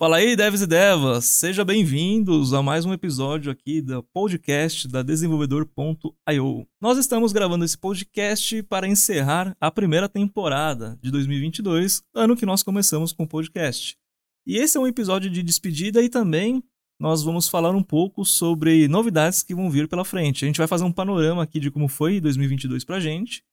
[0.00, 1.26] Fala aí, devs e devas!
[1.26, 6.66] Sejam bem-vindos a mais um episódio aqui do podcast da Desenvolvedor.io.
[6.80, 12.62] Nós estamos gravando esse podcast para encerrar a primeira temporada de 2022, ano que nós
[12.62, 13.98] começamos com o podcast.
[14.46, 16.64] E esse é um episódio de despedida e também
[16.98, 20.46] nós vamos falar um pouco sobre novidades que vão vir pela frente.
[20.46, 23.44] A gente vai fazer um panorama aqui de como foi 2022 pra gente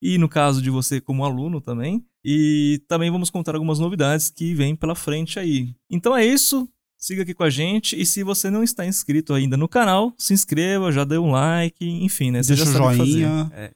[0.00, 2.06] e no caso de você como aluno também.
[2.28, 5.76] E também vamos contar algumas novidades que vêm pela frente aí.
[5.88, 6.68] Então é isso.
[6.98, 10.34] Siga aqui com a gente e se você não está inscrito ainda no canal, se
[10.34, 12.42] inscreva, já dê um like, enfim, né?
[12.42, 13.48] Você Deixa o joinha.
[13.52, 13.70] É.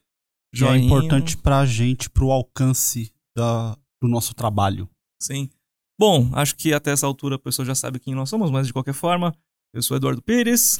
[0.53, 0.83] Joinha.
[0.83, 4.89] é importante pra gente, pro alcance da, do nosso trabalho.
[5.21, 5.49] Sim.
[5.97, 8.73] Bom, acho que até essa altura a pessoa já sabe quem nós somos, mas de
[8.73, 9.33] qualquer forma,
[9.73, 10.77] eu sou Eduardo Pires.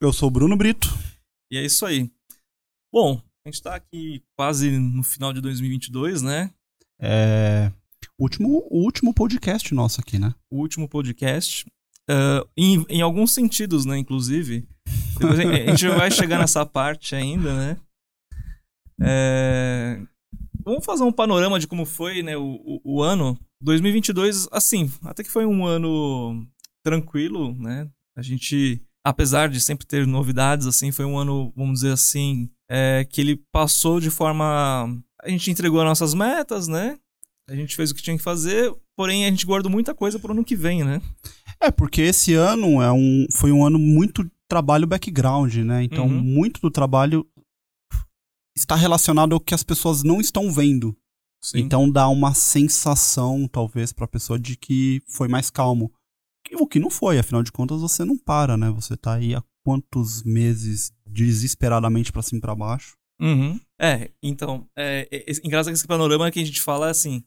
[0.00, 0.88] Eu sou Bruno Brito.
[1.52, 2.10] E é isso aí.
[2.92, 6.52] Bom, a gente tá aqui quase no final de 2022, né?
[7.02, 7.72] É.
[8.18, 10.32] Último, o último podcast nosso aqui, né?
[10.50, 11.66] O último podcast.
[12.08, 13.98] Uh, em, em alguns sentidos, né?
[13.98, 14.66] Inclusive.
[15.20, 17.76] A gente vai chegar nessa parte ainda, né?
[19.00, 20.00] É...
[20.64, 23.38] Vamos fazer um panorama de como foi né, o, o, o ano.
[23.60, 26.46] 2022, assim, até que foi um ano
[26.84, 27.88] tranquilo, né?
[28.16, 33.04] A gente, apesar de sempre ter novidades, assim, foi um ano, vamos dizer assim, é,
[33.08, 34.88] que ele passou de forma.
[35.22, 36.98] A gente entregou as nossas metas, né?
[37.48, 40.30] A gente fez o que tinha que fazer, porém a gente guardou muita coisa para
[40.30, 41.02] o ano que vem, né?
[41.60, 45.82] É, porque esse ano é um, foi um ano muito trabalho background, né?
[45.82, 46.20] Então, uhum.
[46.20, 47.26] muito do trabalho
[48.56, 50.96] está relacionado ao que as pessoas não estão vendo.
[51.42, 51.60] Sim.
[51.60, 55.92] Então dá uma sensação, talvez, para a pessoa de que foi mais calmo.
[56.54, 58.70] O que não foi, afinal de contas, você não para, né?
[58.70, 62.96] Você tá aí há quantos meses desesperadamente para cima e pra baixo.
[63.20, 63.58] Uhum.
[63.82, 67.24] É, então, é, é, é, engraçado que esse panorama que a gente fala assim,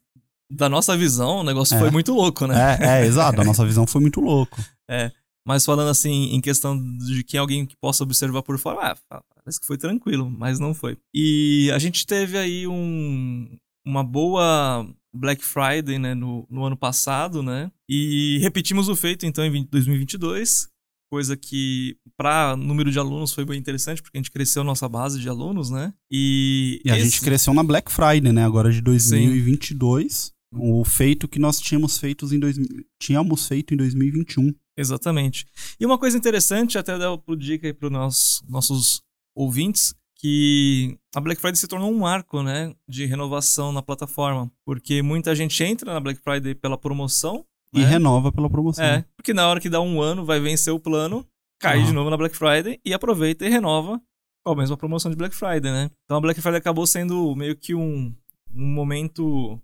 [0.49, 1.79] da nossa visão, o negócio é.
[1.79, 2.55] foi muito louco, né?
[2.79, 4.57] É, é exato, a nossa visão foi muito louco.
[4.87, 5.11] É,
[5.47, 9.59] mas falando assim, em questão de que alguém que possa observar por fora, ah, parece
[9.59, 10.95] que foi tranquilo, mas não foi.
[11.11, 17.41] E a gente teve aí um, uma boa Black Friday, né, no, no ano passado,
[17.41, 17.71] né?
[17.89, 20.69] E repetimos o feito então em 2022
[21.09, 24.87] coisa que para número de alunos foi bem interessante, porque a gente cresceu a nossa
[24.87, 25.93] base de alunos, né?
[26.11, 27.09] E, e a esse...
[27.09, 28.45] gente cresceu na Black Friday, né?
[28.45, 30.13] Agora de 2022.
[30.13, 30.31] Sim.
[30.57, 32.57] O feito que nós tínhamos feito em dois,
[32.97, 34.53] tínhamos feito em 2021.
[34.77, 35.45] Exatamente.
[35.79, 39.01] E uma coisa interessante, até dar pro dica aí para os nossos
[39.35, 45.01] ouvintes, que a Black Friday se tornou um marco, né, de renovação na plataforma, porque
[45.01, 47.85] muita gente entra na Black Friday pela promoção, e é.
[47.85, 48.83] renova pela promoção.
[48.83, 51.25] É, porque na hora que dá um ano, vai vencer o plano,
[51.59, 51.85] cai uhum.
[51.85, 54.01] de novo na Black Friday e aproveita e renova
[54.45, 55.89] com a mesma promoção de Black Friday, né?
[56.05, 58.13] Então a Black Friday acabou sendo meio que um,
[58.53, 59.59] um momento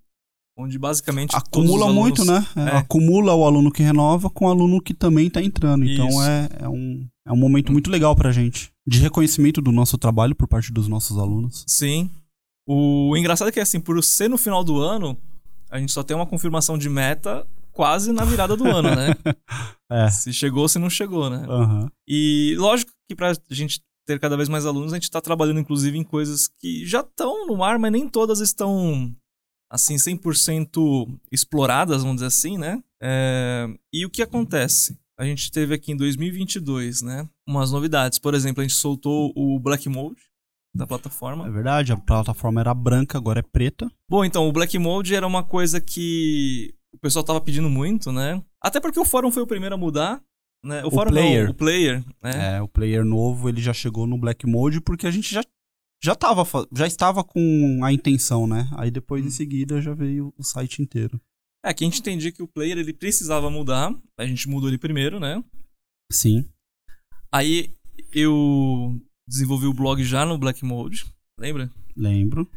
[0.58, 2.46] onde basicamente acumula alunos, muito, né?
[2.56, 2.78] É, é.
[2.78, 5.86] Acumula o aluno que renova com o aluno que também está entrando.
[5.86, 8.72] Então é, é, um, é um momento muito legal pra gente.
[8.86, 11.64] De reconhecimento do nosso trabalho por parte dos nossos alunos.
[11.68, 12.10] Sim.
[12.68, 15.18] O engraçado é que, assim, por ser no final do ano,
[15.70, 19.14] a gente só tem uma confirmação de meta quase na virada do ano, né?
[19.92, 20.10] é.
[20.10, 21.46] Se chegou, se não chegou, né?
[21.48, 21.90] Uhum.
[22.08, 25.98] E lógico que pra gente ter cada vez mais alunos, a gente tá trabalhando inclusive
[25.98, 29.16] em coisas que já estão no ar, mas nem todas estão
[29.72, 32.84] assim 100% exploradas, vamos dizer assim, né?
[33.02, 33.68] É...
[33.94, 35.00] E o que acontece?
[35.18, 38.18] A gente teve aqui em 2022, né, umas novidades.
[38.18, 40.20] Por exemplo, a gente soltou o Black Mode
[40.74, 41.48] da plataforma.
[41.48, 43.92] É verdade, a plataforma era branca, agora é preta.
[44.10, 48.44] Bom, então, o Black Mode era uma coisa que o pessoal tava pedindo muito, né?
[48.62, 50.22] Até porque o fórum foi o primeiro a mudar.
[50.64, 50.84] Né?
[50.84, 51.46] O, o fórum player.
[51.46, 52.58] Não, o player, né?
[52.58, 55.44] É, o player novo, ele já chegou no Black Mode porque a gente já,
[56.04, 58.70] já, tava, já estava com a intenção, né?
[58.78, 59.28] Aí depois, hum.
[59.28, 61.20] em seguida, já veio o site inteiro.
[61.64, 63.94] É, que a gente entendia que o player ele precisava mudar.
[64.18, 65.44] A gente mudou ele primeiro, né?
[66.12, 66.46] Sim.
[67.32, 67.74] Aí
[68.14, 71.06] eu desenvolvi o blog já no Black Mode,
[71.40, 71.72] lembra?
[71.96, 72.50] Lembro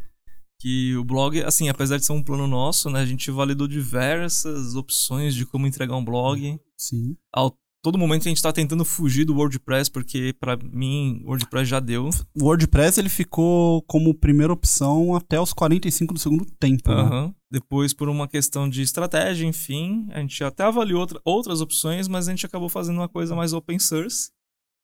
[0.65, 4.75] que o blog, assim, apesar de ser um plano nosso, né, a gente validou diversas
[4.75, 6.59] opções de como entregar um blog.
[6.75, 7.15] Sim.
[7.31, 11.69] Ao todo momento a gente está tentando fugir do WordPress, porque para mim o WordPress
[11.69, 12.09] já deu.
[12.35, 17.27] O WordPress ele ficou como primeira opção até os 45 do segundo tempo, uhum.
[17.27, 17.35] né?
[17.51, 22.27] Depois, por uma questão de estratégia, enfim, a gente até avaliou outra, outras opções, mas
[22.27, 24.31] a gente acabou fazendo uma coisa mais open source.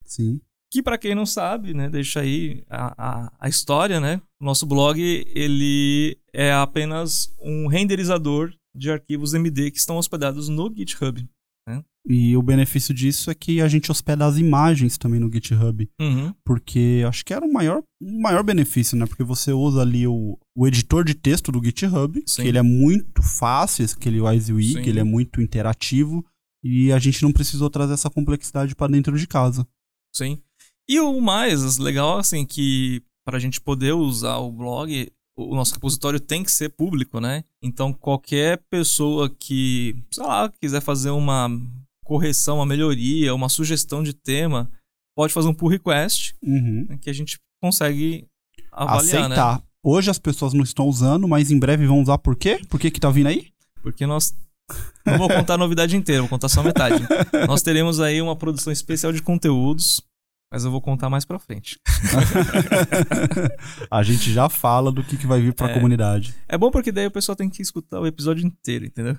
[0.05, 0.39] Sim
[0.71, 4.21] que para quem não sabe, né, deixa aí a, a, a, história, né?
[4.41, 10.73] O nosso blog, ele é apenas um renderizador de arquivos MD que estão hospedados no
[10.75, 11.29] GitHub.
[11.69, 11.83] Né?
[12.07, 15.87] E o benefício disso é que a gente hospeda as imagens também no GitHub.
[16.01, 16.33] Uhum.
[16.43, 19.05] Porque acho que era o maior, o maior benefício, né?
[19.05, 22.41] Porque você usa ali o, o editor de texto do GitHub, Sim.
[22.41, 26.25] que ele é muito fácil, aquele WYSIWYG, ele é muito interativo.
[26.63, 29.67] E a gente não precisou trazer essa complexidade para dentro de casa.
[30.11, 30.41] Sim.
[30.89, 35.73] E o mais legal, assim, que para a gente poder usar o blog, o nosso
[35.73, 37.45] repositório tem que ser público, né?
[37.63, 41.49] Então qualquer pessoa que, sei lá, quiser fazer uma
[42.03, 44.69] correção, uma melhoria, uma sugestão de tema,
[45.15, 46.85] pode fazer um pull request, uhum.
[46.89, 48.27] né, que a gente consegue
[48.69, 49.35] avaliar, né?
[49.35, 49.57] Aceitar.
[49.59, 49.63] Né?
[49.81, 52.59] Hoje as pessoas não estão usando, mas em breve vão usar por quê?
[52.67, 53.47] Por que que tá vindo aí?
[53.81, 54.35] Porque nós
[55.05, 57.01] não vou contar a novidade inteira, vou contar só metade.
[57.47, 60.01] nós teremos aí uma produção especial de conteúdos
[60.51, 61.79] mas eu vou contar mais pra frente.
[63.89, 66.35] a gente já fala do que, que vai vir pra é, comunidade.
[66.47, 69.17] É bom porque daí o pessoal tem que escutar o episódio inteiro, entendeu?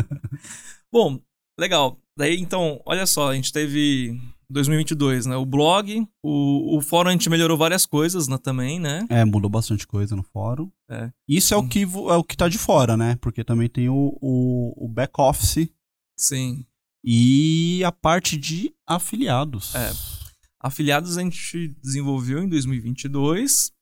[0.90, 1.20] bom,
[1.60, 1.98] legal.
[2.16, 4.18] Daí então, olha só, a gente teve
[4.48, 5.36] 2022, né?
[5.36, 9.06] O blog, o, o fórum a gente melhorou várias coisas né, também, né?
[9.10, 10.70] É, mudou bastante coisa no fórum.
[10.90, 11.10] É.
[11.28, 13.18] Isso é o, que, é o que tá de fora, né?
[13.20, 15.68] Porque também tem o, o, o back-office.
[16.16, 16.64] Sim.
[17.04, 19.74] E a parte de afiliados.
[19.74, 20.11] É.
[20.62, 23.72] Afiliados a gente desenvolveu em 2022,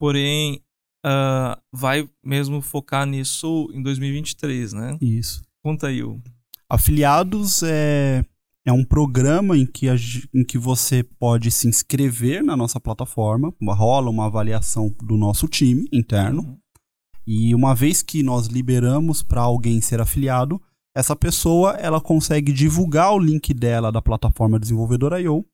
[0.00, 0.60] porém
[1.06, 4.98] uh, vai mesmo focar nisso em 2023, né?
[5.00, 5.44] Isso.
[5.62, 6.02] Conta aí.
[6.02, 6.20] O...
[6.68, 8.24] Afiliados é,
[8.66, 9.94] é um programa em que, a,
[10.34, 15.86] em que você pode se inscrever na nossa plataforma, rola uma avaliação do nosso time
[15.92, 16.42] interno.
[16.42, 16.58] Uhum.
[17.26, 20.60] E uma vez que nós liberamos para alguém ser afiliado,
[20.96, 25.44] essa pessoa ela consegue divulgar o link dela da plataforma desenvolvedor.io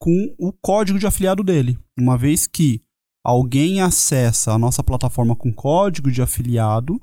[0.00, 1.78] com o código de afiliado dele.
[1.98, 2.80] Uma vez que
[3.24, 7.00] alguém acessa a nossa plataforma com código de afiliado,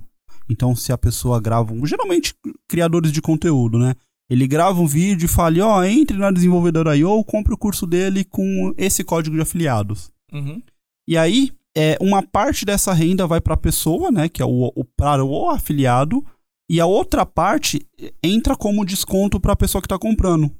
[0.49, 2.33] então se a pessoa grava, um, geralmente
[2.67, 3.93] criadores de conteúdo, né?
[4.29, 8.25] Ele grava um vídeo e fala, ó, oh, entre na desenvolvedora.io, compre o curso dele
[8.25, 10.11] com esse código de afiliados.
[10.33, 10.61] Uhum.
[11.07, 14.73] E aí, é, uma parte dessa renda vai para a pessoa, né, que é o,
[14.75, 16.25] o para o afiliado,
[16.69, 17.87] e a outra parte
[18.21, 20.51] entra como desconto para a pessoa que está comprando.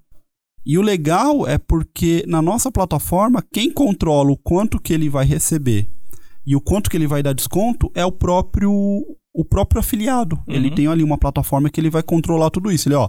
[0.67, 5.25] E o legal é porque na nossa plataforma, quem controla o quanto que ele vai
[5.25, 5.89] receber
[6.45, 8.69] e o quanto que ele vai dar desconto é o próprio
[9.33, 10.35] o próprio afiliado.
[10.45, 10.53] Uhum.
[10.53, 12.89] Ele tem ali uma plataforma que ele vai controlar tudo isso.
[12.89, 13.07] Ele, ó,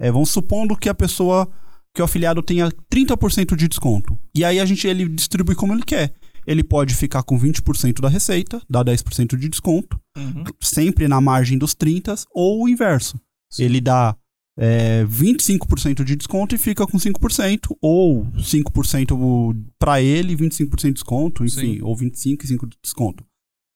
[0.00, 1.46] é, vamos supondo que a pessoa,
[1.94, 4.16] que o afiliado tenha 30% de desconto.
[4.34, 6.14] E aí a gente ele distribui como ele quer.
[6.46, 10.44] Ele pode ficar com 20% da receita, dar 10% de desconto, uhum.
[10.58, 13.20] sempre na margem dos 30 ou o inverso.
[13.50, 13.64] Sim.
[13.64, 14.16] Ele dá
[14.56, 21.44] é, 25% de desconto e fica com 5%, ou 5% para ele, 25% de desconto,
[21.44, 21.82] enfim, Sim.
[21.82, 23.24] ou 25% e 5% de desconto.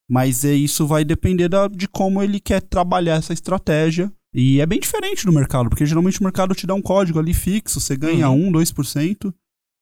[0.09, 4.11] Mas é, isso vai depender da, de como ele quer trabalhar essa estratégia.
[4.33, 7.35] E é bem diferente do mercado, porque geralmente o mercado te dá um código ali
[7.35, 8.49] fixo, você ganha uhum.
[8.49, 9.35] 1, 2%.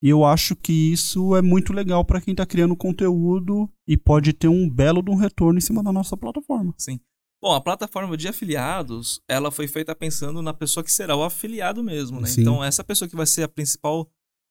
[0.03, 4.33] E eu acho que isso é muito legal para quem está criando conteúdo e pode
[4.33, 6.75] ter um belo de um retorno em cima da nossa plataforma.
[6.77, 7.01] Sim.
[7.47, 11.81] Bom, a plataforma de afiliados, ela foi feita pensando na pessoa que será o afiliado
[11.81, 12.29] mesmo, né?
[12.37, 14.11] Então, essa pessoa que vai ser a principal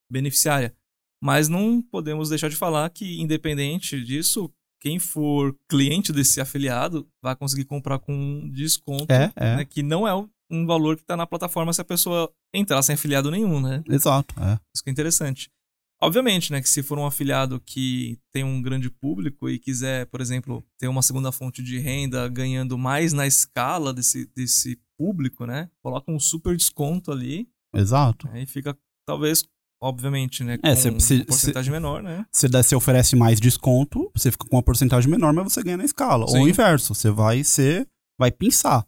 [0.10, 0.74] beneficiária.
[1.22, 4.50] Mas não podemos deixar de falar que, independente disso,
[4.82, 9.56] quem for cliente desse afiliado vai conseguir comprar com desconto, é, é.
[9.58, 9.66] Né?
[9.66, 10.16] que não é
[10.50, 13.84] um valor que está na plataforma se a pessoa entrar sem afiliado nenhum, né?
[13.90, 14.58] Exato, é.
[14.74, 15.50] Isso que é interessante.
[16.02, 20.20] Obviamente, né, que se for um afiliado que tem um grande público e quiser, por
[20.20, 25.70] exemplo, ter uma segunda fonte de renda ganhando mais na escala desse, desse público, né,
[25.82, 27.48] coloca um super desconto ali.
[27.74, 28.28] Exato.
[28.32, 28.78] Aí fica,
[29.08, 29.46] talvez,
[29.82, 32.26] obviamente, né, com é, cê, cê, uma porcentagem menor, né.
[32.32, 35.86] Você você oferece mais desconto, você fica com uma porcentagem menor, mas você ganha na
[35.86, 36.28] escala.
[36.28, 36.40] Sim.
[36.40, 37.88] Ou o inverso, você vai ser,
[38.20, 38.86] vai pensar.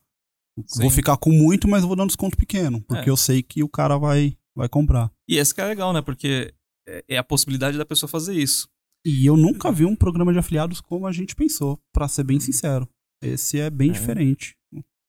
[0.65, 0.81] Sim.
[0.81, 3.11] Vou ficar com muito, mas vou dar um desconto pequeno, porque é.
[3.11, 5.11] eu sei que o cara vai, vai comprar.
[5.29, 6.53] E esse que é legal, né, porque
[6.87, 8.67] é, é a possibilidade da pessoa fazer isso.
[9.05, 12.39] E eu nunca vi um programa de afiliados como a gente pensou, para ser bem
[12.39, 12.87] sincero.
[13.21, 13.93] Esse é bem é.
[13.93, 14.55] diferente.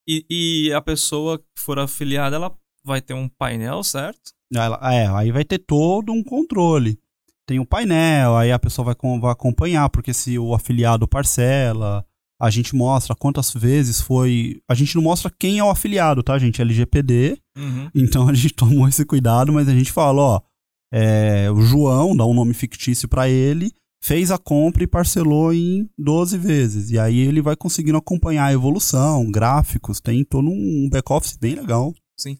[0.06, 4.32] E, e, a pessoa que for afiliada, ela vai ter um painel, certo?
[4.54, 6.98] Ela, é, aí vai ter todo um controle.
[7.46, 12.06] Tem um painel, aí a pessoa vai, vai acompanhar, porque se o afiliado parcela,
[12.40, 14.62] a gente mostra quantas vezes foi.
[14.66, 16.62] A gente não mostra quem é o afiliado, tá, gente?
[16.62, 17.38] LGPD.
[17.56, 17.90] Uhum.
[17.94, 20.40] Então a gente tomou esse cuidado, mas a gente fala, ó
[20.92, 25.88] é, o João, dá um nome fictício para ele, fez a compra e parcelou em
[25.98, 26.90] 12 vezes.
[26.90, 31.94] E aí ele vai conseguindo acompanhar a evolução, gráficos, tem todo um back-office bem legal.
[32.18, 32.38] Sim.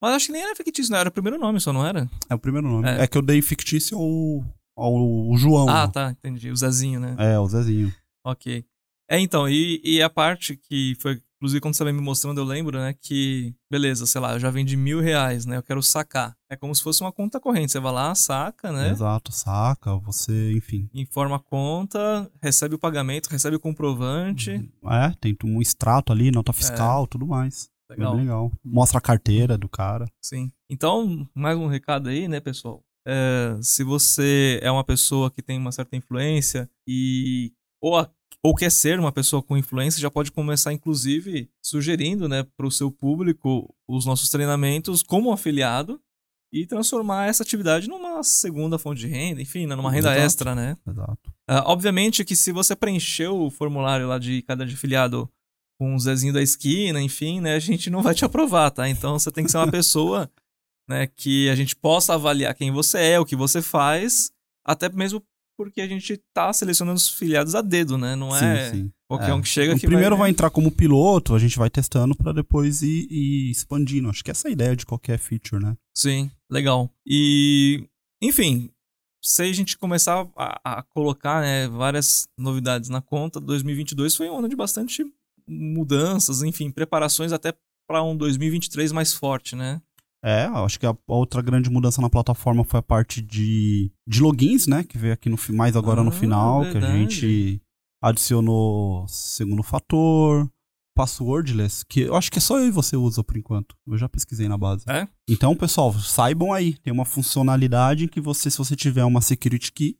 [0.00, 0.98] Mas acho que nem era fictício, não.
[0.98, 2.08] Era o primeiro nome só, não era?
[2.28, 2.88] É o primeiro nome.
[2.88, 4.44] É, é que eu dei fictício ao,
[4.76, 5.68] ao João.
[5.68, 6.50] Ah, tá, entendi.
[6.50, 7.16] O Zezinho, né?
[7.18, 7.92] É, o Zezinho.
[8.24, 8.64] Ok.
[9.10, 12.44] É, então, e, e a parte que foi Inclusive, quando você vai me mostrando, eu
[12.44, 16.36] lembro, né, que, beleza, sei lá, eu já vendi mil reais, né, eu quero sacar.
[16.50, 17.70] É como se fosse uma conta corrente.
[17.70, 18.90] Você vai lá, saca, né?
[18.90, 20.90] Exato, saca, você, enfim.
[20.92, 24.68] Informa a conta, recebe o pagamento, recebe o comprovante.
[24.84, 27.06] É, tem um extrato ali, nota fiscal, é.
[27.06, 27.70] tudo mais.
[27.88, 28.12] Legal.
[28.12, 28.52] Bem legal.
[28.64, 30.06] Mostra a carteira do cara.
[30.20, 30.50] Sim.
[30.68, 32.82] Então, mais um recado aí, né, pessoal?
[33.06, 38.10] É, se você é uma pessoa que tem uma certa influência e ou, a,
[38.44, 42.70] ou quer ser uma pessoa com influência, já pode começar, inclusive, sugerindo né, para o
[42.70, 46.00] seu público os nossos treinamentos como afiliado
[46.52, 50.24] e transformar essa atividade numa segunda fonte de renda, enfim, né, numa renda Exato.
[50.24, 50.76] extra, né?
[50.86, 51.30] Exato.
[51.50, 55.28] Uh, obviamente que se você preencheu o formulário lá de cada de afiliado
[55.78, 58.88] com o Zezinho da esquina, enfim, né, a gente não vai te aprovar, tá?
[58.88, 60.30] Então você tem que ser uma pessoa,
[60.88, 64.30] né, que a gente possa avaliar quem você é, o que você faz,
[64.64, 65.22] até mesmo
[65.58, 68.14] porque a gente tá selecionando os filiados a dedo, né?
[68.14, 68.92] Não é sim, sim.
[69.08, 69.34] qualquer é.
[69.34, 70.26] um que chega o que primeiro vai...
[70.26, 70.30] vai...
[70.30, 74.08] entrar como piloto, a gente vai testando para depois ir, ir, expandindo.
[74.08, 75.76] Acho que essa é a ideia de qualquer feature, né?
[75.92, 76.88] Sim, legal.
[77.04, 77.84] E,
[78.22, 78.70] enfim,
[79.20, 84.38] se a gente começar a, a colocar né, várias novidades na conta, 2022 foi um
[84.38, 85.04] ano de bastante
[85.48, 87.52] mudanças, enfim, preparações até
[87.88, 89.82] para um 2023 mais forte, né?
[90.24, 94.66] É, acho que a outra grande mudança na plataforma foi a parte de, de logins,
[94.66, 94.82] né?
[94.82, 96.86] Que veio aqui no, mais agora ah, no final, verdade.
[96.86, 97.62] que a gente
[98.02, 100.48] adicionou segundo fator,
[100.98, 103.76] passwordless, que eu acho que só eu e você usa por enquanto.
[103.86, 104.84] Eu já pesquisei na base.
[104.88, 105.06] É?
[105.28, 109.96] Então, pessoal, saibam aí, tem uma funcionalidade que você, se você tiver uma security key,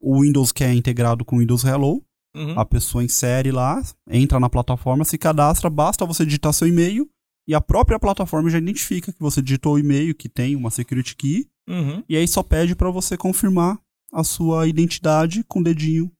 [0.00, 2.02] o Windows que é integrado com o Windows Hello,
[2.34, 2.58] uhum.
[2.58, 7.06] a pessoa insere lá, entra na plataforma, se cadastra, basta você digitar seu e-mail
[7.50, 11.16] e a própria plataforma já identifica que você digitou o e-mail, que tem uma security
[11.16, 12.00] key, uhum.
[12.08, 13.76] e aí só pede para você confirmar
[14.12, 16.12] a sua identidade com o dedinho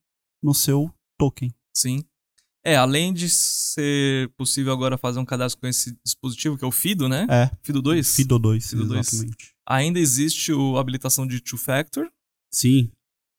[0.43, 1.55] no seu token.
[1.73, 2.03] Sim.
[2.65, 6.71] É, além de ser possível agora fazer um cadastro com esse dispositivo, que é o
[6.71, 7.25] FIDO, né?
[7.29, 7.49] É.
[7.63, 8.13] FIDO 2?
[8.13, 9.07] FIDO 2, FIDO 2.
[9.07, 9.55] exatamente.
[9.65, 12.11] Ainda existe a habilitação de two-factor.
[12.53, 12.91] Sim.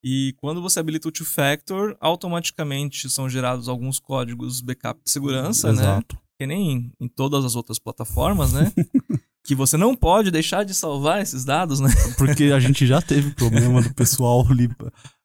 [0.03, 5.75] E quando você habilita o two-factor, automaticamente são gerados alguns códigos backup de segurança, Exato.
[5.75, 5.93] né?
[5.93, 8.71] Exato que nem em todas as outras plataformas, né?
[9.45, 11.89] que você não pode deixar de salvar esses dados, né?
[12.17, 14.45] Porque a gente já teve problema do pessoal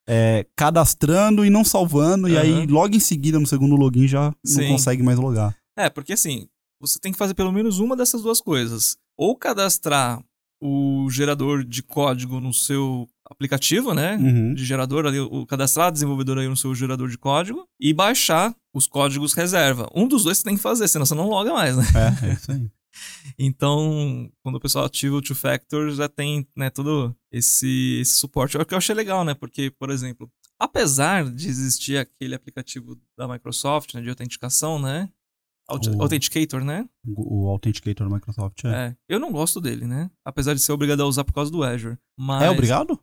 [0.09, 2.33] é, cadastrando e não salvando, uhum.
[2.33, 4.63] e aí logo em seguida, no segundo login, já Sim.
[4.63, 5.57] não consegue mais logar.
[5.77, 6.49] É, porque assim,
[6.81, 8.97] você tem que fazer pelo menos uma dessas duas coisas.
[9.17, 10.23] Ou cadastrar
[10.61, 14.17] o gerador de código no seu aplicativo, né?
[14.17, 14.55] Uhum.
[14.55, 18.87] De gerador ali, o cadastrar desenvolvedor aí no seu gerador de código e baixar os
[18.87, 19.89] códigos reserva.
[19.95, 21.85] Um dos dois você tem que fazer, senão você não loga mais, né?
[22.23, 22.71] É, é isso aí.
[23.39, 28.57] então, quando o pessoal ativa o two-factor, já tem, né, todo esse, esse suporte.
[28.57, 29.35] É o que eu achei legal, né?
[29.35, 35.09] Porque, por exemplo, apesar de existir aquele aplicativo da Microsoft, né, de autenticação, né?
[35.71, 36.89] O, Authenticator, né?
[37.07, 38.69] O Authenticator da Microsoft, é.
[38.69, 38.97] é.
[39.07, 40.11] Eu não gosto dele, né?
[40.25, 41.99] Apesar de ser obrigado a usar por causa do Azure.
[42.17, 42.43] Mas...
[42.43, 42.99] É obrigado?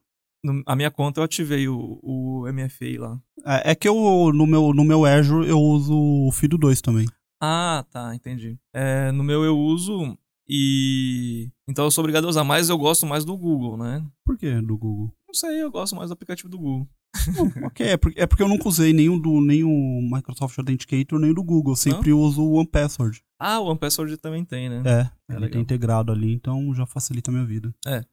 [0.45, 3.19] No, a minha conta eu ativei o, o MFA lá.
[3.43, 7.07] É, é, que eu, no meu, no meu Azure, eu uso o FIDO 2 também.
[7.41, 8.55] Ah, tá, entendi.
[8.71, 10.15] É, no meu eu uso
[10.47, 11.49] e.
[11.67, 14.05] Então eu sou obrigado a usar, mas eu gosto mais do Google, né?
[14.23, 15.11] Por que do Google?
[15.27, 16.87] Não sei, eu gosto mais do aplicativo do Google.
[17.65, 21.31] ok, é porque, é porque eu nunca usei nenhum do nem o Microsoft Authenticator, nem
[21.31, 21.73] o do Google.
[21.73, 22.19] Eu sempre Não?
[22.19, 23.23] uso o OnePassword.
[23.39, 24.83] Ah, o OnePassword também tem, né?
[24.85, 27.73] É, é ele tem integrado ali, então já facilita a minha vida.
[27.87, 28.03] É.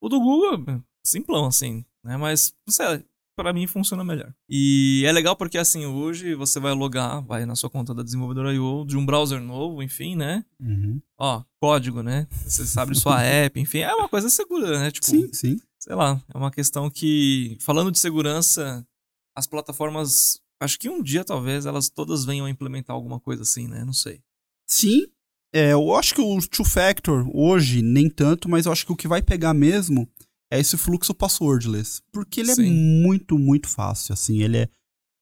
[0.00, 2.16] O do Google, simplão, assim, né?
[2.16, 3.04] Mas, não sei,
[3.36, 4.32] para mim funciona melhor.
[4.48, 8.54] E é legal porque assim, hoje você vai logar, vai na sua conta da desenvolvedora
[8.54, 10.44] IO de um browser novo, enfim, né?
[10.60, 11.00] Uhum.
[11.18, 12.26] Ó, código, né?
[12.46, 14.90] Você abre sua app, enfim, é uma coisa segura, né?
[14.90, 15.56] Tipo, sim, sim.
[15.78, 18.86] Sei lá, é uma questão que, falando de segurança,
[19.36, 23.66] as plataformas, acho que um dia talvez elas todas venham a implementar alguma coisa assim,
[23.68, 23.84] né?
[23.84, 24.20] Não sei.
[24.66, 25.06] Sim,
[25.54, 28.96] é, eu acho que o Two Factor hoje nem tanto, mas eu acho que o
[28.96, 30.10] que vai pegar mesmo
[30.52, 32.00] é esse fluxo passwordless.
[32.12, 32.66] Porque ele é Sim.
[32.66, 34.12] é muito, muito fácil.
[34.12, 34.68] Assim, ele é.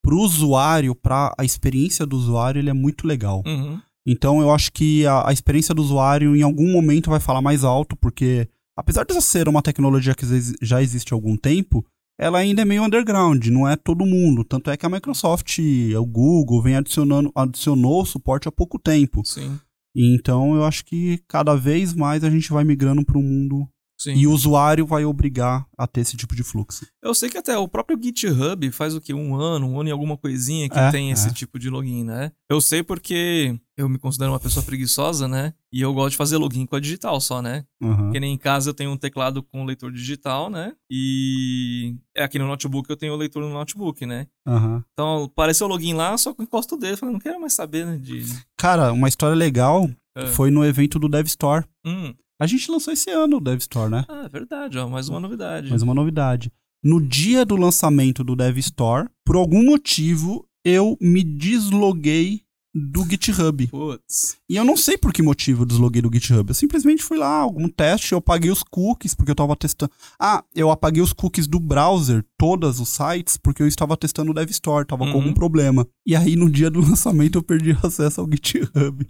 [0.04, 3.42] Pro usuário, para a experiência do usuário, ele é muito legal.
[3.46, 3.80] Uhum.
[4.06, 7.62] Então eu acho que a, a, experiência do usuário em algum momento vai falar mais
[7.62, 10.26] alto, porque apesar de ser uma tecnologia que
[10.60, 11.86] já existe há algum tempo,
[12.18, 14.44] ela ainda é meio underground, não é todo mundo.
[14.44, 15.58] Tanto é que a Microsoft,
[15.96, 19.22] o Google, vem adicionando, adicionou o suporte há pouco tempo.
[19.24, 19.58] Sim.
[19.94, 23.68] Então eu acho que cada vez mais a gente vai migrando para um mundo
[24.02, 24.14] Sim.
[24.14, 26.84] E o usuário vai obrigar a ter esse tipo de fluxo.
[27.00, 29.14] Eu sei que até o próprio GitHub faz o que?
[29.14, 31.32] Um ano, um ano e alguma coisinha que é, tem esse é.
[31.32, 32.32] tipo de login, né?
[32.50, 35.54] Eu sei porque eu me considero uma pessoa preguiçosa, né?
[35.72, 37.64] E eu gosto de fazer login com a digital só, né?
[37.80, 37.96] Uhum.
[37.96, 40.72] Porque nem em casa eu tenho um teclado com leitor digital, né?
[40.90, 44.26] E aqui no notebook eu tenho o leitor no notebook, né?
[44.48, 44.82] Uhum.
[44.92, 46.96] Então apareceu o login lá, só que eu encosto o dedo.
[46.96, 47.98] Falei, não quero mais saber, né?
[47.98, 48.24] De...
[48.58, 50.26] Cara, uma história legal é.
[50.26, 51.64] foi no evento do Dev Store.
[51.86, 52.14] Hum.
[52.42, 54.04] A gente lançou esse ano o Dev Store, né?
[54.08, 55.70] Ah, é verdade, ó, mais uma novidade.
[55.70, 56.50] Mais uma novidade.
[56.82, 62.42] No dia do lançamento do Dev Store, por algum motivo, eu me desloguei
[62.74, 63.68] do GitHub.
[63.68, 64.38] Putz.
[64.50, 66.50] E eu não sei por que motivo eu desloguei do GitHub.
[66.50, 69.92] Eu simplesmente fui lá, algum teste, eu apaguei os cookies, porque eu tava testando.
[70.20, 74.34] Ah, eu apaguei os cookies do browser, todos os sites, porque eu estava testando o
[74.34, 75.12] DevStore, tava Uhum.
[75.12, 75.86] com algum problema.
[76.04, 79.06] E aí, no dia do lançamento, eu perdi acesso ao GitHub.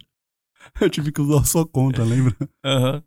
[0.79, 2.35] Eu tive que usar a sua conta, lembra?
[2.63, 3.01] Aham.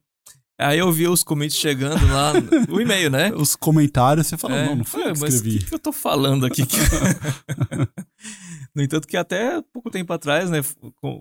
[0.58, 2.32] Aí eu vi os commits chegando lá,
[2.70, 3.30] o e-mail, né?
[3.34, 5.64] Os comentários, você fala, É, não, não foi eu que mas o escrevi.
[5.64, 6.62] que, eu tô falando aqui?
[8.74, 10.60] no entanto, que até pouco tempo atrás, né,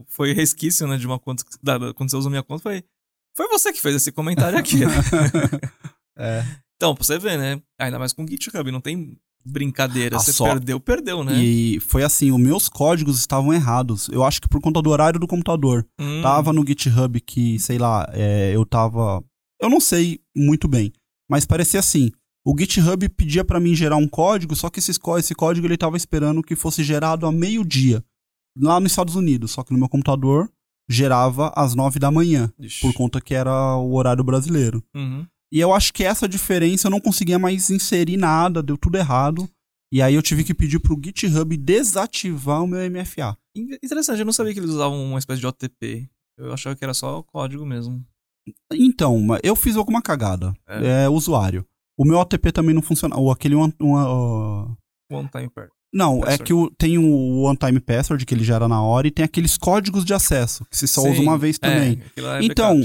[0.07, 2.83] foi resquício, né, de uma conta, da, quando você usa a minha conta, foi,
[3.35, 4.85] foi você que fez esse comentário aqui.
[4.85, 4.93] né?
[6.17, 6.43] é.
[6.77, 10.45] Então, pra você ver, né, ainda mais com GitHub, não tem brincadeira, Ah, você só-
[10.45, 11.37] perdeu, perdeu, né?
[11.41, 14.07] E foi assim, os meus códigos estavam errados.
[14.09, 15.85] Eu acho que por conta do horário do computador.
[15.99, 19.23] Hum, Tava no GitHub que, sei lá, é, eu tava.
[19.61, 20.91] Eu não sei muito bem,
[21.29, 22.11] mas parecia assim.
[22.47, 25.97] O GitHub pedia pra mim gerar um código, só que esse, esse código ele tava
[25.97, 28.03] esperando que fosse gerado a meio-dia,
[28.55, 29.51] lá nos Estados Unidos.
[29.51, 30.47] Só que no meu computador
[30.87, 32.81] gerava às nove da manhã, ixi.
[32.81, 34.83] por conta que era o horário brasileiro.
[34.95, 35.25] Uhum.
[35.53, 39.47] E eu acho que essa diferença eu não conseguia mais inserir nada, deu tudo errado.
[39.93, 43.37] E aí eu tive que pedir pro GitHub desativar o meu MFA.
[43.55, 46.09] In- Interessante, eu não sabia que eles usavam uma espécie de OTP.
[46.37, 48.03] Eu achava que era só código mesmo.
[48.73, 50.53] Então, eu fiz alguma cagada.
[50.67, 51.05] É.
[51.05, 51.65] É, usuário.
[51.97, 53.15] O meu OTP também não funciona.
[53.17, 53.55] Ou aquele.
[53.55, 54.67] one- uma- ó,
[55.11, 55.69] One time per.
[55.93, 56.43] Não, é Password.
[56.43, 59.57] que o- tem o One Time Password que ele gera na hora e tem aqueles
[59.57, 62.01] códigos de acesso que você só usa Sim, uma vez também.
[62.17, 62.77] É, lá é então.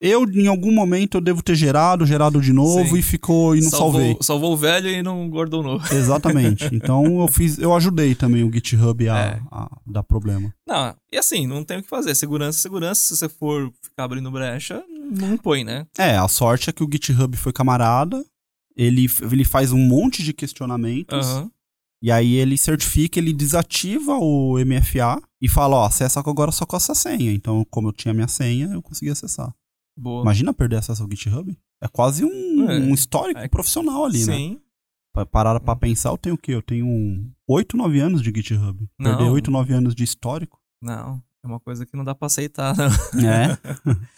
[0.00, 2.98] Eu em algum momento eu devo ter gerado, gerado de novo Sim.
[2.98, 4.16] e ficou e não salvou, salvei.
[4.20, 5.84] salvou o velho e não guardou o novo.
[5.94, 6.68] Exatamente.
[6.72, 9.40] Então eu fiz, eu ajudei também o GitHub a, É.
[9.50, 10.54] a dar problema.
[10.66, 12.14] Não, e assim, não tem o que fazer.
[12.14, 13.00] Segurança, segurança.
[13.00, 15.86] Se você for ficar abrindo brecha, não põe, né?
[15.98, 18.24] É, a sorte é que o GitHub foi camarada.
[18.76, 21.26] Ele, ele faz um monte de questionamentos.
[21.26, 21.50] Aham.
[22.00, 26.76] E aí ele certifica, ele desativa o MFA e fala, ó, acessa agora só com
[26.76, 27.32] essa senha.
[27.32, 29.52] Então, como eu tinha minha senha, eu consegui acessar.
[29.98, 30.22] Boa.
[30.22, 31.58] Imagina perder acesso ao GitHub?
[31.82, 32.78] É quase um, É.
[32.78, 33.48] um histórico É.
[33.48, 34.34] profissional ali, né?
[34.36, 34.60] Sim.
[35.12, 36.52] Pa- Parar pra pensar, eu tenho o quê?
[36.52, 38.88] Eu tenho um 8, 9 anos de GitHub.
[38.98, 39.16] Não.
[39.16, 40.60] Perder 8, 9 anos de histórico.
[40.82, 42.86] Não, é uma coisa que não dá pra aceitar, não.
[43.28, 43.58] É.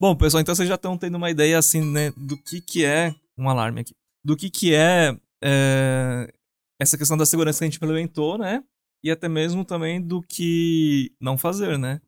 [0.00, 3.14] Bom, pessoal, então vocês já estão tendo uma ideia, assim, né, do que que é...
[3.38, 3.92] Um alarme aqui.
[4.24, 6.32] Do que que é, é,
[6.80, 8.62] essa questão da segurança que a gente implementou, né?
[9.02, 12.00] E até mesmo também do que não fazer, né?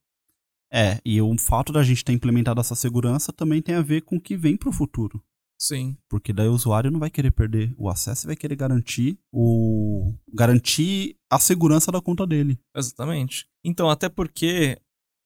[0.76, 4.16] É, e o fato da gente ter implementado essa segurança também tem a ver com
[4.16, 5.24] o que vem pro futuro.
[5.58, 5.96] Sim.
[6.06, 10.12] Porque daí o usuário não vai querer perder o acesso e vai querer garantir o
[10.34, 12.60] garantir a segurança da conta dele.
[12.76, 13.46] Exatamente.
[13.64, 14.78] Então, até porque,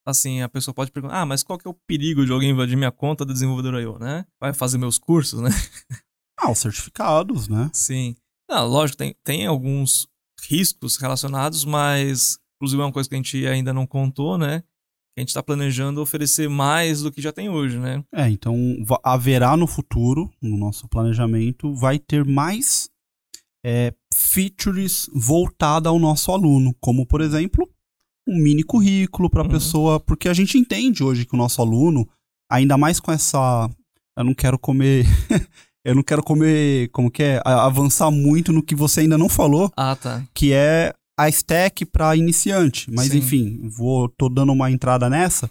[0.06, 2.76] assim, a pessoa pode perguntar, ah, mas qual que é o perigo de alguém invadir
[2.76, 4.24] minha conta do desenvolvedor IO, né?
[4.40, 5.50] Vai fazer meus cursos, né?
[6.38, 7.70] Ah, os certificados, né?
[7.74, 8.14] Sim.
[8.48, 10.08] Não, lógico, tem, tem alguns
[10.48, 14.62] riscos relacionados, mas, inclusive, é uma coisa que a gente ainda não contou, né?
[15.20, 18.02] A gente está planejando oferecer mais do que já tem hoje, né?
[18.14, 18.56] É, então
[19.04, 22.88] haverá no futuro, no nosso planejamento, vai ter mais
[23.64, 27.68] é, features voltada ao nosso aluno, como por exemplo
[28.26, 29.50] um mini currículo para a Uhum.
[29.50, 32.08] pessoa, porque a gente entende hoje que o nosso aluno,
[32.50, 33.68] ainda mais com essa,
[34.16, 35.04] eu não quero comer,
[35.84, 39.70] eu não quero comer, como que é, avançar muito no que você ainda não falou,
[39.76, 40.22] Ah, tá.
[40.32, 42.90] que é a stack para iniciante.
[42.90, 43.18] Mas Sim.
[43.18, 45.50] enfim, vou tô dando uma entrada nessa,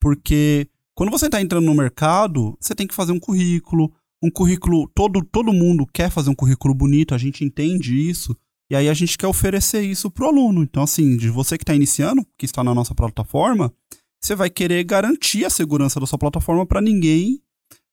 [0.00, 4.90] porque quando você está entrando no mercado, você tem que fazer um currículo, um currículo
[4.92, 8.36] todo todo mundo quer fazer um currículo bonito, a gente entende isso.
[8.70, 10.64] E aí a gente quer oferecer isso pro aluno.
[10.64, 13.72] Então assim, de você que está iniciando, que está na nossa plataforma,
[14.20, 17.40] você vai querer garantir a segurança da sua plataforma para ninguém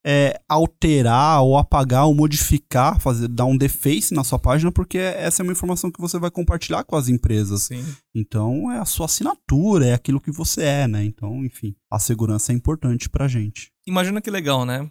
[0.06, 5.42] é, alterar ou apagar ou modificar, fazer dar um deface na sua página, porque essa
[5.42, 7.64] é uma informação que você vai compartilhar com as empresas.
[7.64, 7.84] Sim.
[8.14, 11.04] Então é a sua assinatura, é aquilo que você é, né?
[11.04, 13.72] Então, enfim, a segurança é importante pra gente.
[13.88, 14.90] Imagina que legal, né?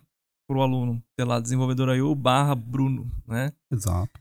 [0.49, 3.53] Pro aluno ter lá desenvolvedor IO barra Bruno, né?
[3.70, 4.20] Exato.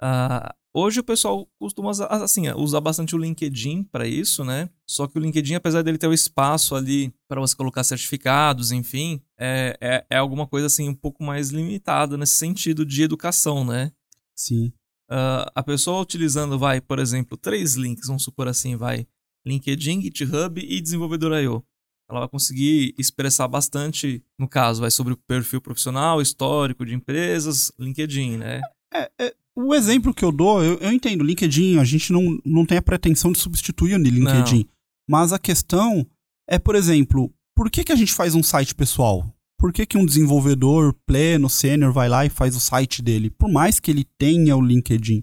[0.00, 4.68] Ah, hoje o pessoal costuma usar, assim, usar bastante o LinkedIn para isso, né?
[4.86, 9.20] Só que o LinkedIn, apesar dele ter o espaço ali para você colocar certificados, enfim,
[9.38, 13.92] é, é, é alguma coisa assim um pouco mais limitada nesse sentido de educação, né?
[14.34, 14.72] Sim.
[15.10, 19.06] Ah, a pessoa utilizando, vai, por exemplo, três links, vamos supor assim, vai,
[19.44, 21.64] LinkedIn, GitHub e desenvolvedor IO.
[22.08, 27.72] Ela vai conseguir expressar bastante, no caso, vai sobre o perfil profissional, histórico de empresas,
[27.78, 28.60] LinkedIn, né?
[28.92, 32.64] É, é, o exemplo que eu dou, eu, eu entendo, LinkedIn, a gente não, não
[32.64, 34.66] tem a pretensão de substituir o LinkedIn.
[35.08, 36.06] Mas a questão
[36.50, 39.32] é, por exemplo, por que, que a gente faz um site pessoal?
[39.56, 43.30] Por que, que um desenvolvedor pleno, sênior, vai lá e faz o site dele?
[43.30, 45.22] Por mais que ele tenha o LinkedIn,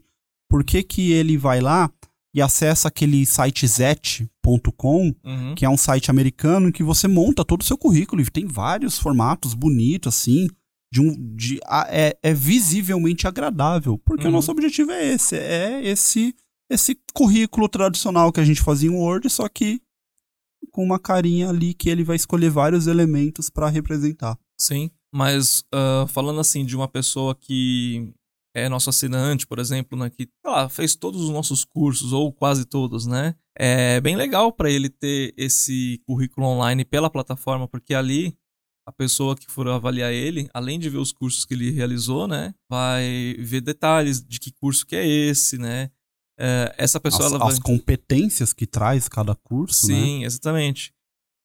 [0.50, 1.92] por que, que ele vai lá
[2.34, 5.56] e acessa aquele site zet.com, uhum.
[5.56, 8.46] que é um site americano em que você monta todo o seu currículo e tem
[8.46, 10.48] vários formatos bonitos assim,
[10.92, 14.30] de um de é, é visivelmente agradável, porque uhum.
[14.30, 16.36] o nosso objetivo é esse, é esse
[16.70, 19.82] esse currículo tradicional que a gente fazia em Word, só que
[20.72, 24.38] com uma carinha ali que ele vai escolher vários elementos para representar.
[24.60, 28.14] Sim, mas uh, falando assim de uma pessoa que
[28.56, 32.66] é nosso assinante, por exemplo, né, que lá, fez todos os nossos cursos ou quase
[32.66, 33.36] todos, né?
[33.56, 38.36] É bem legal para ele ter esse currículo online pela plataforma, porque ali
[38.88, 42.56] a pessoa que for avaliar ele, além de ver os cursos que ele realizou, né,
[42.70, 45.92] vai ver detalhes de que curso que é esse, né?
[46.40, 47.48] É, essa pessoa as, ela vai...
[47.50, 49.96] as competências que traz cada curso, né?
[49.96, 50.26] Sim, né?
[50.26, 50.94] exatamente.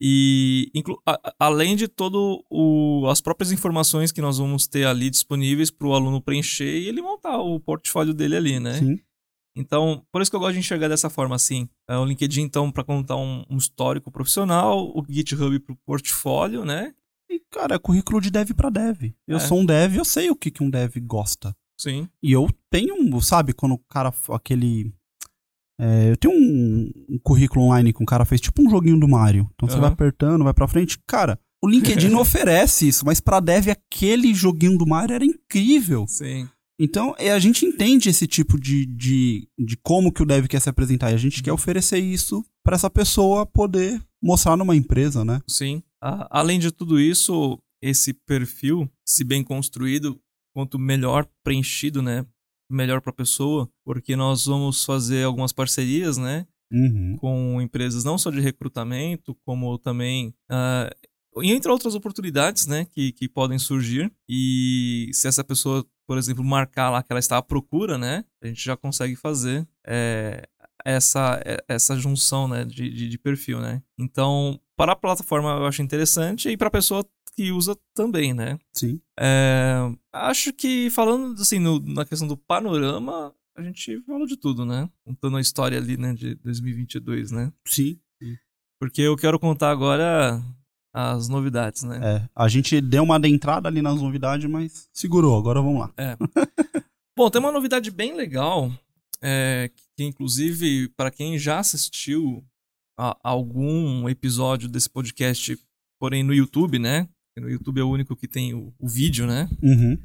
[0.00, 0.70] E
[1.04, 5.88] a, além de todo o, as próprias informações que nós vamos ter ali disponíveis para
[5.88, 8.78] o aluno preencher e ele montar o portfólio dele ali, né?
[8.78, 9.00] Sim.
[9.56, 11.68] Então, por isso que eu gosto de enxergar dessa forma assim.
[11.88, 16.64] É o LinkedIn, então, para contar um, um, histórico profissional, o GitHub para o portfólio,
[16.64, 16.94] né?
[17.32, 19.14] E, cara, é currículo de dev para dev.
[19.26, 19.40] Eu é.
[19.40, 21.56] sou um dev, eu sei o que, que um dev gosta.
[21.78, 22.08] Sim.
[22.22, 24.92] E eu tenho, sabe, quando o cara, aquele
[25.80, 29.08] é, eu tenho um, um, currículo online que um cara fez tipo um joguinho do
[29.08, 29.50] Mario.
[29.54, 30.98] Então você vai apertando, vai pra frente.
[31.06, 36.06] Cara, o LinkedIn oferece isso, mas pra dev aquele joguinho do Mario era incrível.
[36.06, 36.48] Sim.
[36.78, 40.60] Então, é, a gente entende esse tipo de, de, de como que o dev quer
[40.60, 41.10] se apresentar.
[41.10, 41.56] E a gente quer uhum.
[41.56, 45.40] oferecer isso para essa pessoa poder mostrar numa empresa, né?
[45.48, 45.82] Sim.
[46.30, 50.20] Além de tudo isso, esse perfil, se bem construído,
[50.54, 52.26] quanto melhor preenchido, né?
[52.72, 56.46] melhor para a pessoa, porque nós vamos fazer algumas parcerias, né?
[56.72, 57.16] Uhum.
[57.20, 60.34] Com empresas não só de recrutamento, como também.
[60.50, 62.86] Uh, entre outras oportunidades, né?
[62.86, 64.10] Que, que podem surgir.
[64.28, 68.24] E se essa pessoa, por exemplo, marcar lá que ela está à procura, né?
[68.42, 70.48] A gente já consegue fazer é,
[70.84, 73.82] essa, essa junção né, de, de, de, perfil, né?
[73.98, 78.58] Então, para a plataforma eu acho interessante e para a pessoa que usa também, né?
[78.72, 79.00] Sim.
[79.16, 79.76] É,
[80.12, 84.90] acho que falando assim no, na questão do panorama, a gente falou de tudo, né?
[85.04, 87.52] Contando a história ali, né, de 2022, né?
[87.64, 87.96] Sim.
[88.80, 90.42] Porque eu quero contar agora
[90.92, 92.00] as novidades, né?
[92.02, 95.92] É, a gente deu uma adentrada ali nas novidades, mas segurou, agora vamos lá.
[95.96, 96.16] É.
[97.16, 98.68] Bom, tem uma novidade bem legal,
[99.22, 102.44] é, que inclusive, para quem já assistiu
[103.02, 105.58] a algum episódio desse podcast,
[105.98, 107.08] porém no YouTube, né?
[107.36, 109.48] no YouTube é o único que tem o, o vídeo, né?
[109.62, 109.98] Uhum.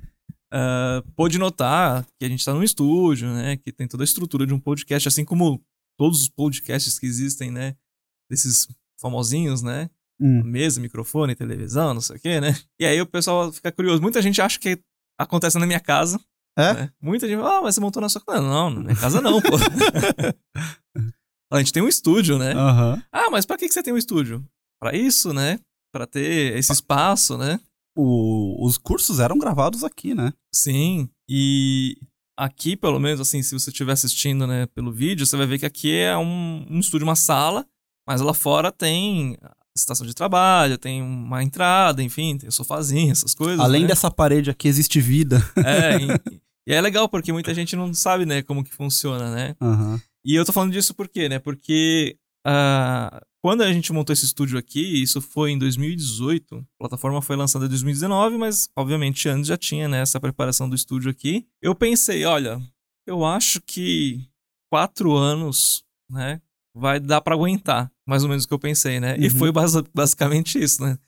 [0.53, 3.57] Uh, pôde notar que a gente está num estúdio, né?
[3.57, 5.61] Que tem toda a estrutura de um podcast, assim como
[5.99, 7.75] todos os podcasts que existem, né?
[8.31, 8.67] Desses
[8.99, 9.89] famosinhos, né?
[10.19, 10.41] Hum.
[10.43, 12.55] Mesa, microfone, televisão, não sei o quê, né?
[12.79, 14.01] E aí o pessoal fica curioso.
[14.01, 14.79] Muita gente acha que
[15.19, 16.19] acontece na minha casa.
[16.57, 16.73] É?
[16.73, 16.91] Né?
[16.99, 18.41] Muita gente fala, ah, mas você montou na sua casa.
[18.41, 19.49] Não, na minha casa não, pô.
[21.51, 22.53] a gente tem um estúdio, né?
[22.53, 23.01] Uhum.
[23.11, 24.43] Ah, mas pra que você tem um estúdio?
[24.79, 25.59] Para isso, né?
[25.91, 27.59] para ter esse espaço, né?
[27.97, 30.31] O, os cursos eram gravados aqui, né?
[30.53, 31.97] Sim, e
[32.37, 35.65] aqui, pelo menos, assim, se você estiver assistindo, né, pelo vídeo, você vai ver que
[35.65, 37.65] aqui é um, um estúdio, uma sala,
[38.07, 39.35] mas lá fora tem
[39.75, 43.59] estação de trabalho, tem uma entrada, enfim, tem sofazinho, essas coisas.
[43.59, 43.87] Além né?
[43.87, 45.37] dessa parede aqui existe vida.
[45.57, 49.55] É, e, e, é legal porque muita gente não sabe, né, como que funciona, né?
[49.59, 49.99] Uhum.
[50.27, 51.39] E eu tô falando disso por quê, né?
[51.39, 56.57] Porque uh, quando a gente montou esse estúdio aqui, isso foi em 2018.
[56.57, 60.75] A plataforma foi lançada em 2019, mas obviamente antes já tinha né, essa preparação do
[60.75, 61.47] estúdio aqui.
[61.61, 62.61] Eu pensei, olha,
[63.07, 64.27] eu acho que
[64.69, 66.41] quatro anos, né,
[66.75, 69.13] vai dar para aguentar, mais ou menos o que eu pensei, né?
[69.13, 69.23] Uhum.
[69.23, 69.49] E foi
[69.93, 70.99] basicamente isso, né?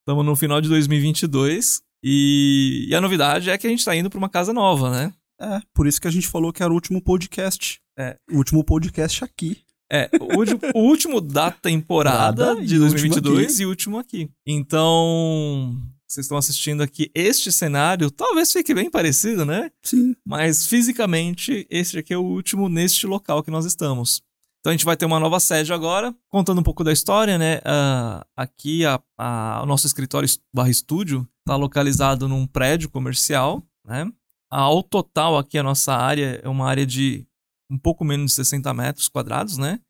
[0.00, 4.10] Estamos no final de 2022 e, e a novidade é que a gente está indo
[4.10, 5.14] para uma casa nova, né?
[5.40, 7.80] É, por isso que a gente falou que era o último podcast.
[7.98, 8.16] É.
[8.30, 9.58] O último podcast aqui.
[9.90, 14.28] É, o, último, o último da temporada Nada, de 2022 e o último aqui.
[14.44, 15.76] Então,
[16.08, 19.70] vocês estão assistindo aqui este cenário, talvez fique bem parecido, né?
[19.82, 20.16] Sim.
[20.24, 24.22] Mas fisicamente, este aqui é o último neste local que nós estamos.
[24.60, 27.58] Então a gente vai ter uma nova sede agora, contando um pouco da história, né?
[27.58, 34.10] Uh, aqui a, a, o nosso escritório barra estúdio está localizado num prédio comercial, né?
[34.50, 37.26] Ao total aqui a nossa área é uma área de
[37.70, 39.80] um pouco menos de 60 metros quadrados, né?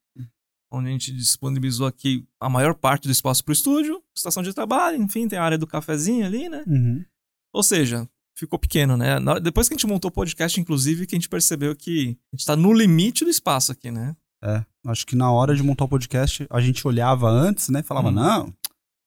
[0.71, 4.53] Onde a gente disponibilizou aqui a maior parte do espaço para o estúdio, estação de
[4.53, 6.63] trabalho, enfim, tem a área do cafezinho ali, né?
[6.67, 7.05] Uhum.
[7.53, 9.17] Ou seja, ficou pequeno, né?
[9.41, 12.41] Depois que a gente montou o podcast, inclusive, que a gente percebeu que a gente
[12.41, 14.15] está no limite do espaço aqui, né?
[14.43, 17.81] É, acho que na hora de montar o podcast, a gente olhava antes, né?
[17.81, 18.11] Falava, hum.
[18.11, 18.53] não,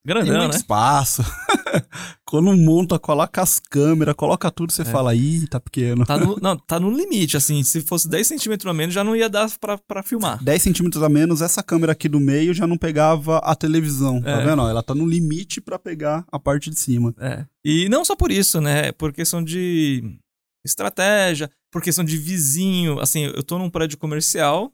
[0.05, 0.57] Grandão, Tem né?
[0.57, 1.23] espaço.
[2.25, 6.07] Quando monta, coloca as câmeras, coloca tudo, você fala, ih, tá pequeno.
[6.07, 7.63] Tá no, não, tá no limite, assim.
[7.63, 10.43] Se fosse 10 centímetros a menos, já não ia dar pra, pra filmar.
[10.43, 14.31] 10 centímetros a menos, essa câmera aqui do meio já não pegava a televisão, tá
[14.41, 14.45] É.
[14.45, 14.63] vendo?
[14.63, 17.15] Ó, Ela tá no limite pra pegar a parte de cima.
[17.19, 17.45] É.
[17.65, 18.93] E não só por isso, né?
[18.93, 20.19] Por questão de
[20.65, 22.99] estratégia, por questão de vizinho.
[23.01, 24.73] Assim, eu tô num prédio comercial,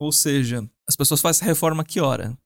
[0.00, 2.36] ou seja, as pessoas fazem reforma que hora?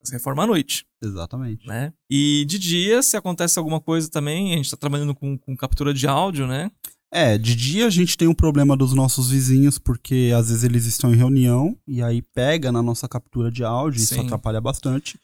[0.00, 1.66] Fazem reforma à noite, Exatamente.
[1.66, 1.92] né?
[2.10, 5.92] E de dia, se acontece alguma coisa também, a gente tá trabalhando com, com captura
[5.92, 6.70] de áudio, né?
[7.12, 10.84] É, de dia a gente tem um problema dos nossos vizinhos, porque às vezes eles
[10.84, 14.20] estão em reunião e aí pega na nossa captura de áudio, isso Sim.
[14.26, 15.18] atrapalha bastante.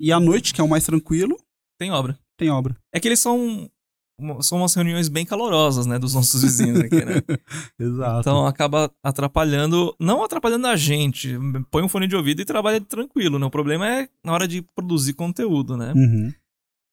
[0.00, 1.36] E à noite, que é o mais tranquilo,
[1.78, 2.18] Tem obra.
[2.38, 2.76] tem obra.
[2.92, 3.70] É que eles são.
[4.40, 5.98] São umas reuniões bem calorosas, né?
[5.98, 7.20] Dos nossos vizinhos aqui, né?
[7.78, 8.20] Exato.
[8.20, 11.36] Então acaba atrapalhando, não atrapalhando a gente.
[11.70, 13.44] Põe um fone de ouvido e trabalha tranquilo, né?
[13.44, 15.92] O problema é na hora de produzir conteúdo, né?
[15.94, 16.32] Uhum.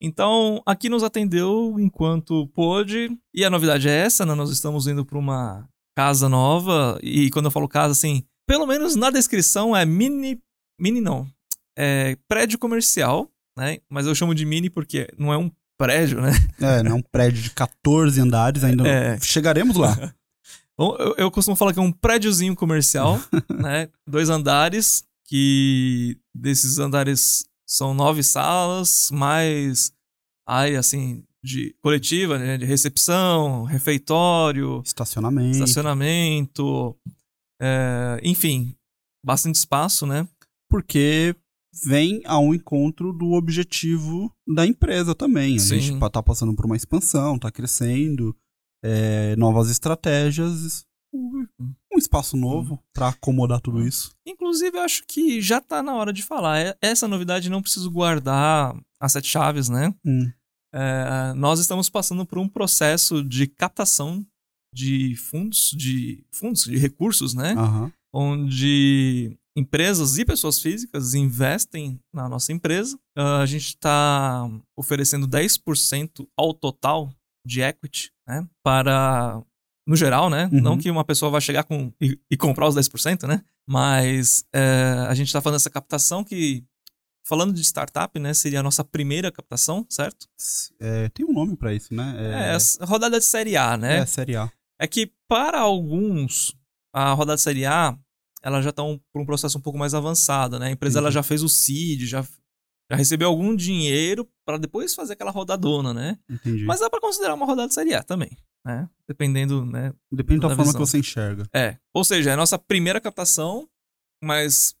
[0.02, 3.08] Então, aqui nos atendeu enquanto pôde.
[3.34, 4.34] E a novidade é essa, né?
[4.34, 6.98] Nós estamos indo para uma casa nova.
[7.02, 10.38] E quando eu falo casa, assim, pelo menos na descrição é mini.
[10.78, 11.26] Mini não.
[11.76, 13.78] É prédio comercial, né?
[13.88, 16.30] Mas eu chamo de mini porque não é um prédio, né?
[16.60, 16.92] É, né?
[16.92, 19.18] Um prédio de 14 andares, ainda É.
[19.20, 19.94] chegaremos lá.
[20.76, 23.88] Bom, eu, eu costumo falar que é um prédiozinho comercial, né?
[24.08, 29.92] Dois andares, que desses andares são nove salas, mais
[30.46, 32.56] área, assim, de coletiva, né?
[32.58, 35.52] De recepção, refeitório, Estacionamento.
[35.52, 36.96] estacionamento,
[37.62, 38.74] é, enfim,
[39.24, 40.26] bastante espaço, né?
[40.68, 41.36] Porque
[41.84, 45.56] vem ao encontro do objetivo da empresa também.
[45.56, 45.80] A Sim.
[45.80, 48.36] gente pa- tá passando por uma expansão, tá crescendo,
[48.82, 54.10] é, novas estratégias, um espaço novo pra acomodar tudo isso.
[54.26, 56.58] Inclusive, eu acho que já tá na hora de falar.
[56.58, 59.94] É- Essa novidade não preciso guardar as sete chaves, né?
[60.04, 60.30] Hum.
[60.74, 64.26] É, nós estamos passando por um processo de captação
[64.74, 67.52] de fundos, de fundos, de recursos, né?
[67.56, 67.92] Aham.
[68.12, 72.98] Onde empresas e pessoas físicas investem na nossa empresa.
[73.16, 77.12] Ah, a gente está oferecendo 10% ao total
[77.46, 78.46] de equity, né?
[78.62, 79.42] Para,
[79.86, 80.48] no geral, né?
[80.52, 80.60] Uhum.
[80.60, 83.42] Não que uma pessoa vai chegar com, e, e comprar os 10%, né?
[83.66, 86.64] Mas é, a gente está fazendo essa captação que,
[87.24, 88.34] falando de startup, né?
[88.34, 90.26] Seria a nossa primeira captação, certo?
[90.80, 92.14] É, tem um nome pra isso, né?
[92.18, 93.98] É, essa rodada de Série A, né?
[93.98, 94.50] é Série A.
[94.80, 96.54] É que para alguns,
[96.92, 97.96] a rodada de Série A,
[98.44, 100.66] ela já está um, por um processo um pouco mais avançado, né?
[100.66, 101.14] A empresa ela Entendi.
[101.14, 102.22] já fez o seed, já,
[102.90, 106.18] já recebeu algum dinheiro para depois fazer aquela rodadona, né?
[106.28, 106.64] Entendi.
[106.64, 108.88] Mas dá para considerar uma rodada de Série A também, né?
[109.08, 109.92] Dependendo, né?
[110.12, 110.80] Depende da da forma visão.
[110.80, 111.48] que você enxerga.
[111.54, 111.78] É.
[111.94, 113.66] Ou seja, é a nossa primeira captação,
[114.22, 114.74] mas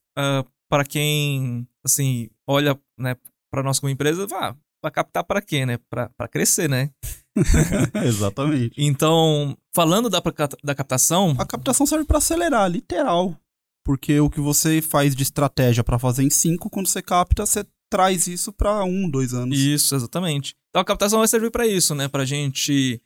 [0.68, 3.16] para quem, assim, olha, né,
[3.50, 5.78] para nós como empresa, vá, vai captar para quê, né?
[5.88, 6.90] Para crescer, né?
[8.04, 8.74] Exatamente.
[8.76, 10.22] Então, falando da,
[10.62, 13.36] da captação, A captação serve pra acelerar, literal.
[13.84, 17.64] Porque o que você faz de estratégia pra fazer em 5, quando você capta, você
[17.90, 19.56] traz isso pra um, dois anos.
[19.58, 20.56] Isso, exatamente.
[20.70, 22.08] Então a captação vai servir para isso, né?
[22.08, 23.00] Pra gente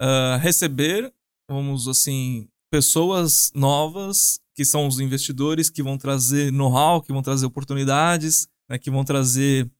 [0.00, 1.12] ah, receber,
[1.50, 7.46] vamos assim, pessoas novas que são os investidores que vão trazer know-how, que vão trazer
[7.46, 8.78] oportunidades, né?
[8.78, 9.70] que vão trazer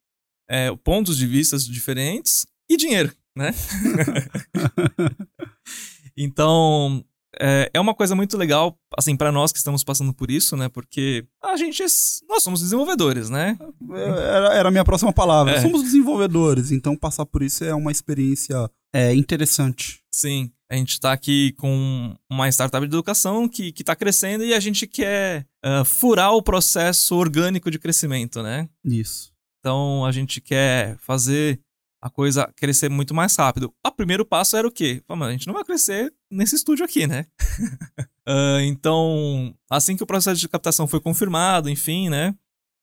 [0.49, 3.53] é, pontos de vista diferentes e dinheiro, né?
[6.17, 7.05] então
[7.41, 10.69] é, é uma coisa muito legal, assim, para nós que estamos passando por isso, né?
[10.69, 11.83] Porque a gente,
[12.29, 13.59] nós somos desenvolvedores, né?
[13.91, 15.53] Era, era a minha próxima palavra.
[15.53, 15.61] É.
[15.61, 20.01] Somos desenvolvedores, então passar por isso é uma experiência é, interessante.
[20.11, 24.55] Sim, a gente tá aqui com uma startup de educação que, que tá crescendo e
[24.55, 28.69] a gente quer ah, furar o processo orgânico de crescimento, né?
[28.85, 29.33] Isso.
[29.61, 31.61] Então a gente quer fazer
[32.01, 33.73] a coisa crescer muito mais rápido.
[33.85, 35.03] O primeiro passo era o quê?
[35.09, 37.27] Mano, a gente não vai crescer nesse estúdio aqui, né?
[38.31, 42.35] Ah, então, assim que o processo de captação foi confirmado, enfim, né?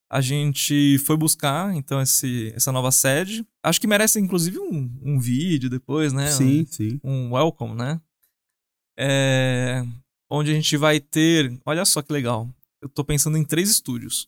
[0.09, 3.45] A gente foi buscar, então, esse, essa nova sede.
[3.63, 6.31] Acho que merece, inclusive, um, um vídeo depois, né?
[6.31, 6.99] sim, sim.
[7.03, 8.01] um welcome, né?
[8.97, 9.83] É,
[10.31, 11.59] onde a gente vai ter.
[11.63, 12.49] Olha só que legal.
[12.81, 14.27] Eu tô pensando em três estúdios.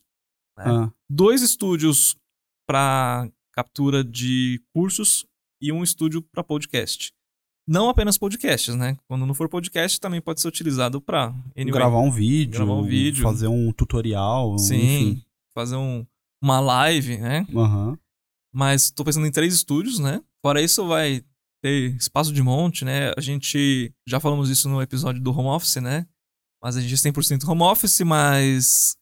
[0.56, 0.68] É.
[0.68, 2.16] Ah, Dois estúdios
[2.64, 5.26] para captura de cursos
[5.60, 7.12] e um estúdio para podcast.
[7.66, 8.96] Não apenas podcasts, né?
[9.08, 13.20] Quando não for podcast, também pode ser utilizado para gravar um vídeo, Gravar um vídeo.
[13.24, 15.24] fazer um tutorial, Sim, enfim.
[15.52, 16.06] fazer um,
[16.40, 17.44] uma live, né?
[17.52, 17.98] Aham.
[18.54, 20.22] Mas tô pensando em três estúdios, né?
[20.40, 21.24] Fora isso, vai
[21.60, 23.12] ter espaço de monte, né?
[23.16, 26.06] A gente já falamos isso no episódio do home office, né?
[26.62, 28.96] Mas a gente é 100% home office, mas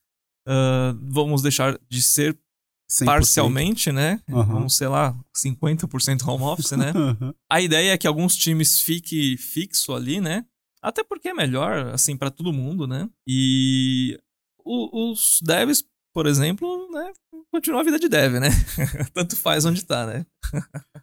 [0.49, 2.39] ah, vamos deixar de ser
[2.91, 3.05] 100%.
[3.07, 4.21] parcialmente, né?
[4.29, 6.93] Vamos, sei lá, 50% home office, né?
[6.95, 7.35] Aham.
[7.51, 10.45] A ideia é que alguns times fiquem fixo ali, né?
[10.83, 13.09] Até porque é melhor, assim, pra todo mundo, né?
[13.27, 14.19] E
[14.65, 15.83] o- os devs,
[16.15, 17.13] por exemplo, né?
[17.51, 18.49] Continuam a vida de dev, né?
[19.15, 20.27] Tanto faz onde tá, né?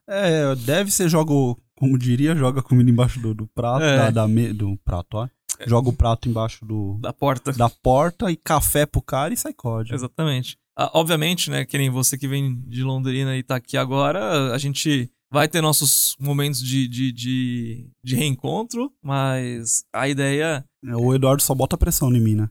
[0.07, 3.97] É, deve ser jogo, como diria, joga comida embaixo do, do prato, É.
[3.97, 5.27] da, da me- do prato, ó.
[5.67, 7.51] Joga o prato embaixo do, Da porta.
[7.53, 9.95] da porta e café pro cara e sai código.
[9.95, 10.57] Exatamente.
[10.75, 14.57] Ah, obviamente, né, que nem você que vem de Londrina e tá aqui agora, a
[14.57, 20.63] gente vai ter nossos momentos de, de, de, de reencontro, mas a ideia.
[20.95, 22.49] O Eduardo só bota pressão em mim, né?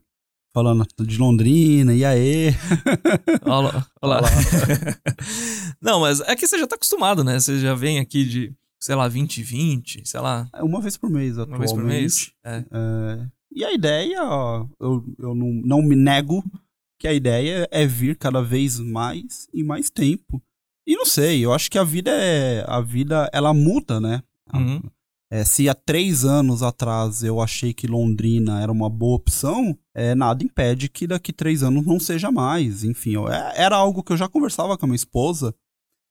[0.55, 2.49] Falando de Londrina, e aí?
[3.47, 3.87] Olha lá.
[4.03, 4.29] olha lá.
[4.29, 5.01] Olha
[5.81, 7.41] Não, mas é que você já tá acostumado, né?
[7.41, 11.37] Você já vem aqui de, sei lá, 2020, sei lá, É uma vez por mês,
[11.39, 11.61] uma atualmente.
[11.61, 12.33] vez por mês.
[12.45, 12.65] É.
[12.71, 16.45] É, e a ideia, ó, eu, eu não, não me nego
[17.03, 20.41] que a ideia é vir cada vez mais e mais tempo.
[20.87, 22.65] E não sei, eu acho que a vida é.
[22.69, 24.23] A vida, ela muda, né?
[24.55, 24.81] Uhum.
[25.29, 30.15] É, se há três anos atrás eu achei que Londrina era uma boa opção, é,
[30.15, 32.85] nada impede que daqui três anos não seja mais.
[32.85, 35.53] Enfim, eu- é- era algo que eu já conversava com a minha esposa,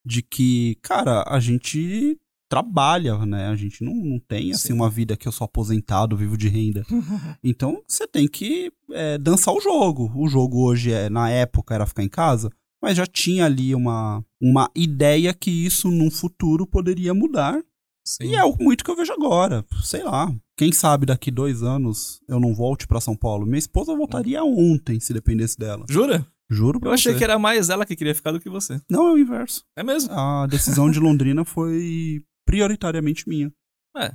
[0.05, 2.17] de que, cara, a gente
[2.51, 3.47] trabalha, né?
[3.47, 4.73] A gente não, não tem, assim, Sim.
[4.73, 6.85] uma vida que eu sou aposentado, vivo de renda.
[7.41, 10.11] Então, você tem que é, dançar o jogo.
[10.15, 14.23] O jogo hoje, é na época, era ficar em casa, mas já tinha ali uma,
[14.39, 17.57] uma ideia que isso, num futuro, poderia mudar.
[18.05, 18.25] Sim.
[18.25, 19.63] E é o muito que eu vejo agora.
[19.81, 20.33] Sei lá.
[20.57, 23.45] Quem sabe daqui dois anos eu não volte pra São Paulo.
[23.45, 25.85] Minha esposa voltaria ontem, se dependesse dela.
[25.89, 26.27] Jura?
[26.49, 27.17] Juro pra Eu achei você.
[27.17, 28.81] que era mais ela que queria ficar do que você.
[28.89, 29.63] Não, é o inverso.
[29.75, 30.11] É mesmo?
[30.11, 33.51] A decisão de Londrina foi prioritariamente minha.
[33.97, 34.11] É.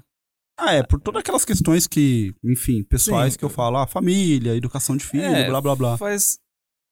[0.59, 3.39] Ah, é, por todas aquelas questões que, enfim, pessoais Sim.
[3.39, 5.99] que eu falo, ah, família, educação de filho, É, blá blá blá.
[5.99, 6.39] Faz.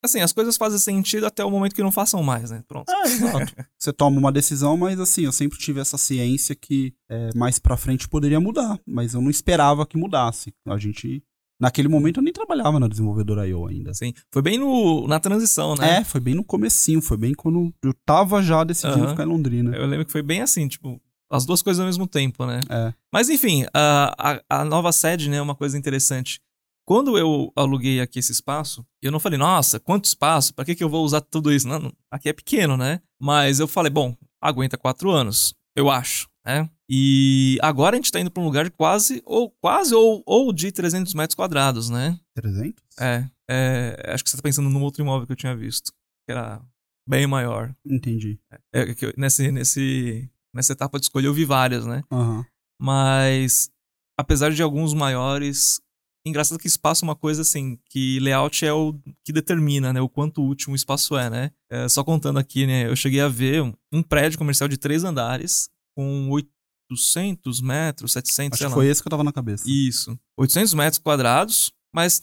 [0.03, 2.63] Assim, as coisas fazem sentido até o momento que não façam mais, né?
[2.69, 2.91] Pronto.
[2.91, 3.55] É, exato.
[3.79, 7.75] Você toma uma decisão, mas assim, eu sempre tive essa ciência que é, mais pra
[7.75, 10.53] frente poderia mudar, mas eu não esperava que mudasse.
[10.69, 11.23] A gente,
[11.59, 13.93] naquele momento, eu nem trabalhava na desenvolvedora IO ainda.
[13.93, 16.01] Assim, foi bem no, na transição, né?
[16.01, 19.09] É, foi bem no comecinho, foi bem quando eu tava já decidindo Aham.
[19.09, 19.75] ficar em Londrina.
[19.75, 22.61] Eu lembro que foi bem assim, tipo, as duas coisas ao mesmo tempo, né?
[22.69, 22.93] É.
[23.13, 24.15] Mas enfim, a,
[24.49, 26.41] a, a nova sede, né, é uma coisa interessante.
[26.87, 30.53] Quando eu aluguei aqui esse espaço, eu não falei, nossa, quanto espaço?
[30.55, 31.67] Pra que, que eu vou usar tudo isso?
[31.67, 33.01] Não, aqui é pequeno, né?
[33.19, 36.69] Mas eu falei, bom, aguenta quatro anos, eu acho, né?
[36.87, 40.53] E agora a gente tá indo pra um lugar de quase, ou quase, ou, ou
[40.53, 42.21] de 300 metros quadrados, né?
[42.35, 42.75] 300?
[43.01, 45.91] É, é, acho que você tá pensando num outro imóvel que eu tinha visto,
[46.27, 46.61] que era
[47.09, 47.75] bem maior.
[47.87, 48.39] Entendi.
[48.75, 52.03] É, que eu- nesse, nesse, nessa etapa de escolha eu vi várias, né?
[52.11, 52.45] Aham.
[52.81, 53.71] Mas,
[54.19, 55.81] apesar de alguns maiores,
[56.27, 60.01] engraçado que espaço é uma coisa assim, que layout é o que determina, né?
[60.01, 61.51] O quanto útil um espaço é, né?
[61.71, 62.89] É, só contando aqui, né?
[62.89, 68.55] Eu cheguei a ver um, um prédio comercial de três andares com 800 metros, 700,
[68.55, 68.75] Acho sei que lá.
[68.75, 69.65] foi esse que eu tava na cabeça.
[69.67, 70.19] Isso.
[70.39, 72.23] 800 metros quadrados, mas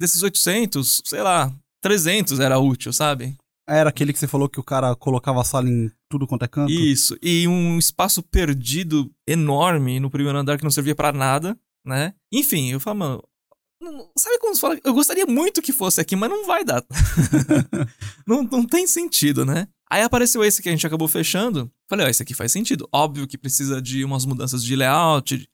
[0.00, 3.36] desses 800, sei lá, 300 era útil, sabe?
[3.68, 6.48] Era aquele que você falou que o cara colocava a sala em tudo quanto é
[6.48, 6.70] canto?
[6.70, 7.16] Isso.
[7.22, 12.12] E um espaço perdido enorme no primeiro andar que não servia pra nada, né?
[12.32, 13.24] Enfim, eu falo, mano.
[14.18, 14.78] Sabe quando você fala?
[14.84, 16.84] Eu gostaria muito que fosse aqui, mas não vai dar.
[18.26, 19.68] não, não tem sentido, né?
[19.88, 21.72] Aí apareceu esse que a gente acabou fechando.
[21.88, 22.88] Falei, ó, esse aqui faz sentido.
[22.92, 25.48] Óbvio que precisa de umas mudanças de layout,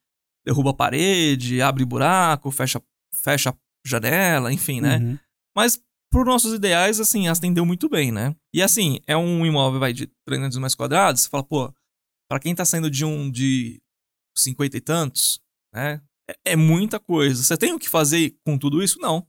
[0.44, 2.82] derruba a parede, abre buraco, fecha,
[3.14, 4.98] fecha a janela, enfim, né?
[4.98, 5.18] Uhum.
[5.54, 8.34] Mas, por nossos ideais, assim, atendeu muito bem, né?
[8.54, 11.72] E assim, é um imóvel, vai, de 300 metros quadrados, você fala, pô,
[12.28, 13.80] pra quem tá saindo de um de
[14.36, 15.40] 50 e tantos,
[15.74, 16.00] né?
[16.28, 17.42] É, é muita coisa.
[17.42, 18.98] Você tem o que fazer com tudo isso?
[19.00, 19.26] Não.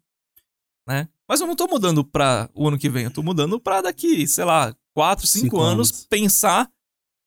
[0.87, 1.07] Né?
[1.27, 4.25] Mas eu não tô mudando pra o ano que vem, eu tô mudando pra daqui,
[4.27, 6.05] sei lá, 4, 5, Cinco anos, anos.
[6.09, 6.71] pensar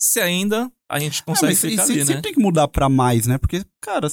[0.01, 2.23] se ainda a gente É, consegue mas e ficar se- ali, sempre né?
[2.23, 3.37] tem que mudar pra mais, né?
[3.39, 4.09] Porque, cara,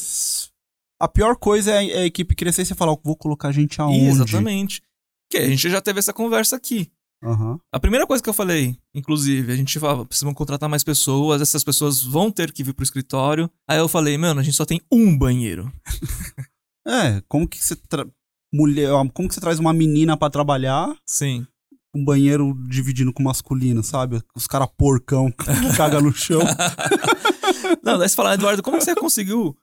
[0.99, 3.51] a pior coisa é a, é a equipe crescer e você falar, vou colocar a
[3.53, 4.05] gente aonde?
[4.07, 4.81] Exatamente.
[5.29, 6.91] Que a gente já teve essa conversa aqui.
[7.23, 7.59] Aham.
[7.71, 11.63] A primeira coisa que eu falei, inclusive, a gente falava, precisam contratar mais pessoas, essas
[11.63, 13.49] pessoas vão ter que vir pro escritório.
[13.67, 15.71] Aí eu falei, mano, a gente só tem um banheiro.
[16.89, 18.07] É, como que você tra...
[18.53, 21.45] mulher, como que você traz uma menina pra trabalhar, Sim.
[21.93, 24.23] um banheiro dividindo com masculino, sabe?
[24.33, 26.39] Os cara porcão que caga no chão.
[27.83, 29.53] Não, daí você fala, Eduardo, como que você conseguiu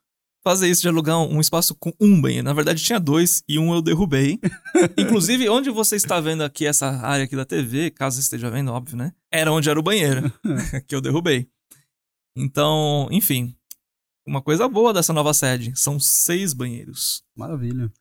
[0.45, 2.45] fazer isso de alugar um, espaço com um banheiro?
[2.45, 4.39] Na verdade, tinha dois e um eu derrubei.
[4.99, 8.97] Inclusive, onde você está vendo aqui essa área aqui da TV, caso esteja vendo, óbvio,
[8.97, 9.13] né?
[9.33, 10.31] Era onde era o banheiro
[10.87, 11.49] que eu derrubei.
[12.37, 13.57] Então, enfim.
[14.27, 17.23] Uma coisa boa dessa nova sede, são seis banheiros.
[17.37, 17.93] Maravilha.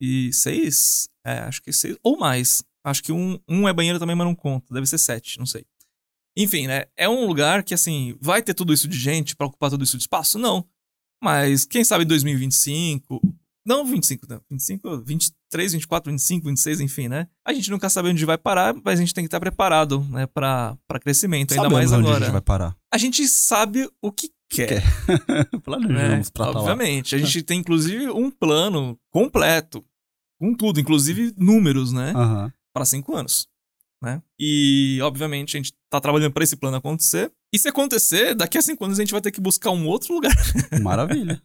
[0.00, 1.08] E seis?
[1.24, 2.62] É, acho que seis ou mais.
[2.84, 4.72] Acho que um, um é banheiro também, mas não conta.
[4.72, 5.64] Deve ser sete, não sei.
[6.36, 6.86] Enfim, né?
[6.96, 9.96] É um lugar que, assim, vai ter tudo isso de gente para ocupar tudo isso
[9.96, 10.38] de espaço?
[10.38, 10.66] Não.
[11.22, 13.20] Mas quem sabe em 2025.
[13.66, 14.40] Não 25, não.
[14.50, 17.28] 25, 23, 24, 25, 26, enfim, né?
[17.46, 20.26] A gente nunca sabe onde vai parar, mas a gente tem que estar preparado, né,
[20.26, 21.52] pra, pra crescimento.
[21.52, 22.16] Ainda mais onde agora.
[22.16, 22.76] a gente vai parar.
[22.92, 24.82] A gente sabe o que quer.
[25.62, 26.32] Planejamos né?
[26.32, 26.60] pra tá lá.
[26.60, 27.14] Obviamente.
[27.14, 29.84] A gente tem, inclusive, um plano completo.
[30.38, 32.12] Com tudo, inclusive números, né?
[32.16, 32.52] Aham.
[32.72, 33.46] Para cinco anos.
[34.02, 34.22] Né?
[34.38, 37.30] E, obviamente, a gente tá trabalhando para esse plano acontecer.
[37.52, 40.14] E se acontecer, daqui a cinco anos a gente vai ter que buscar um outro
[40.14, 40.34] lugar.
[40.80, 41.42] Maravilha.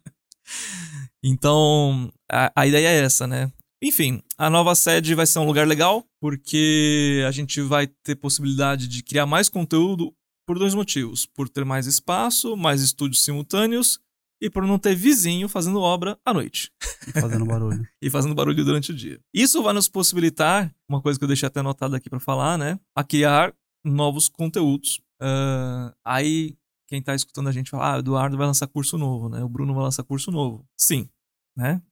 [1.22, 3.50] Então, a, a ideia é essa, né?
[3.82, 8.88] Enfim, a nova sede vai ser um lugar legal, porque a gente vai ter possibilidade
[8.88, 10.14] de criar mais conteúdo
[10.46, 13.98] por dois motivos: por ter mais espaço, mais estúdios simultâneos
[14.40, 16.70] e por não ter vizinho fazendo obra à noite
[17.06, 17.86] E fazendo barulho.
[18.02, 19.18] e fazendo barulho durante o dia.
[19.32, 22.78] Isso vai nos possibilitar, uma coisa que eu deixei até anotado aqui para falar, né?
[22.94, 23.54] A criar
[23.84, 25.00] novos conteúdos.
[25.20, 26.56] Ah, aí,
[26.88, 29.42] quem tá escutando a gente fala, ah, o Eduardo vai lançar curso novo, né?
[29.42, 30.66] O Bruno vai lançar curso novo.
[30.76, 31.08] Sim,
[31.56, 31.82] né?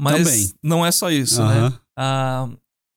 [0.00, 0.52] Mas Também.
[0.62, 1.72] não é só isso, né?
[1.96, 2.48] Ah,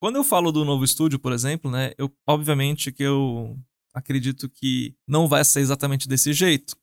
[0.01, 1.91] quando eu falo do novo estúdio, por exemplo, né?
[1.97, 3.57] Eu, obviamente que eu
[3.93, 6.75] acredito que não vai ser exatamente desse jeito.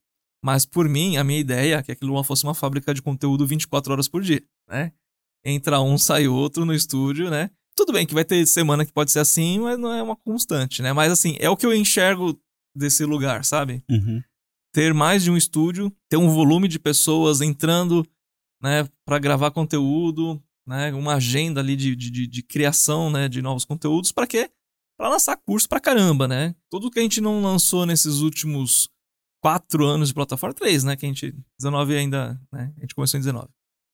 [0.45, 3.93] Mas por mim, a minha ideia é que aquilo fosse uma fábrica de conteúdo 24
[3.93, 4.93] horas por dia, né?
[5.45, 7.51] Entra um, sai outro no estúdio, né?
[7.77, 10.83] Tudo bem que vai ter semana que pode ser assim, mas não é uma constante,
[10.83, 10.93] né?
[10.93, 12.39] Mas assim, é o que eu enxergo
[12.75, 13.83] desse lugar, sabe?
[13.91, 14.23] Uhum.
[14.75, 18.07] Ter mais de um estúdio, ter um volume de pessoas entrando,
[18.63, 20.93] né, para gravar conteúdo, né?
[20.95, 24.51] Uma agenda ali de, de, de- criação, né, de novos conteúdos, para quê?
[24.97, 26.55] Para lançar curso pra caramba, né?
[26.71, 28.89] Tudo que a gente não lançou nesses últimos
[29.43, 30.97] quatro anos de plataforma, três, né?
[30.97, 32.73] Que a gente, 19 ainda, né?
[32.79, 33.49] A gente começou em 19.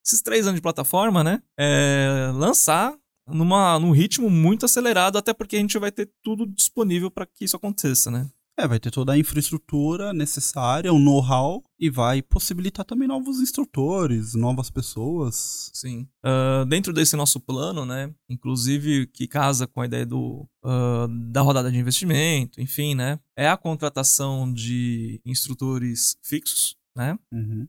[0.07, 1.43] Esses três anos de plataforma, né?
[1.59, 2.95] É, lançar
[3.27, 7.45] numa, num ritmo muito acelerado, até porque a gente vai ter tudo disponível para que
[7.45, 8.29] isso aconteça, né?
[8.59, 14.35] É, vai ter toda a infraestrutura necessária, o know-how e vai possibilitar também novos instrutores,
[14.35, 15.71] novas pessoas.
[15.73, 16.09] Sim.
[16.25, 18.13] Ah, dentro desse nosso plano, né?
[18.29, 23.21] Inclusive que casa com a ideia do, ah, da rodada de investimento, enfim, né?
[23.37, 27.17] É a contratação de instrutores fixos, né?
[27.33, 27.69] Uhum.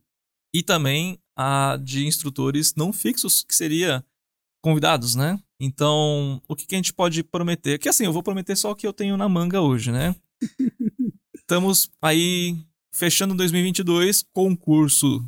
[0.51, 4.03] e também a de instrutores não fixos, que seria
[4.63, 5.39] convidados, né?
[5.61, 7.77] Então, o que, que a gente pode prometer?
[7.77, 10.15] Que assim, eu vou prometer só o que eu tenho na manga hoje, né?
[11.35, 12.57] Estamos aí
[12.93, 15.23] fechando 2022 com um curso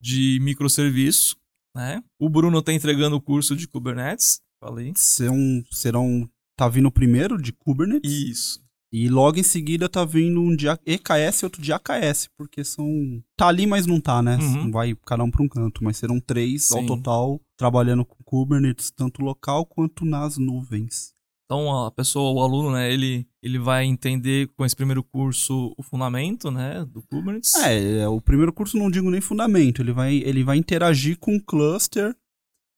[0.00, 1.36] de microserviço,
[1.74, 2.02] né?
[2.18, 4.92] O Bruno tá entregando o curso de Kubernetes, falei.
[4.96, 6.28] Serão, serão.
[6.56, 8.10] Tá vindo o primeiro de Kubernetes.
[8.10, 8.68] Isso.
[8.90, 13.22] E logo em seguida tá vindo um de EKS e outro de AKS, porque são.
[13.36, 14.36] Tá ali, mas não tá, né?
[14.36, 14.64] Uhum.
[14.64, 16.86] Não vai cada um pra um canto, mas serão três ao Sim.
[16.86, 21.12] total trabalhando com Kubernetes, tanto local quanto nas nuvens.
[21.48, 25.82] Então a pessoa, o aluno, né, ele, ele vai entender com esse primeiro curso o
[25.82, 27.54] fundamento, né, do Kubernetes.
[27.54, 31.34] É, é, o primeiro curso não digo nem fundamento, ele vai, ele vai interagir com
[31.34, 32.14] o cluster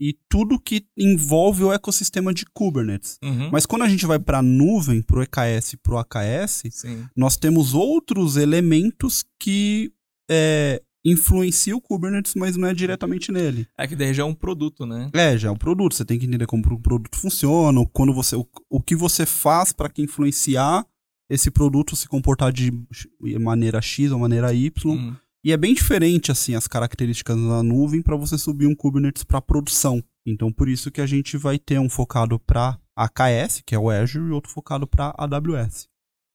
[0.01, 3.19] e tudo que envolve o ecossistema de Kubernetes.
[3.25, 3.51] Uhum.
[3.51, 6.63] Mas quando a gente vai para a nuvem, para o EKS e para o AKS,
[6.71, 7.07] Sim.
[7.17, 9.93] nós temos outros elementos que
[10.31, 13.67] é, influenciam o Kubernetes, mas não é diretamente nele.
[13.79, 15.11] É que daí já é um produto, né?
[15.15, 15.95] É, já é um produto.
[15.95, 19.73] Você tem que entender como o produto funciona, quando você, o, o que você faz
[19.73, 20.87] para que influenciar
[21.31, 22.73] esse produto se comportar de
[23.39, 24.93] maneira X ou maneira Y.
[24.93, 25.17] Hum.
[25.43, 29.41] E é bem diferente assim as características da nuvem para você subir um Kubernetes para
[29.41, 30.03] produção.
[30.27, 33.89] Então por isso que a gente vai ter um focado para AKS, que é o
[33.89, 35.89] Azure, e outro focado para AWS.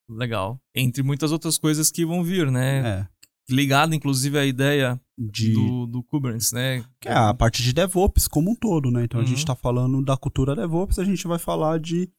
[0.09, 0.59] Legal.
[0.73, 2.87] Entre muitas outras coisas que vão vir, né?
[2.87, 3.07] É,
[3.49, 6.83] Ligado, inclusive, à ideia de do, do Kubernetes, né?
[6.99, 9.03] que é a parte de DevOps como um todo, né?
[9.03, 9.27] Então a Uhum.
[9.29, 12.09] gente está falando da cultura DevOps, a gente vai falar de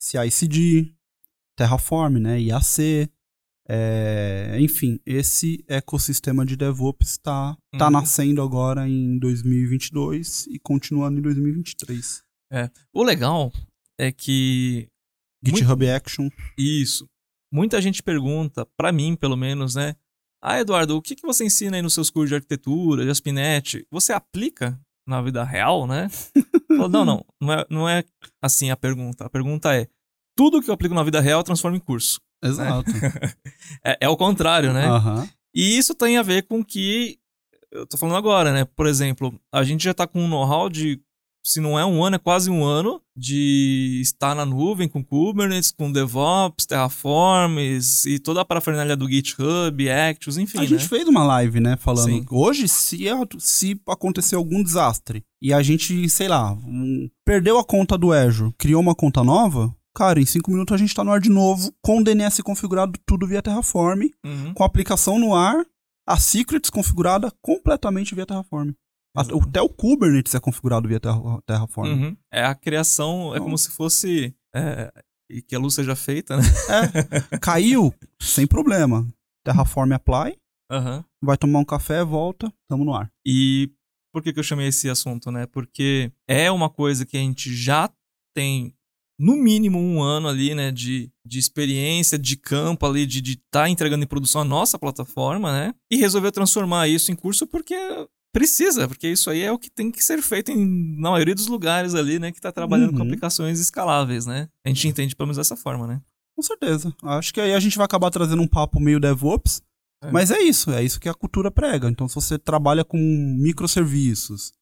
[0.00, 0.92] CI/CD,
[1.56, 2.40] Terraform, né?
[2.40, 3.08] IAC,
[3.68, 7.90] é, enfim, esse ecossistema de DevOps está tá Uhum.
[7.92, 12.22] nascendo agora em 2022 e continuando em 2023.
[12.92, 13.52] O legal
[13.98, 14.88] é que
[15.44, 16.28] GitHub Action.
[16.58, 17.08] isso.
[17.52, 19.94] Muita gente pergunta, pra mim, pelo menos, né?
[20.42, 23.86] Ah, Eduardo, o que, que você ensina aí nos seus cursos de arquitetura, de Aspinet?
[23.90, 24.76] Você aplica
[25.06, 26.10] na vida real, né?
[26.76, 27.24] Falo, não, não.
[27.40, 28.04] Não é, não é
[28.42, 29.24] assim a pergunta.
[29.24, 29.86] A pergunta é:
[30.36, 32.20] tudo que eu aplico na vida real eu transformo em curso.
[32.42, 32.90] Exato.
[33.84, 34.86] É, é o contrário, né?
[34.86, 35.28] Aham.
[35.54, 37.18] E isso tem a ver com o que
[37.70, 38.64] eu tô falando agora, né?
[38.64, 41.00] Por exemplo, a gente já tá com um know-how de,
[41.42, 45.70] se não é um ano, é quase um ano de estar na nuvem com Kubernetes,
[45.72, 50.66] com DevOps, Terraforms e toda a parafernália do GitHub, Actions, enfim, A né?
[50.66, 52.24] gente fez uma live, né, falando Sim.
[52.30, 57.64] hoje se, é- se acontecer algum desastre e a gente, sei lá, um, perdeu a
[57.64, 61.12] conta do Azure, criou uma conta nova, Cara, em cinco minutos a gente tá no
[61.12, 64.54] ar de novo, com o DNS configurado, tudo via Terraform, Uhum.
[64.54, 65.66] com a aplicação no ar,
[66.06, 68.70] a secrets configurada completamente via Terraform.
[69.14, 71.88] Até o- Kubernetes é configurado via Terra- Terraform.
[71.90, 72.16] Uhum.
[72.32, 74.34] É a criação, é Então- como se fosse.
[74.54, 74.92] é,
[75.30, 76.42] e que a luz seja feita, né?
[77.32, 79.06] É, caiu, sem problema.
[79.44, 80.36] Terraform apply,
[80.70, 81.04] Aham.
[81.22, 83.10] vai tomar um café, volta, tamo no ar.
[83.26, 83.70] E
[84.12, 85.46] por que, que eu chamei esse assunto, né?
[85.46, 87.90] Porque é uma coisa que a gente já
[88.36, 88.74] tem
[89.18, 93.68] no mínimo um ano ali, né, de, de experiência, de campo ali, de estar tá
[93.70, 95.74] entregando em produção a nossa plataforma, né?
[95.90, 97.74] E resolveu transformar isso em curso porque
[98.32, 101.46] precisa, porque isso aí é o que tem que ser feito em, na maioria dos
[101.46, 103.04] lugares ali, né, que tá trabalhando com Uhum.
[103.04, 104.48] aplicações escaláveis, né?
[104.64, 106.00] A gente entende pelo menos dessa forma, né?
[106.34, 106.94] Com certeza.
[107.02, 109.62] Acho que aí a gente vai acabar trazendo um papo meio DevOps.
[110.02, 110.10] É.
[110.10, 111.88] Mas é isso, é isso que a cultura prega.
[111.88, 112.98] Então, se você trabalha com
[113.38, 114.52] microserviços,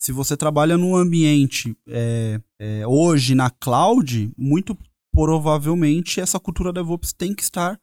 [0.00, 4.78] se você trabalha num ambiente é, é, hoje na cloud, muito
[5.12, 7.78] provavelmente essa cultura DevOps tem que estar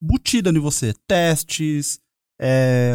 [0.00, 0.94] embutida em você.
[1.06, 1.98] Testes,
[2.40, 2.94] é,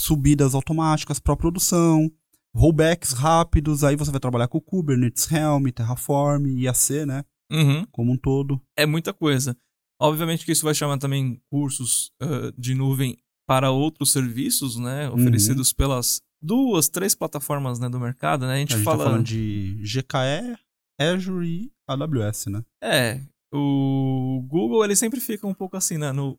[0.00, 2.10] subidas automáticas para produção,
[2.54, 3.84] rollbacks rápidos.
[3.84, 7.24] Aí você vai trabalhar com Kubernetes, Helm, Terraform, IAC, né?
[7.50, 7.86] Uhum.
[7.90, 8.60] Como um todo.
[8.76, 9.56] é muita coisa.
[10.00, 13.16] Obviamente que isso vai chamar também cursos ah, de nuvem
[13.48, 15.08] para outros serviços, né?
[15.10, 18.54] Oferecidos pelas duas, três plataformas né, do mercado, né?
[18.54, 18.98] A gente, A gente fala.
[18.98, 20.56] tá falando de GKE,
[21.00, 22.62] Azure e AWS, né?
[22.82, 23.20] É.
[23.52, 26.12] O Google, ele sempre fica um pouco assim, né?
[26.12, 26.38] No.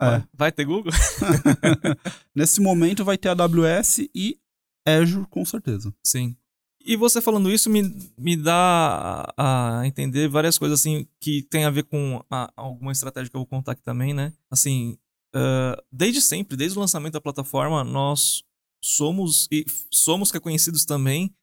[0.00, 0.22] "Ah, É.
[0.32, 0.92] vai- ter Google?
[2.34, 4.38] Nesse momento vai ter AWS e
[4.86, 5.94] Azure, com certeza.
[6.04, 6.36] Sim.
[6.82, 7.82] E você falando isso me,
[8.16, 12.90] me dá a, a entender várias coisas assim que tem a ver com a- alguma
[12.92, 14.32] estratégia que eu vou contar aqui também, né?
[14.50, 14.96] Assim,
[15.34, 18.42] ah, desde sempre, desde o lançamento da plataforma, nós
[18.82, 21.34] somos e somos reconhecidos também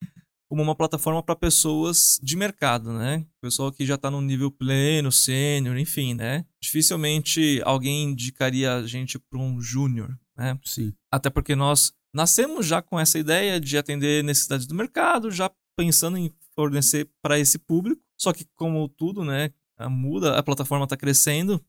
[0.49, 3.25] como uma plataforma para pessoas de mercado, né?
[3.41, 6.45] Pessoal que já está no nível pleno, sênior, enfim, né?
[6.61, 10.57] Dificilmente alguém indicaria a gente para um júnior, né?
[10.63, 10.93] Sim.
[11.11, 16.17] Até porque nós nascemos já com essa ideia de atender necessidades do mercado, já pensando
[16.17, 18.01] em fornecer para esse público.
[18.17, 19.51] Só que, como tudo, né,
[19.89, 21.63] muda, a plataforma está crescendo.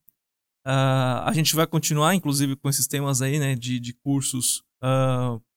[0.64, 4.62] ah, a gente vai continuar, inclusive, com esses temas aí, né, de, de cursos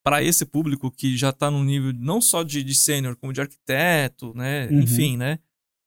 [0.03, 3.41] para esse público que já está no nível não só de, de sênior, como de
[3.41, 4.79] arquiteto, né, Uhum.
[4.81, 5.39] enfim, né.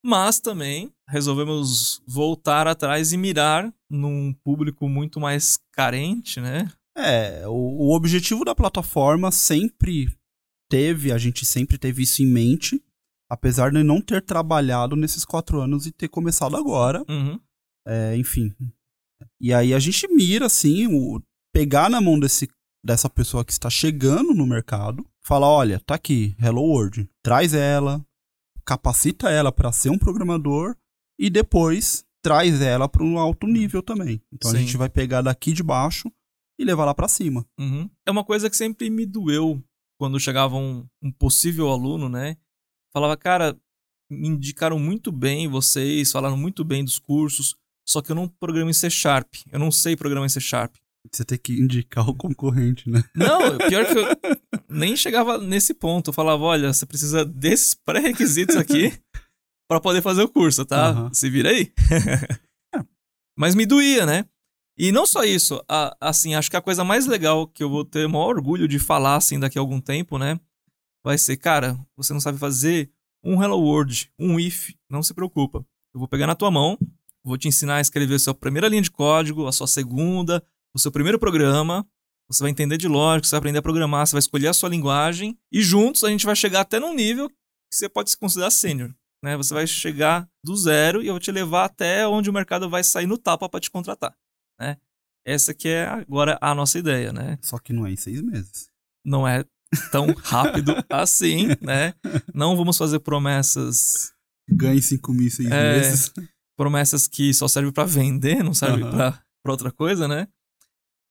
[0.04, 6.70] Mas também resolvemos voltar atrás e mirar num público muito mais carente, né?
[6.96, 7.52] É, o,
[7.88, 10.06] o objetivo da plataforma sempre
[10.70, 12.82] teve, a gente sempre teve isso em mente,
[13.30, 17.02] apesar de não ter trabalhado nesses quatro anos e ter começado agora.
[17.08, 17.40] Uhum.
[17.86, 18.54] É, enfim.
[19.40, 21.20] E aí a gente mira, assim, o,
[21.52, 22.48] pegar na mão desse,
[22.84, 28.04] dessa pessoa que está chegando no mercado, falar, olha, tá aqui, Hello World, traz ela,
[28.64, 30.76] capacita ela para ser um programador
[31.18, 34.20] e depois traz ela para um alto nível também.
[34.30, 34.56] Então Sim.
[34.56, 36.12] a gente vai pegar daqui de baixo
[36.58, 37.46] e levar lá para cima.
[37.58, 37.88] Uhum.
[38.06, 39.62] É uma coisa que sempre me doeu
[39.98, 42.36] quando chegava um, um possível aluno, né?
[42.92, 43.58] Falava, cara,
[44.10, 47.56] me indicaram muito bem vocês, falaram muito bem dos cursos,
[47.86, 49.34] só que eu não programo em C Sharp.
[49.50, 50.76] Eu não sei programar em C Sharp.
[51.12, 53.02] Você tem que indicar o concorrente, né?
[53.14, 54.04] Não, pior que eu
[54.68, 56.08] nem chegava nesse ponto.
[56.10, 58.92] Eu falava, olha, você precisa desses pré-requisitos aqui
[59.68, 60.88] para poder fazer o curso, tá?
[60.90, 61.14] Aham.
[61.14, 61.72] Se vira aí.
[63.36, 64.24] Mas me doía, né?
[64.76, 67.84] E não só isso, a- assim, acho que a coisa mais legal que eu vou
[67.84, 70.38] ter o maior orgulho de falar, assim, daqui a algum tempo, né?
[71.04, 72.90] Vai ser, cara, você não sabe fazer
[73.22, 75.58] um Hello World, um if, não se preocupa.
[75.94, 76.76] Eu vou pegar na tua mão,
[77.22, 80.44] vou te ensinar a escrever a sua primeira linha de código, a sua segunda,
[80.74, 81.86] o seu primeiro programa,
[82.28, 84.68] você vai entender de lógica, você vai aprender a programar, você vai escolher a sua
[84.68, 87.34] linguagem e juntos a gente vai chegar até num nível que
[87.76, 88.94] você pode se considerar sênior.
[89.22, 89.36] Né?
[89.36, 92.82] Você vai chegar do zero e eu vou te levar até onde o mercado vai
[92.84, 94.14] sair no tapa para te contratar.
[94.60, 94.76] Né?
[95.26, 97.38] Essa que é agora a nossa ideia, né?
[97.42, 98.68] Só que não é em seis meses.
[99.04, 99.44] Não é
[99.90, 101.94] tão rápido assim, né?
[102.34, 104.12] Não vamos fazer promessas
[104.48, 105.78] Ganhe 5 mil em seis É.
[105.78, 106.12] meses.
[106.56, 108.90] promessas que só servem para vender, não serve Aham.
[108.90, 110.26] pra para outra coisa, né?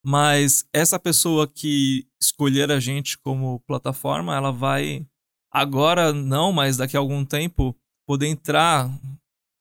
[0.04, 5.06] Mas essa pessoa que escolher a gente como plataforma, ela vai
[5.50, 7.74] agora não, mas daqui a algum tempo
[8.06, 8.90] poder entrar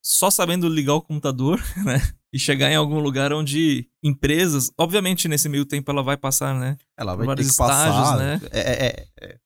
[0.04, 2.02] só sabendo ligar o computador, né?
[2.34, 6.78] E chegar em algum lugar onde empresas, obviamente nesse meio tempo ela vai passar, né?
[6.98, 7.90] Ela vai ter que passar.
[7.90, 8.50] estágios, né?
[8.52, 9.38] É, é- é- é.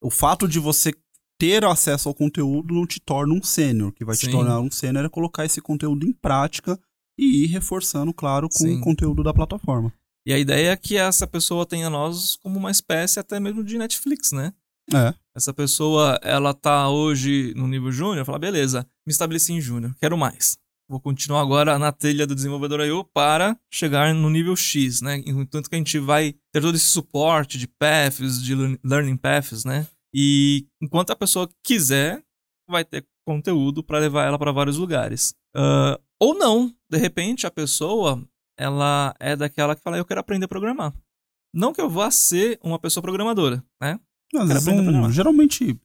[0.00, 0.92] O fato de você
[1.40, 3.88] ter acesso ao conteúdo não te torna um sênior.
[3.88, 4.32] O que vai te Sim.
[4.32, 6.78] tornar um sênior é colocar esse conteúdo em prática
[7.18, 8.78] e ir reforçando, claro, com Sim.
[8.78, 9.92] o conteúdo da plataforma.
[10.28, 13.78] E a ideia é que essa pessoa tenha nós como uma espécie até mesmo de
[13.78, 14.52] Netflix, né?
[14.92, 15.14] É.
[15.34, 20.18] Essa pessoa, ela tá hoje no nível júnior, fala, beleza, me estabeleci em júnior, quero
[20.18, 20.58] mais.
[20.86, 25.22] Vou continuar agora na trilha do desenvolvedor IO para chegar no nível X, né?
[25.24, 28.54] Enquanto que a gente vai ter todo esse suporte de paths, de
[28.84, 29.86] learning paths, né?
[30.12, 32.22] E enquanto a pessoa quiser,
[32.68, 35.34] vai ter conteúdo para levar ela para vários lugares.
[35.56, 38.22] Uh, ou não, de repente a pessoa
[38.58, 40.92] ela é daquela que fala eu quero aprender a programar.
[41.54, 43.98] Não que eu vá ser uma pessoa programadora, né?
[44.34, 45.80] Às um, geralmente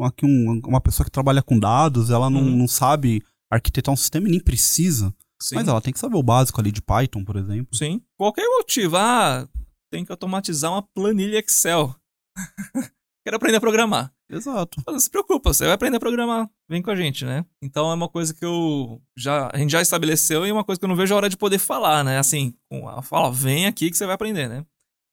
[0.00, 2.56] aqui um, uma pessoa que trabalha com dados, ela não, uhum.
[2.56, 5.14] não sabe arquitetar um sistema e nem precisa.
[5.40, 5.54] Sim.
[5.54, 7.74] Mas ela tem que saber o básico ali de Python, por exemplo.
[7.74, 8.02] Sim.
[8.18, 8.96] Qualquer motivo.
[8.96, 9.48] Ah,
[9.90, 11.94] tem que automatizar uma planilha Excel.
[13.24, 14.12] Quero aprender a programar.
[14.30, 14.82] Exato.
[14.86, 16.50] Não se preocupa, você vai aprender a programar.
[16.68, 17.44] Vem com a gente, né?
[17.62, 19.50] Então é uma coisa que eu já.
[19.52, 21.36] A gente já estabeleceu e é uma coisa que eu não vejo a hora de
[21.36, 22.18] poder falar, né?
[22.18, 22.54] Assim,
[23.02, 24.64] fala, vem aqui que você vai aprender, né?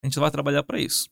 [0.04, 1.10] A gente vai trabalhar para isso.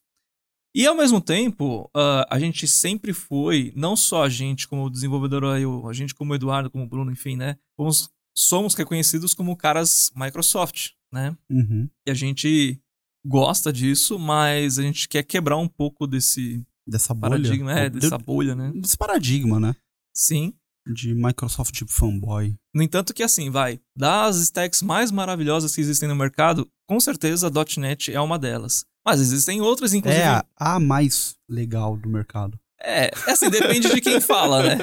[0.76, 5.56] E ao mesmo tempo, uh, a gente sempre foi, não só a gente como desenvolvedor,
[5.88, 7.58] a gente como Eduardo, como Bruno, enfim, né?
[7.76, 11.38] Somos, somos reconhecidos como caras Microsoft, né?
[11.50, 11.88] Uhum.
[12.08, 12.82] E a gente
[13.26, 17.32] gosta disso, mas a gente quer quebrar um pouco desse dessa bolha.
[17.32, 18.72] paradigma, é, dessa bolha, né?
[18.76, 19.76] Desse paradigma, né?
[20.16, 20.54] Sim.
[20.86, 22.56] De Microsoft fanboy.
[22.74, 27.48] No entanto que assim, vai, das stacks mais maravilhosas que existem no mercado, com certeza
[27.48, 28.86] a .NET é uma delas.
[29.06, 30.24] Mas existem outras, inclusive.
[30.24, 32.60] É a, a mais legal do mercado.
[32.82, 34.78] É, assim, depende de quem fala, né?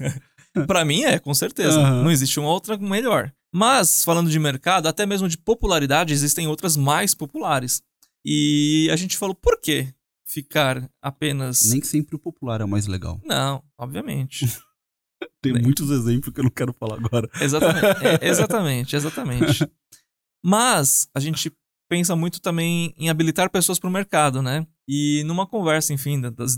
[0.66, 1.78] para mim é, com certeza.
[1.78, 2.04] Uhum.
[2.04, 3.32] Não existe uma outra melhor.
[3.52, 7.82] Mas, falando de mercado, até mesmo de popularidade, existem outras mais populares.
[8.24, 9.88] E a gente falou, por que
[10.28, 11.70] ficar apenas.
[11.70, 13.20] Nem sempre o popular é o mais legal.
[13.24, 14.46] Não, obviamente.
[15.42, 15.62] Tem Nem.
[15.62, 17.28] muitos exemplos que eu não quero falar agora.
[17.40, 19.68] Exatamente, é, exatamente, exatamente.
[20.44, 21.52] Mas a gente
[21.88, 24.66] pensa muito também em habilitar pessoas para o mercado, né?
[24.86, 26.56] E numa conversa, enfim, das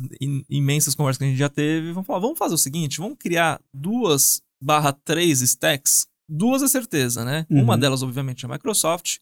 [0.49, 3.61] imensas conversas que a gente já teve, vamos falar, vamos fazer o seguinte, vamos criar
[3.73, 7.47] duas barra três stacks, duas é certeza, né?
[7.49, 7.63] Uhum.
[7.63, 9.19] Uma delas, obviamente, é a Microsoft,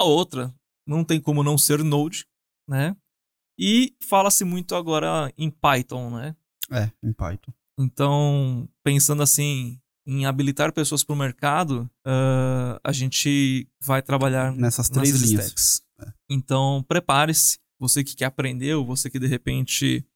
[0.00, 0.54] a outra
[0.86, 2.26] não tem como não ser Node,
[2.68, 2.94] né?
[3.58, 6.36] E fala-se muito agora em Python, né?
[6.70, 7.52] É, em Python.
[7.78, 14.88] Então, pensando assim, em habilitar pessoas para o mercado, uh, a gente vai trabalhar nessas
[14.88, 15.46] três linhas.
[15.46, 15.82] Stacks.
[16.00, 16.12] É.
[16.30, 17.58] Então, prepare-se.
[17.78, 20.06] Você que quer aprender, ou você que de repente.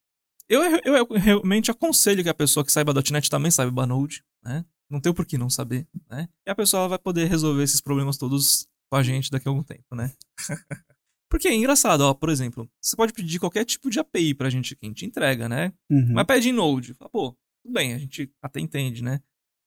[0.48, 4.64] Eu, eu, eu, realmente aconselho que a pessoa que saiba .NET também saiba Node, né?
[4.88, 6.28] Não tem por que não saber, né?
[6.46, 9.64] E a pessoa vai poder resolver esses problemas todos com a gente daqui a algum
[9.64, 10.12] tempo, né?
[11.28, 14.76] Porque é engraçado, ó, por exemplo, você pode pedir qualquer tipo de API pra gente
[14.76, 15.72] que a gente entrega, né?
[15.90, 16.12] Uhum.
[16.12, 16.94] Mas pede em Node.
[16.94, 19.20] Fala, pô, tudo bem, a gente até entende, né?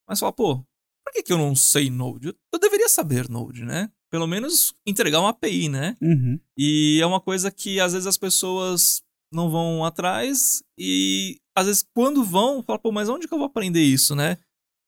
[0.07, 0.57] Mas fala, pô,
[1.05, 2.27] por que, que eu não sei Node?
[2.53, 3.91] Eu deveria saber Node, né?
[4.09, 5.97] Pelo menos entregar uma API, né?
[6.01, 6.39] Uhum.
[6.57, 9.01] E é uma coisa que às vezes as pessoas
[9.31, 13.47] não vão atrás e às vezes quando vão, fala, pô, mas onde que eu vou
[13.47, 14.37] aprender isso, né?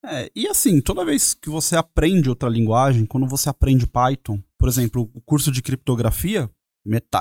[0.03, 4.67] É, e assim, toda vez que você aprende outra linguagem, quando você aprende Python, por
[4.67, 6.49] exemplo, o curso de criptografia,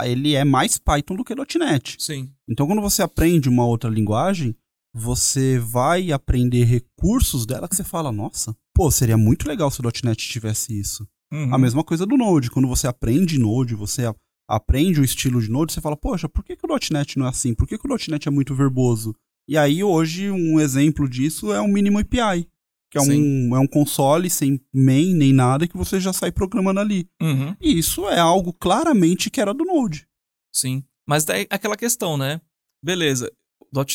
[0.04, 1.96] ele é mais Python do que .NET.
[1.98, 2.30] Sim.
[2.48, 4.54] Então, quando você aprende uma outra linguagem,
[4.92, 9.84] você vai aprender recursos dela que você fala, nossa, pô, seria muito legal se o
[10.04, 11.06] .NET tivesse isso.
[11.32, 11.54] Uhum.
[11.54, 14.12] A mesma coisa do Node, quando você aprende Node, você
[14.48, 17.28] aprende o estilo de Node, você fala, poxa, por que, que o .NET não é
[17.28, 17.54] assim?
[17.54, 19.14] Por que, que o .NET é muito verboso?
[19.48, 22.48] E aí, hoje, um exemplo disso é o Minimum API,
[22.91, 26.80] que é um, é um console sem main nem nada que você já sai programando
[26.80, 27.09] ali.
[27.22, 27.55] Uhum.
[27.61, 30.09] E isso é algo claramente que era do Node.
[30.53, 32.41] Sim, mas é aquela questão, né?
[32.82, 33.30] Beleza,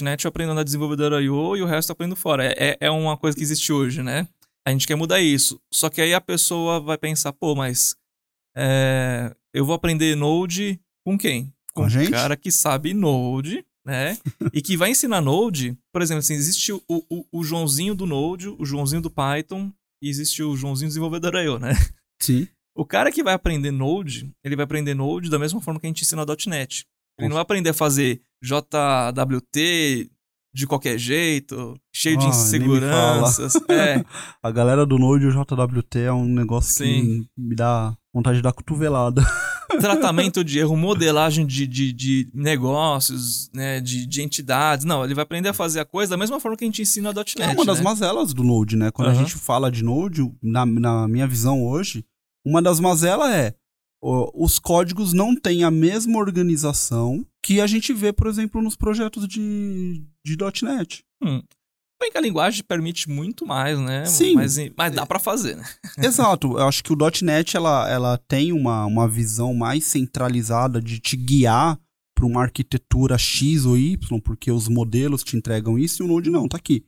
[0.01, 1.57] .NET eu aprendo na desenvolvedora I.O.
[1.57, 2.45] e o resto eu aprendo fora.
[2.45, 4.27] É, é, é uma coisa que existe hoje, né?
[4.65, 5.61] A gente quer mudar isso.
[5.71, 7.95] Só que aí a pessoa vai pensar, pô, mas
[8.55, 11.53] é, eu vou aprender Node com quem?
[11.73, 14.17] Com, com um cara que sabe Node, né?
[14.51, 15.77] e que vai ensinar Node.
[15.93, 19.71] Por exemplo, assim, existe o, o, o Joãozinho do Node, o Joãozinho do Python
[20.01, 21.73] e existe o Joãozinho desenvolvedor I.O., né?
[22.21, 22.47] Sim.
[22.75, 25.89] O cara que vai aprender Node, ele vai aprender Node da mesma forma que a
[25.89, 26.85] gente ensina .NET.
[27.17, 30.09] Ele não vai aprender a fazer JWT
[30.53, 33.55] de qualquer jeito, cheio oh, de inseguranças.
[33.69, 34.03] É.
[34.41, 37.23] a galera do Node e o JWT é um negócio Sim.
[37.23, 39.21] que me dá vontade de dar cotovelada.
[39.79, 44.85] Tratamento de erro, modelagem de, de, de negócios, né, de, de, entidades.
[44.85, 47.09] Não, ele vai aprender a fazer a coisa da mesma forma que a gente ensina
[47.09, 47.41] a .NET.
[47.41, 47.83] É uma das né?
[47.83, 48.91] mazelas do Node, né?
[48.91, 49.13] Quando uhum.
[49.13, 52.05] a gente fala de Node, na, na minha visão hoje,
[52.45, 53.55] uma das mazelas é
[54.01, 59.27] os códigos não têm a mesma organização que a gente vê, por exemplo, nos projetos
[59.27, 61.03] de, de .NET.
[61.23, 61.41] Hum.
[61.99, 64.05] Bem que a linguagem permite muito mais, né?
[64.05, 64.35] Sim.
[64.35, 65.63] Mas, mas dá para fazer, né?
[65.97, 66.57] Exato.
[66.57, 71.15] Eu acho que o .NET ela, ela tem uma, uma visão mais centralizada de te
[71.15, 71.79] guiar
[72.13, 76.29] para uma arquitetura X ou Y, porque os modelos te entregam isso e o Node
[76.29, 76.85] não, tá aqui.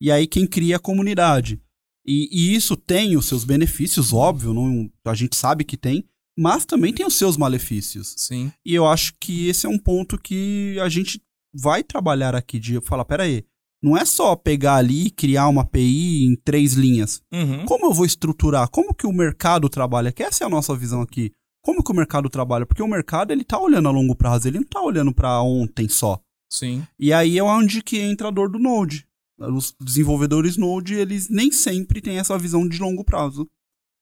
[0.00, 1.60] E aí quem cria é a comunidade.
[2.06, 6.04] E, e, isso tem os seus benefícios, óbvio, não, a gente sabe que tem,
[6.38, 8.14] mas também tem os seus malefícios.
[8.16, 8.50] Sim.
[8.64, 11.20] E eu acho que esse é um ponto que a gente
[11.52, 13.44] vai trabalhar aqui de falar, pera aí,
[13.82, 17.22] não é só pegar ali e criar uma API em três linhas.
[17.32, 17.64] Uhum.
[17.64, 18.68] Como eu vou estruturar?
[18.68, 20.12] Como que o mercado trabalha?
[20.12, 21.32] Que essa é a nossa visão aqui.
[21.62, 22.66] Como que o mercado trabalha?
[22.66, 25.88] Porque o mercado ele tá olhando a longo prazo, ele não tá olhando para ontem
[25.88, 26.20] só.
[26.50, 26.86] Sim.
[26.98, 29.06] E aí é onde que entra a dor do Node.
[29.38, 33.48] Os desenvolvedores Node, eles nem sempre têm essa visão de longo prazo.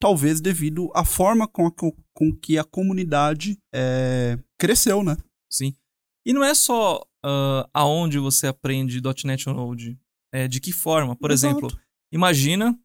[0.00, 5.16] Talvez devido à forma com, a, com que a comunidade é, cresceu, né?
[5.50, 5.74] Sim.
[6.24, 9.98] E não é só uh, aonde você aprende .NET Node.
[10.32, 11.16] É, de que forma?
[11.16, 11.58] Por Exato.
[11.58, 11.80] exemplo,
[12.12, 12.78] imagina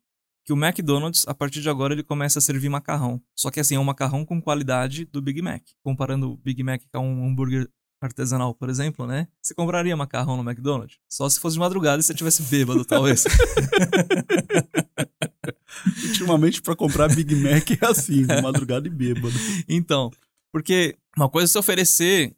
[0.46, 3.22] que o McDonald's, a partir de agora, ele começa a servir macarrão.
[3.36, 5.62] Só que assim, é um macarrão com qualidade do Big Mac.
[5.84, 7.70] Comparando o Big Mac com um hambúrguer
[8.02, 9.28] artesanal, por exemplo, né?
[9.42, 10.98] Você compraria macarrão no McDonald's?
[11.08, 13.26] Só se fosse de madrugada e você tivesse bêbado, talvez.
[16.08, 19.36] Ultimamente, para comprar Big Mac é assim, de madrugada e bêbado.
[19.70, 20.12] Então,
[20.52, 22.36] porque uma coisa é você oferecer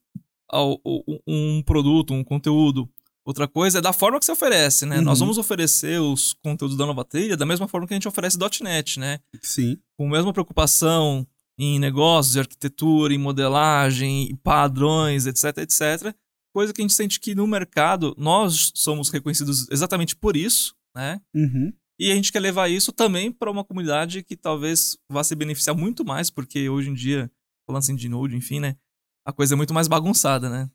[0.53, 0.79] ao,
[1.27, 2.89] um produto, um conteúdo.
[3.25, 4.97] Outra coisa é da forma que você oferece, né?
[4.97, 5.03] Uhum.
[5.03, 8.37] Nós vamos oferecer os conteúdos da nova trilha da mesma forma que a gente oferece
[8.61, 9.19] .NET, né?
[9.41, 9.77] Sim.
[9.97, 11.25] Com a mesma preocupação
[11.57, 16.13] em negócios, arquitetura, em modelagem, em padrões, etc, etc.
[16.53, 21.21] Coisa que a gente sente que no mercado nós somos reconhecidos exatamente por isso, né?
[21.33, 21.71] Uhum.
[21.97, 25.75] E a gente quer levar isso também para uma comunidade que talvez vá se beneficiar
[25.75, 27.31] muito mais, porque hoje em dia,
[27.65, 28.75] falando assim de Node, enfim, né?
[29.25, 30.69] A coisa é muito mais bagunçada, né?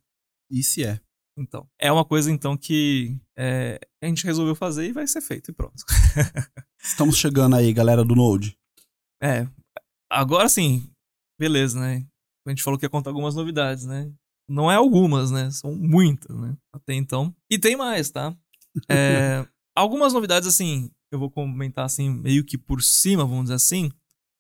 [0.51, 1.01] Isso é.
[1.37, 5.51] Então, é uma coisa então que é, a gente resolveu fazer e vai ser feito
[5.51, 5.85] e pronto.
[6.83, 8.59] Estamos chegando aí, galera do Node.
[9.23, 9.47] É,
[10.11, 10.91] agora sim,
[11.39, 12.05] beleza, né?
[12.47, 14.13] A gente falou que ia contar algumas novidades, né?
[14.49, 15.51] Não é algumas, né?
[15.51, 16.57] São muitas, né?
[16.73, 17.35] Até então.
[17.51, 18.35] E tem mais, tá?
[18.89, 23.91] É, algumas novidades, assim, eu vou comentar assim, meio que por cima, vamos dizer assim.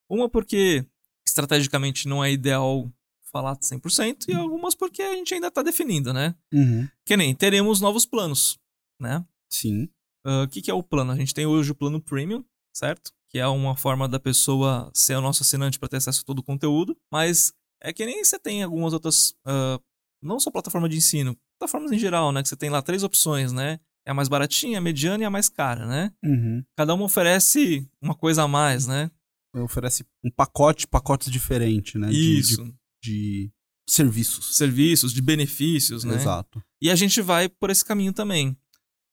[0.09, 0.87] Uma porque
[1.27, 2.91] estrategicamente não é ideal
[3.31, 6.35] falar 100% e algumas porque a gente ainda está definindo, né?
[6.53, 6.89] Uhum.
[7.05, 8.59] Que nem teremos novos planos,
[9.01, 9.25] né?
[9.51, 9.89] Sim.
[10.25, 11.13] Ah, o uh, que, que é o plano?
[11.13, 13.13] A gente tem hoje o plano Premium, certo?
[13.31, 16.41] Que é uma forma da pessoa ser o nosso assinante para ter acesso a todo
[16.41, 17.53] o conteúdo, mas
[17.83, 19.83] é que nem você tem algumas outras, uh,
[20.23, 22.43] não só plataforma de ensino, plataformas em geral, né?
[22.43, 23.79] Que você tem lá três opções, né?
[24.07, 26.13] É a mais baratinha, a mediana e a mais cara, né?
[26.25, 26.65] Uhum.
[26.77, 29.11] Cada uma oferece uma coisa a mais, né?
[29.55, 32.11] Oferece um pacote, pacotes diferentes, né?
[32.11, 32.65] Isso.
[32.65, 33.51] De, de de
[33.89, 34.57] serviços.
[34.57, 36.15] Serviços, de benefícios, né?
[36.15, 36.63] Exato.
[36.81, 38.57] E a gente vai por esse caminho também.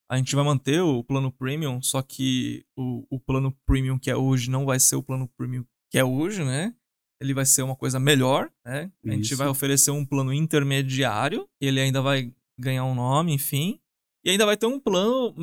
[0.09, 4.15] A gente vai manter o plano premium, só que o, o plano premium que é
[4.15, 6.75] hoje não vai ser o plano premium que é hoje, né?
[7.21, 8.91] Ele vai ser uma coisa melhor, né?
[9.03, 13.79] A gente vai oferecer um plano intermediário, ele ainda vai ganhar um nome, enfim.
[14.23, 15.33] E ainda vai ter um plano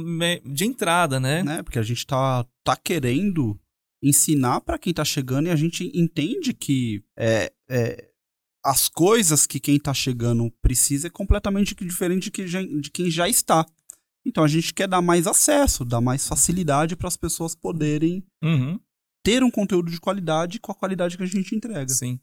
[0.44, 1.42] de entrada, né?
[1.42, 1.62] né?
[1.62, 3.58] Porque a gente tá, tá querendo
[4.02, 8.11] ensinar para quem tá chegando e a gente entende que é, é,
[8.64, 13.10] as coisas que quem está chegando precisa é completamente diferente de, que já, de quem
[13.10, 13.66] já está.
[14.24, 18.78] Então a gente quer dar mais acesso, dar mais facilidade para as pessoas poderem uhum.
[19.24, 21.88] ter um conteúdo de qualidade com a qualidade que a gente entrega.
[21.88, 22.20] Sim.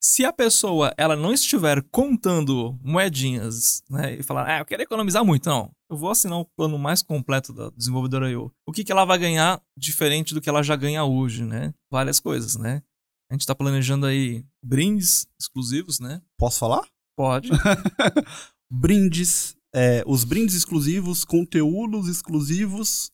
[0.00, 5.24] Se a pessoa ela não estiver contando moedinhas, né, e falar, ah, eu quero economizar
[5.24, 8.52] muito, não, eu vou assinar o plano mais completo da desenvolvedora IO.
[8.64, 11.74] O que, que ela vai ganhar diferente do que ela já ganha hoje, né?
[11.90, 12.80] Várias coisas, né?
[13.30, 16.22] A gente está planejando aí brindes exclusivos, né?
[16.36, 16.86] Posso falar?
[17.16, 17.50] Pode.
[18.70, 23.10] brindes, é, os brindes exclusivos, conteúdos exclusivos,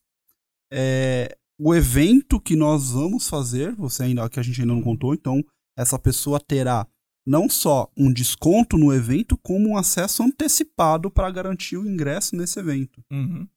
[0.73, 5.15] é, o evento que nós vamos fazer, você ainda que a gente ainda não contou,
[5.15, 5.45] então
[5.77, 6.87] essa pessoa terá
[7.27, 12.59] não só um desconto no evento, como um acesso antecipado para garantir o ingresso nesse
[12.59, 13.03] evento.
[13.11, 13.49] Uhum.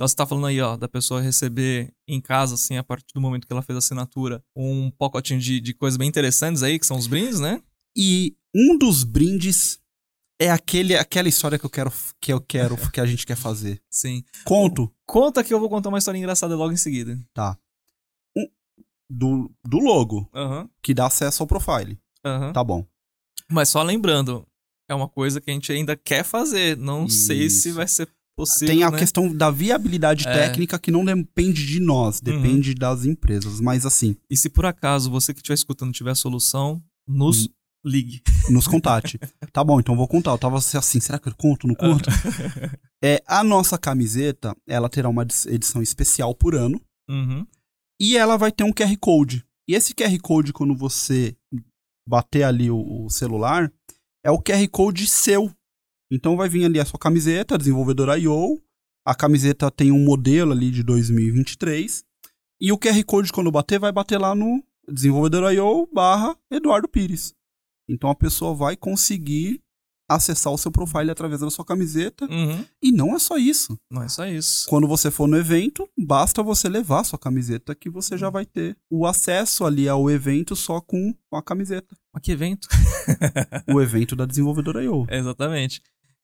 [0.00, 3.20] Então você tá falando aí, ó, da pessoa receber em casa, assim, a partir do
[3.20, 6.86] momento que ela fez a assinatura, um pacotinho de, de coisas bem interessantes aí, que
[6.86, 7.62] são os brindes, né?
[7.94, 9.78] E um dos brindes
[10.40, 13.82] é aquele, aquela história que eu quero que eu quero que a gente quer fazer.
[13.90, 14.24] Sim.
[14.46, 14.90] Conto.
[15.04, 17.20] Conta que eu vou contar uma história engraçada logo em seguida.
[17.34, 17.58] Tá.
[18.34, 18.48] Um,
[19.10, 20.30] do, do logo,
[20.80, 22.00] que dá acesso ao profile.
[22.54, 22.86] Tá bom.
[23.50, 24.48] Mas só lembrando,
[24.88, 26.74] é uma coisa que a gente ainda quer fazer.
[26.78, 27.26] Não Isso.
[27.26, 28.08] sei se vai ser
[28.40, 28.74] possível.
[28.74, 28.98] Tem a né?
[28.98, 30.32] questão da viabilidade é.
[30.32, 32.24] técnica que não depende de nós, uhum.
[32.24, 32.76] depende uhum.
[32.76, 33.60] das empresas.
[33.60, 34.16] Mas assim.
[34.28, 37.48] E se por acaso você que estiver escutando tiver a solução, nos hum.
[37.84, 38.22] ligue.
[38.48, 39.18] Nos contate.
[39.52, 40.30] tá bom, então vou contar.
[40.30, 41.66] Eu tava assim, será que eu conto?
[41.66, 42.08] Não conto?
[43.02, 46.80] é, a nossa camiseta, ela terá uma edição especial por ano.
[47.08, 47.46] Uhum.
[48.00, 49.44] E ela vai ter um QR Code.
[49.68, 51.36] E esse QR Code, quando você
[52.08, 53.70] bater ali o, o celular,
[54.24, 55.52] é o QR Code seu
[56.10, 58.60] então vai vir ali a sua camiseta, desenvolvedora I.O.,
[59.06, 62.04] A camiseta tem um modelo ali de 2023.
[62.60, 67.34] E o QR Code, quando bater, vai bater lá no desenvolvedor.io barra Eduardo Pires.
[67.88, 69.62] Então a pessoa vai conseguir
[70.10, 72.26] acessar o seu profile através da sua camiseta.
[72.26, 72.64] Uhum.
[72.82, 73.78] E não é só isso.
[73.88, 74.68] Não é só isso.
[74.68, 78.44] Quando você for no evento, basta você levar a sua camiseta que você já vai
[78.44, 81.96] ter o acesso ali ao evento só com a camiseta.
[82.12, 82.68] Mas que evento?
[83.72, 85.06] o evento da desenvolvedora IO.
[85.08, 85.80] Exatamente.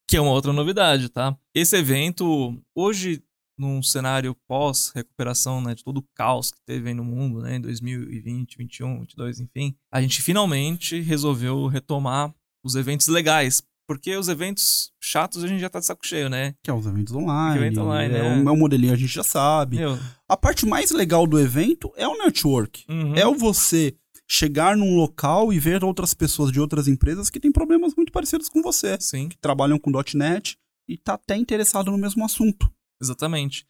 [0.09, 1.37] Que é uma outra novidade, tá?
[1.55, 3.23] Esse evento, hoje,
[3.59, 7.61] num cenário pós-recuperação, né, de todo o caos que teve aí no mundo, né, em
[7.61, 12.33] 2020, 21, 22, enfim, a gente finalmente resolveu retomar
[12.65, 16.55] os eventos legais, porque os eventos chatos a gente já tá de saco cheio, né?
[16.63, 17.57] Que é os eventos online.
[17.61, 18.23] evento online, é, é.
[18.23, 19.77] O meu modelinho a gente já sabe.
[19.77, 19.97] Meu,
[20.29, 22.85] A parte mais legal do evento é o network.
[22.89, 23.15] uhum.
[23.15, 23.95] É o você
[24.29, 28.49] chegar num local e ver outras pessoas de outras empresas que têm problemas muito parecidos
[28.49, 30.59] com você, Sim, que trabalham com .NET
[30.89, 32.71] e tá até interessado no mesmo assunto.
[33.01, 33.67] exatamente.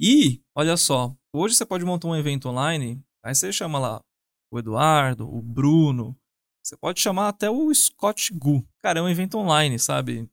[0.00, 4.00] E, olha só, hoje você pode montar um evento online, aí você chama lá
[4.52, 6.16] o Eduardo, o Bruno,
[6.62, 8.66] você pode chamar até o Scott Gu.
[8.82, 10.28] Cara, é um evento online, sabe?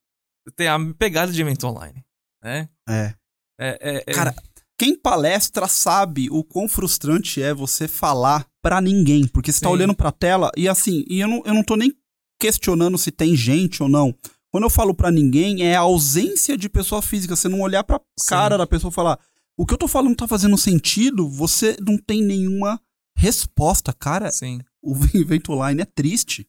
[0.55, 2.03] Tem a pegada de evento online,
[2.43, 2.69] né?
[2.89, 3.15] É.
[3.59, 4.35] É, é, é- Cara,
[4.77, 9.73] quem palestra sabe o quão frustrante é você falar pra ninguém, porque você tá Sim.
[9.73, 11.93] olhando pra tela e assim, e eu não, eu não tô nem
[12.39, 14.15] questionando se tem gente ou não.
[14.49, 17.99] Quando eu falo pra ninguém, é a ausência de pessoa física, você não olhar pra
[18.17, 18.29] Sim.
[18.29, 19.19] cara da pessoa e falar,
[19.57, 22.79] o que eu tô falando tá fazendo sentido, você não tem nenhuma
[23.17, 24.31] resposta, cara.
[24.31, 24.59] sim.
[24.85, 26.45] O evento online é triste.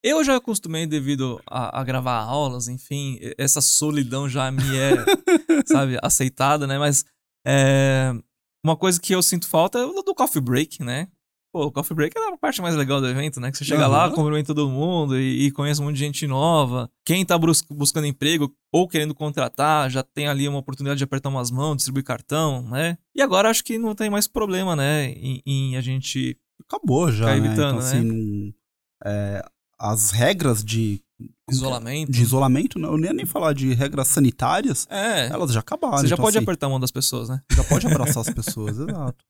[0.00, 4.92] Eu já acostumei devido a, a gravar aulas, enfim, essa solidão já me é,
[5.66, 6.78] sabe, aceitada, né?
[6.78, 7.04] Mas
[7.44, 8.12] é,
[8.64, 11.08] uma coisa que eu sinto falta é o do coffee break, né?
[11.58, 13.50] Pô, o coffee break é a parte mais legal do evento, né?
[13.50, 14.14] Que você chega lá, Aham.
[14.14, 16.88] cumprimenta todo mundo e, e conhece um monte de gente nova.
[17.04, 21.30] Quem tá brus- buscando emprego ou querendo contratar, já tem ali uma oportunidade de apertar
[21.30, 22.96] umas mãos, distribuir cartão, né?
[23.12, 25.06] E agora acho que não tem mais problema, né?
[25.10, 27.46] Em, em a gente Acabou já, Ficar né?
[27.46, 28.54] evitando, então, assim, não-
[29.04, 29.42] é,
[29.80, 31.00] as regras de
[31.50, 32.12] isolamento.
[32.12, 35.26] de isolamento, não, eu nem ia nem falar de regras sanitárias, É.
[35.26, 35.98] elas já acabaram.
[35.98, 37.40] Você já então, pode assim, apertar a mão das pessoas, né?
[37.52, 39.24] Já pode abraçar as pessoas, exato.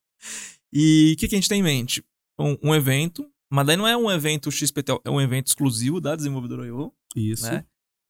[0.71, 2.05] E o que, que a gente tem em mente?
[2.39, 6.15] Um, um evento, mas daí não é um evento XPTO, é um evento exclusivo da
[6.15, 7.45] Desenvolvedora IO, Isso.
[7.45, 7.65] né?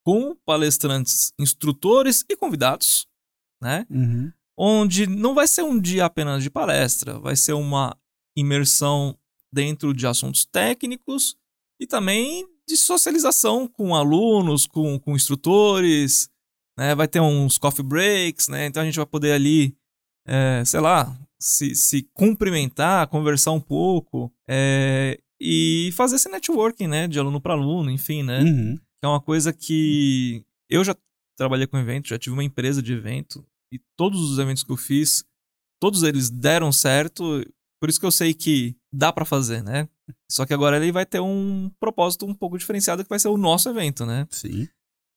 [0.05, 3.07] Com palestrantes, instrutores e convidados,
[3.61, 3.85] né?
[3.89, 4.31] Uhum.
[4.57, 7.97] Onde não vai ser um dia apenas de palestra, vai ser uma
[8.35, 9.17] imersão
[9.51, 11.35] dentro de assuntos técnicos
[11.79, 16.29] e também de socialização com alunos, com, com instrutores,
[16.77, 16.93] né?
[16.93, 18.65] Vai ter uns coffee breaks, né?
[18.65, 19.75] Então a gente vai poder ali,
[20.25, 27.07] é, sei lá, se, se cumprimentar, conversar um pouco é, e fazer esse networking, né?
[27.07, 28.41] De aluno para aluno, enfim, né?
[28.41, 28.79] Uhum.
[29.01, 30.95] é uma coisa que eu já
[31.37, 34.77] trabalhei com evento, já tive uma empresa de evento e todos os eventos que eu
[34.77, 35.23] fiz,
[35.79, 37.41] todos eles deram certo,
[37.79, 39.87] por isso que eu sei que dá pra fazer, né?
[40.29, 43.37] Só que agora ele vai ter um propósito um pouco diferenciado que vai ser o
[43.37, 44.27] nosso evento, né?
[44.29, 44.67] Sim.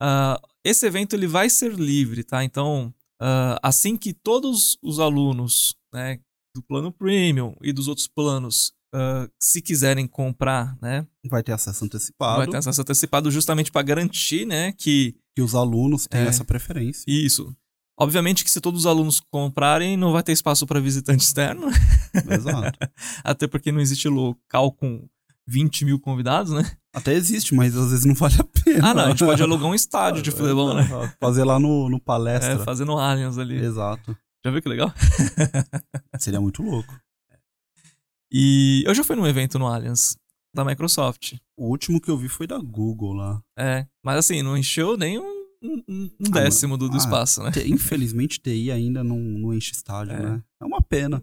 [0.00, 2.44] Ah, esse evento ele vai ser livre, tá?
[2.44, 6.18] Então, ah, assim que todos os alunos, né,
[6.54, 11.84] do plano premium e dos outros planos, ah, se quiserem comprar, né, Vai ter acesso
[11.84, 12.38] antecipado.
[12.38, 16.26] vai ter acesso antecipado justamente para garantir, né, que Que os alunos têm É.
[16.26, 17.04] essa preferência.
[17.06, 17.54] isso.
[17.98, 21.68] Obviamente que se todos os alunos comprarem, não vai ter espaço para visitante externo,
[22.30, 22.78] Exato.
[23.24, 25.06] até porque não existe local com
[25.46, 26.70] 20 mil convidados, né?
[26.94, 28.90] Até existe, mas às vezes não vale a pena.
[28.90, 30.84] Ah, não, a gente pode alugar um estádio de futebol, né?
[31.20, 32.58] Fazer lá no, no É, palestra.
[32.60, 33.56] fazendo Allianz ali.
[33.56, 34.16] Exato.
[34.44, 34.92] Já viu que legal?
[36.18, 36.92] Seria muito louco.
[38.32, 40.16] E eu já fui num evento no Allianz,
[40.54, 41.34] da Microsoft.
[41.56, 43.42] O último que eu vi foi da Google lá.
[43.58, 47.42] É, mas assim, não encheu nem um, um- um Ah, décimo do, do ah, espaço,
[47.42, 47.50] né?
[47.52, 50.22] Te- Infelizmente, TI ainda não, não enche estádio, É.
[50.22, 50.42] né?
[50.60, 51.22] É uma pena.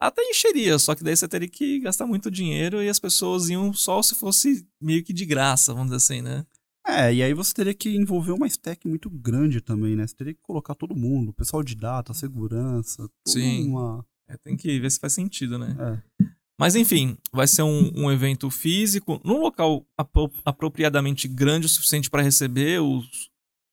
[0.00, 3.72] Até encheria, só que daí você teria que gastar muito dinheiro e as pessoas iam
[3.72, 6.44] só se fosse meio que de graça, vamos dizer assim, né?
[6.86, 10.06] É, e aí você teria que envolver uma stack muito grande também, né?
[10.06, 13.68] Você teria que colocar todo mundo, o pessoal de data, segurança, Sim.
[13.68, 14.04] uma...
[14.28, 15.76] É, tem que ver se faz sentido, né?
[15.78, 16.24] É.
[16.58, 22.08] Mas enfim, vai ser um, um evento físico, num local apro- apropriadamente grande o suficiente
[22.10, 23.30] para receber os,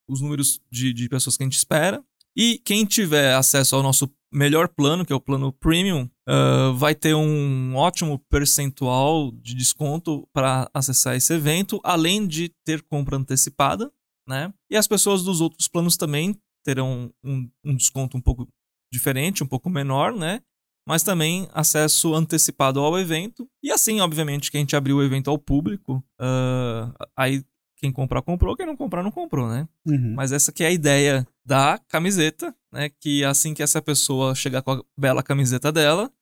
[0.08, 2.04] os números de, de pessoas que a gente espera.
[2.36, 6.94] E quem tiver acesso ao nosso melhor plano, que é o plano Premium, ah, vai
[6.94, 13.90] ter um ótimo percentual de desconto para acessar esse evento, além de ter compra antecipada,
[14.28, 14.52] né?
[14.70, 18.46] E as pessoas dos outros planos também terão um, um desconto um pouco
[18.92, 20.40] diferente, um pouco menor, né?
[20.86, 23.48] mas também acesso antecipado ao evento.
[23.62, 27.44] E assim, obviamente, que a gente abriu o evento ao público, ah, aí
[27.80, 29.66] quem comprar, comprou, quem não comprar, não comprou, né?
[29.86, 30.14] Uhum.
[30.14, 34.62] Mas essa que é a ideia da camiseta, né, que assim que essa pessoa chegar
[34.62, 36.12] com a bela camiseta dela,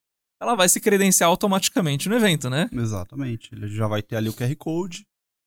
[0.40, 2.70] ela vai se credenciar automaticamente no evento, né?
[2.72, 3.52] Exatamente.
[3.52, 5.04] Ele já vai ter ali o QR Code.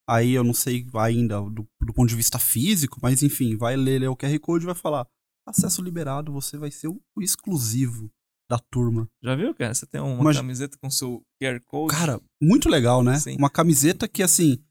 [0.07, 3.99] Aí eu não sei ainda do, do ponto de vista físico, mas enfim, vai ler,
[3.99, 5.07] ler o QR Code e vai falar:
[5.47, 8.11] acesso liberado, você vai ser o, o exclusivo
[8.49, 9.07] da turma.
[9.23, 9.73] Já viu, cara?
[9.73, 11.95] Você tem uma Mas, camiseta com seu QR Code?
[11.95, 13.17] Cara, muito legal, né?
[13.17, 13.37] Sim.
[13.37, 14.61] Uma camiseta que, assim,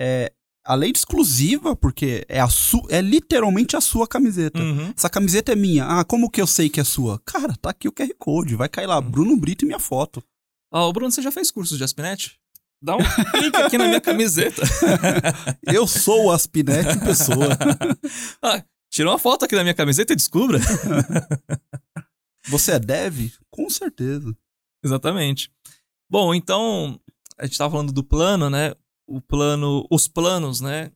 [0.00, 0.32] é,
[0.66, 4.60] além de exclusiva, porque é, a su é literalmente a sua camiseta.
[4.60, 4.92] Uhum.
[4.96, 5.84] Essa camiseta é minha.
[5.84, 7.20] Ah, como que eu sei que é sua?
[7.24, 8.56] Cara, tá aqui o QR Code.
[8.56, 9.10] Vai cair lá, uhum.
[9.10, 10.22] Bruno Brito e minha foto.
[10.72, 12.38] Ó, oh, Bruno, você já fez cursos de Aspinete?
[12.82, 14.62] Dá um clique aqui na minha camiseta.
[15.64, 17.48] eu sou o Aspinete em pessoa.
[18.42, 20.58] ah, tira uma foto aqui da minha camiseta e descubra.
[22.48, 23.30] Você é dev?
[23.50, 24.36] Com certeza.
[24.84, 25.50] Exatamente.
[26.08, 27.00] Bom, então,
[27.38, 28.74] a gente estava falando do plano, né?
[29.06, 30.90] O plano, os planos, né?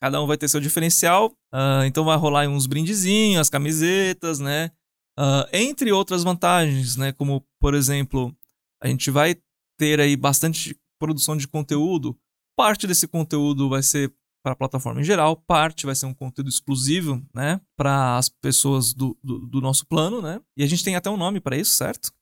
[0.00, 1.32] Cada um vai ter seu diferencial.
[1.52, 4.70] Uh, então vai rolar uns brindezinhos, as camisetas, né?
[5.18, 7.12] Uh, entre outras vantagens, né?
[7.12, 8.34] Como, por exemplo,
[8.80, 9.36] a gente vai
[9.78, 12.18] ter aí bastante produção de conteúdo.
[12.56, 16.48] Parte desse conteúdo vai ser para a plataforma em geral, parte vai ser um conteúdo
[16.48, 20.40] exclusivo, né, para as pessoas do, do, do, nosso plano, né?
[20.56, 22.12] E a gente tem até um nome para isso, certo?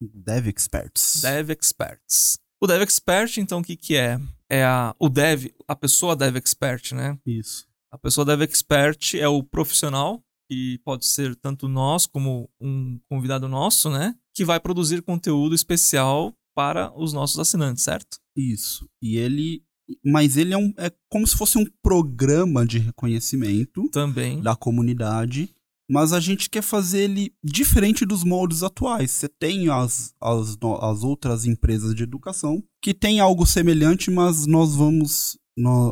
[0.00, 1.20] Dev Experts.
[1.22, 2.38] Dev Experts.
[2.66, 4.18] O Dev Expert, então, o que que é?
[4.50, 7.16] É a, o Dev, a pessoa Dev Expert, né?
[7.24, 7.64] Isso.
[7.92, 13.46] A pessoa Dev Expert é o profissional, que pode ser tanto nós como um convidado
[13.46, 14.16] nosso, né?
[14.34, 18.18] Que vai produzir conteúdo especial para os nossos assinantes, certo?
[18.36, 18.90] Isso.
[19.00, 19.62] E ele
[20.04, 25.54] mas ele é, um, é como se fosse um programa de reconhecimento também da comunidade,
[25.88, 29.10] mas a gente quer fazer ele diferente dos moldes atuais.
[29.10, 34.74] Você tem as, as, as outras empresas de educação que tem algo semelhante, mas nós
[34.74, 35.38] vamos.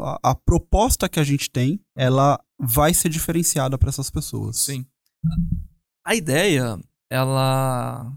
[0.02, 4.58] A, a proposta que a gente tem, ela vai ser diferenciada para essas pessoas.
[4.58, 4.84] Sim.
[6.06, 6.78] A ideia,
[7.10, 8.12] ela,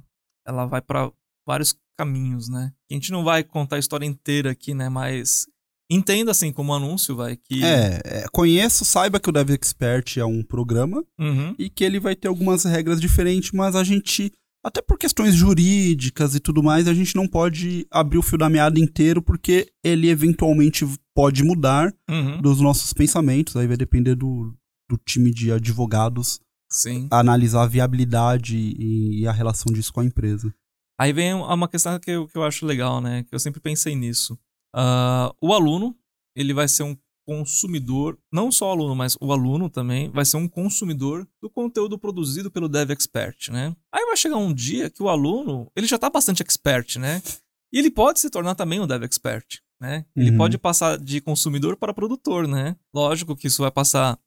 [0.46, 1.10] ela vai para
[1.48, 2.74] vários caminhos, né?
[2.92, 4.90] A gente não vai contar a história inteira aqui, né?
[4.90, 5.48] Mas
[5.90, 7.64] Entenda assim como anúncio, vai, que...
[7.64, 11.56] É, é, conheço, saiba que o Dev Expert é um programa uhum.
[11.58, 14.34] e que ele vai ter algumas regras diferentes, mas a gente,
[14.66, 18.50] até por questões jurídicas e tudo mais, a gente não pode abrir o fio da
[18.50, 20.86] meada inteiro porque ele eventualmente
[21.16, 22.42] pode mudar uhum.
[22.42, 24.54] dos nossos pensamentos, aí vai depender do,
[24.90, 27.08] do time de advogados Sim.
[27.10, 30.54] analisar a viabilidade e, e a relação disso com a empresa.
[31.00, 33.96] Aí vem uma questão que eu, que eu acho legal, né, que eu sempre pensei
[33.96, 34.38] nisso.
[34.76, 35.96] Uh, o aluno,
[36.36, 36.96] ele vai ser um
[37.28, 42.00] consumidor, não só o aluno, mas o aluno também vai ser um consumidor do conteúdo
[42.00, 43.76] produzido pelo Dev Expert, né?
[43.94, 47.22] Aí vai chegar um dia que o aluno, ele já está bastante expert, né?
[47.74, 50.06] E ele pode se tornar também um Dev Expert, né?
[50.16, 50.38] Ele uhum.
[50.38, 52.78] pode passar de consumidor para produtor, né?
[52.94, 54.18] Lógico que isso vai passar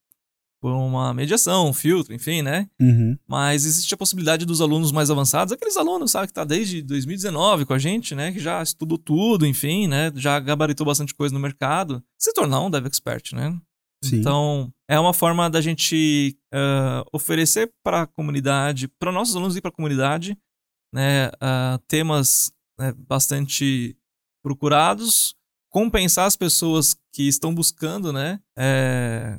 [0.60, 2.68] por uma mediação, um filtro, enfim, né?
[2.78, 3.16] Uhum.
[3.26, 7.64] Mas existe a possibilidade dos alunos mais avançados, aqueles alunos, sabe, que tá desde 2019
[7.64, 8.30] com a gente, né?
[8.30, 10.12] Que já estudou tudo, enfim, né?
[10.14, 13.58] Já gabaritou bastante coisa no mercado, se tornar um Dev Expert, né?
[14.04, 14.16] Sim.
[14.16, 19.60] Então, é uma forma da gente uh, oferecer para a comunidade, para nossos alunos e
[19.60, 20.36] para a comunidade,
[20.92, 23.96] né, uh, temas né, bastante
[24.42, 25.34] procurados,
[25.70, 29.38] compensar as pessoas que estão buscando, né, é,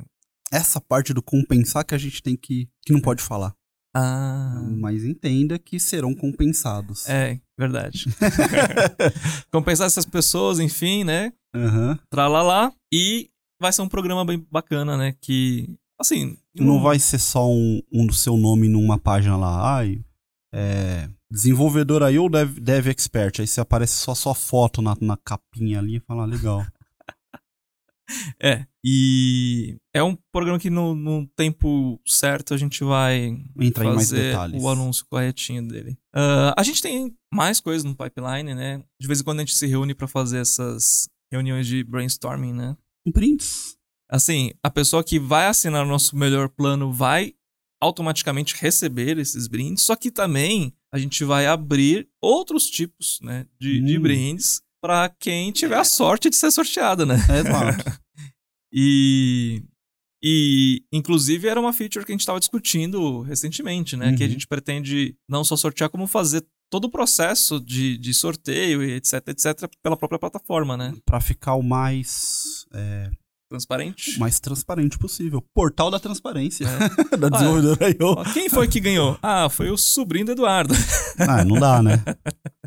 [0.52, 2.68] essa parte do compensar que a gente tem que.
[2.84, 3.54] que não pode falar.
[3.94, 4.62] Ah.
[4.78, 7.08] Mas entenda que serão compensados.
[7.08, 8.06] É, verdade.
[9.52, 11.32] Compensar essas pessoas, enfim, né?
[11.54, 11.96] Uhum.
[12.10, 12.72] Tralalá.
[12.92, 13.30] E
[13.60, 15.14] vai ser um programa bem bacana, né?
[15.20, 16.38] Que, assim...
[16.54, 19.76] Não, não vai ser só um, um do seu nome numa página lá.
[19.76, 20.02] Ai,
[20.54, 23.40] é, desenvolvedor aí ou dev, dev expert.
[23.40, 26.64] Aí você aparece só sua foto na, na capinha ali e fala, ah, legal.
[28.40, 28.66] É.
[28.84, 34.68] E é um programa que no, no tempo certo a gente vai Entrar fazer o
[34.68, 35.92] anúncio corretinho dele.
[36.14, 38.82] Uh, a gente tem mais coisas no pipeline, né?
[39.00, 42.76] De vez em quando a gente se reúne para fazer essas reuniões de brainstorming, né?
[43.12, 43.76] Prints.
[44.10, 47.34] Assim, a pessoa que vai assinar o nosso melhor plano vai
[47.80, 53.80] automaticamente receber esses brindes, só que também a gente vai abrir outros tipos né, de,
[53.80, 53.84] hum.
[53.86, 57.16] de brindes para quem tiver a sorte de ser sorteado, né?
[57.30, 58.02] É, exato.
[58.74, 59.62] E,
[60.24, 64.06] e, inclusive, era uma feature que a gente estava discutindo recentemente, né?
[64.06, 64.16] Uhum.
[64.16, 64.32] Que a uhum.
[64.32, 69.28] gente pretende não só sortear, como fazer todo o processo de, de sorteio e etc,
[69.28, 70.94] etc, pela própria plataforma, né?
[71.04, 72.66] Para ficar o mais...
[72.72, 73.10] É...
[73.50, 74.16] Transparente?
[74.16, 75.44] O mais transparente possível.
[75.54, 76.64] Portal da transparência.
[76.64, 77.16] É.
[77.18, 78.32] da desenvolvedora IO.
[78.32, 79.18] Quem foi que ganhou?
[79.22, 80.72] Ah, foi o sobrinho do Eduardo.
[81.18, 82.02] ah, não dá, né?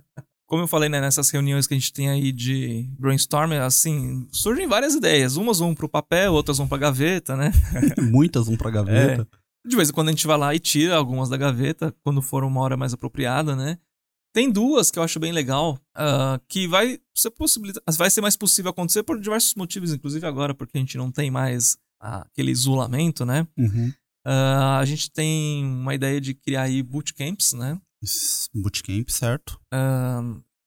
[0.47, 4.67] como eu falei, né, nessas reuniões que a gente tem aí de brainstorm, assim, surgem
[4.67, 5.37] várias ideias.
[5.37, 7.51] Umas vão pro papel, outras vão pra gaveta, né?
[8.11, 9.27] Muitas vão pra gaveta.
[9.65, 12.43] De vez em quando a gente vai lá e tira algumas da gaveta, quando for
[12.43, 13.79] uma hora mais apropriada, né?
[14.31, 18.35] Tem duas que eu acho bem legal, uh, que vai ser, possibilita vai ser mais
[18.35, 23.25] possível acontecer por diversos motivos, inclusive agora, porque a gente não tem mais aquele isolamento,
[23.25, 23.47] né?
[23.57, 23.91] Uhum.
[24.27, 27.79] Uh, a gente tem uma ideia de criar aí bootcamps, né?
[28.53, 29.59] Bootcamp, certo.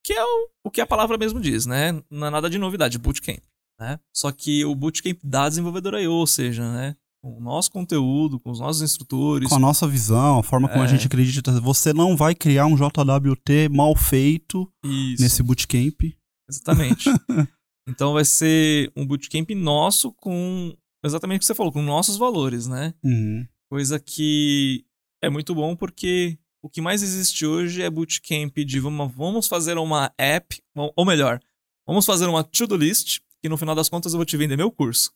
[0.05, 2.01] que é o, o que a palavra mesmo diz, né?
[2.11, 3.43] Não é nada de novidade, bootcamp.
[3.81, 4.01] Né?
[4.13, 6.97] Só que o bootcamp da desenvolvedora IO, ou seja, né?
[7.21, 9.49] com o nosso conteúdo, com os nossos instrutores.
[9.49, 10.87] Com a nossa visão, a forma como é.
[10.87, 11.61] a gente acredita.
[11.61, 15.23] Você não vai criar um JWT mal feito Isso.
[15.23, 16.01] nesse bootcamp.
[16.49, 17.11] Exatamente.
[17.89, 22.67] então vai ser um bootcamp nosso com exatamente o que você falou, com nossos valores,
[22.67, 22.95] né?
[23.03, 23.47] Uhum.
[23.71, 24.85] Coisa que
[25.23, 30.13] é muito bom porque o que mais existe hoje é bootcamp de vamos fazer uma
[30.19, 31.41] app, ou melhor,
[31.87, 34.71] vamos fazer uma to-do list que no final das contas eu vou te vender meu
[34.71, 35.13] curso.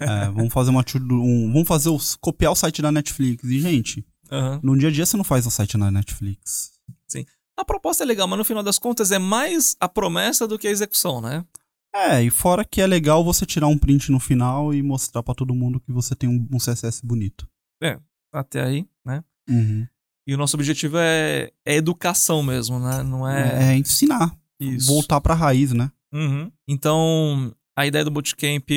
[0.00, 3.44] é, vamos fazer uma um, vamos fazer os, copiar o site da Netflix.
[3.44, 4.60] E, gente, uhum.
[4.62, 6.72] no dia a dia você não faz o site da Netflix.
[7.08, 7.24] Sim.
[7.56, 10.68] A proposta é legal, mas no final das contas é mais a promessa do que
[10.68, 11.44] a execução, né?
[11.94, 15.34] É, e fora que é legal você tirar um print no final e mostrar para
[15.34, 17.48] todo mundo que você tem um, um, CSS bonito.
[17.82, 17.98] É,
[18.30, 19.24] até aí, né?
[19.48, 19.86] Uhum.
[20.26, 23.02] E o nosso objetivo é, é educação mesmo, né?
[23.02, 23.72] Não é...
[23.72, 24.36] É, ensinar.
[24.58, 24.86] Isso.
[24.86, 25.90] Voltar pra raiz, né?
[26.12, 26.50] Uhum.
[26.66, 28.68] Então, a ideia do bootcamp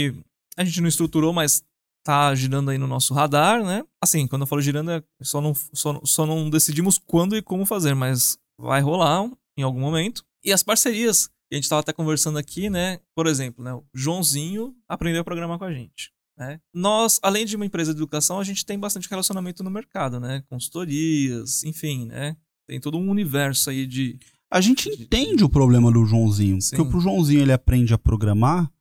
[0.58, 1.64] a gente não estruturou, mas
[2.04, 3.84] tá girando aí no nosso radar, né?
[4.04, 7.66] Assim, quando eu falo girando, é só não, só, só não decidimos quando e como
[7.66, 10.26] fazer, mas vai rolar em algum momento.
[10.44, 13.00] E as parcerias, a gente estava até conversando aqui, né?
[13.16, 13.74] Por exemplo, né?
[13.74, 16.12] o Joãozinho aprendeu a programar com a gente.
[16.40, 16.62] Né?
[16.74, 20.42] Nós, além de uma empresa de educação, a gente tem bastante relacionamento no mercado, né?
[20.50, 22.38] Consultorias, enfim, né?
[22.66, 24.18] Tem todo um universo aí de
[24.52, 26.60] a gente entende o problema do Joãozinho.
[26.60, 26.76] Sim.
[26.76, 28.72] Porque pro Joãozinho ele aprende a programar,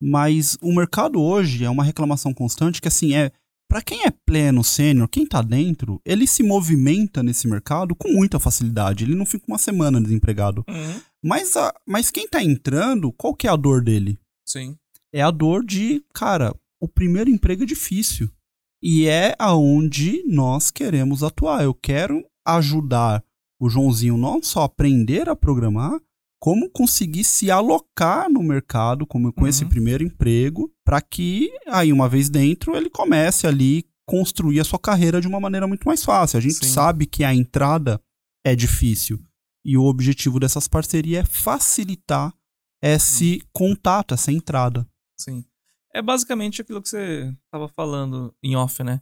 [0.00, 3.32] mas o mercado hoje é uma reclamação constante que assim é
[3.66, 8.38] para quem é pleno, sênior, quem tá dentro, ele se movimenta nesse mercado com muita
[8.38, 9.04] facilidade.
[9.04, 10.62] Ele não fica uma semana desempregado.
[10.68, 11.00] Uhum.
[11.24, 14.18] Mas, a, mas quem tá entrando, qual que é a dor dele?
[14.46, 14.76] Sim.
[15.12, 18.30] É a dor de, cara, o primeiro emprego é difícil.
[18.82, 21.64] E é aonde nós queremos atuar.
[21.64, 23.24] Eu quero ajudar
[23.58, 25.98] o Joãozinho não só aprender a programar,
[26.38, 29.46] como conseguir se alocar no mercado como com uhum.
[29.48, 34.78] esse primeiro emprego, para que aí uma vez dentro ele comece ali construir a sua
[34.78, 36.36] carreira de uma maneira muito mais fácil.
[36.36, 36.72] A gente Sim.
[36.72, 37.98] sabe que a entrada
[38.44, 39.18] é difícil
[39.64, 42.34] e o objetivo dessas parcerias é facilitar
[42.82, 43.48] esse uhum.
[43.54, 44.86] contato, essa entrada.
[45.18, 45.42] Sim.
[45.94, 49.00] É basicamente aquilo que você estava falando em off, né?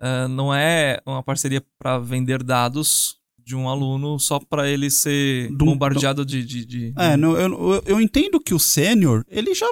[0.00, 5.48] Uh, não é uma parceria para vender dados de um aluno só para ele ser
[5.52, 9.66] do, bombardeado de, de, de, É, não, eu, eu entendo que o sênior, ele já.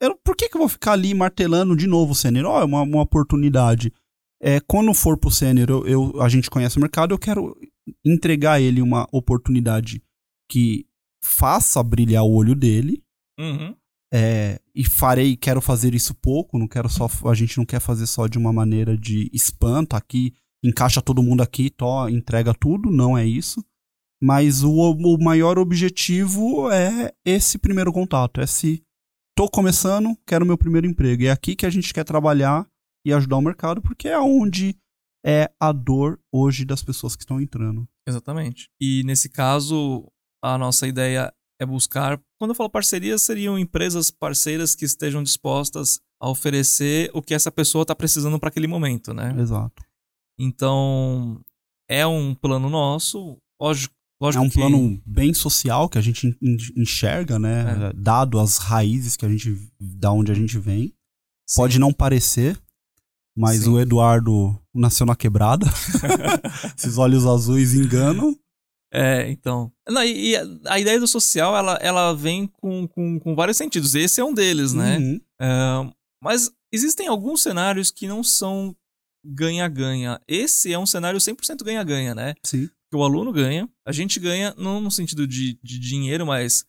[0.00, 2.46] Eu, por que, que eu vou ficar ali martelando de novo o sênior?
[2.46, 3.92] Ó, oh, é uma, uma oportunidade.
[4.40, 7.56] É, quando for pro sênior, eu, eu, a gente conhece o mercado, eu quero
[8.04, 10.02] entregar ele uma oportunidade
[10.48, 10.84] que
[11.22, 13.04] faça brilhar o olho dele.
[13.38, 13.76] Uhum.
[14.12, 17.08] É, e farei, quero fazer isso pouco, não quero só.
[17.24, 21.42] A gente não quer fazer só de uma maneira de espanto aqui encaixa todo mundo
[21.42, 23.64] aqui, to, entrega tudo, não é isso.
[24.22, 28.82] Mas o, o maior objetivo é esse primeiro contato, é se
[29.36, 31.24] tô começando, quero meu primeiro emprego.
[31.24, 32.66] É aqui que a gente quer trabalhar
[33.04, 34.76] e ajudar o mercado, porque é onde
[35.26, 37.88] é a dor hoje das pessoas que estão entrando.
[38.06, 38.70] Exatamente.
[38.80, 40.06] E nesse caso,
[40.42, 46.00] a nossa ideia é buscar, quando eu falo parcerias, seriam empresas parceiras que estejam dispostas
[46.20, 49.32] a oferecer o que essa pessoa está precisando para aquele momento, né?
[49.38, 49.84] Exato.
[50.36, 51.40] Então,
[51.88, 53.38] é um plano nosso.
[53.60, 54.58] Lógico, lógico é um que...
[54.58, 56.36] plano bem social que a gente
[56.76, 57.90] enxerga, né?
[57.90, 57.92] É.
[57.94, 60.92] Dado as raízes que a gente, da onde a gente vem.
[61.48, 61.60] Sim.
[61.60, 62.60] Pode não parecer,
[63.38, 63.70] mas Sim.
[63.70, 65.64] o Eduardo nasceu na quebrada.
[66.76, 68.36] Esses olhos azuis enganam.
[68.92, 69.72] É, então.
[69.88, 73.94] Não, e, a, a, ideia do social, ela, ela vem com, com, com vários sentidos.
[73.94, 74.98] Esse é um deles, né?
[74.98, 75.20] Uhum.
[75.40, 75.92] É,
[76.22, 78.76] mas existem alguns cenários que não são
[79.24, 80.20] ganha-ganha.
[80.28, 82.34] Esse é um cenário 100% ganha-ganha, né?
[82.44, 82.68] Sim.
[82.90, 86.66] Que o aluno ganha, a gente ganha não no sentido de, de dinheiro, mas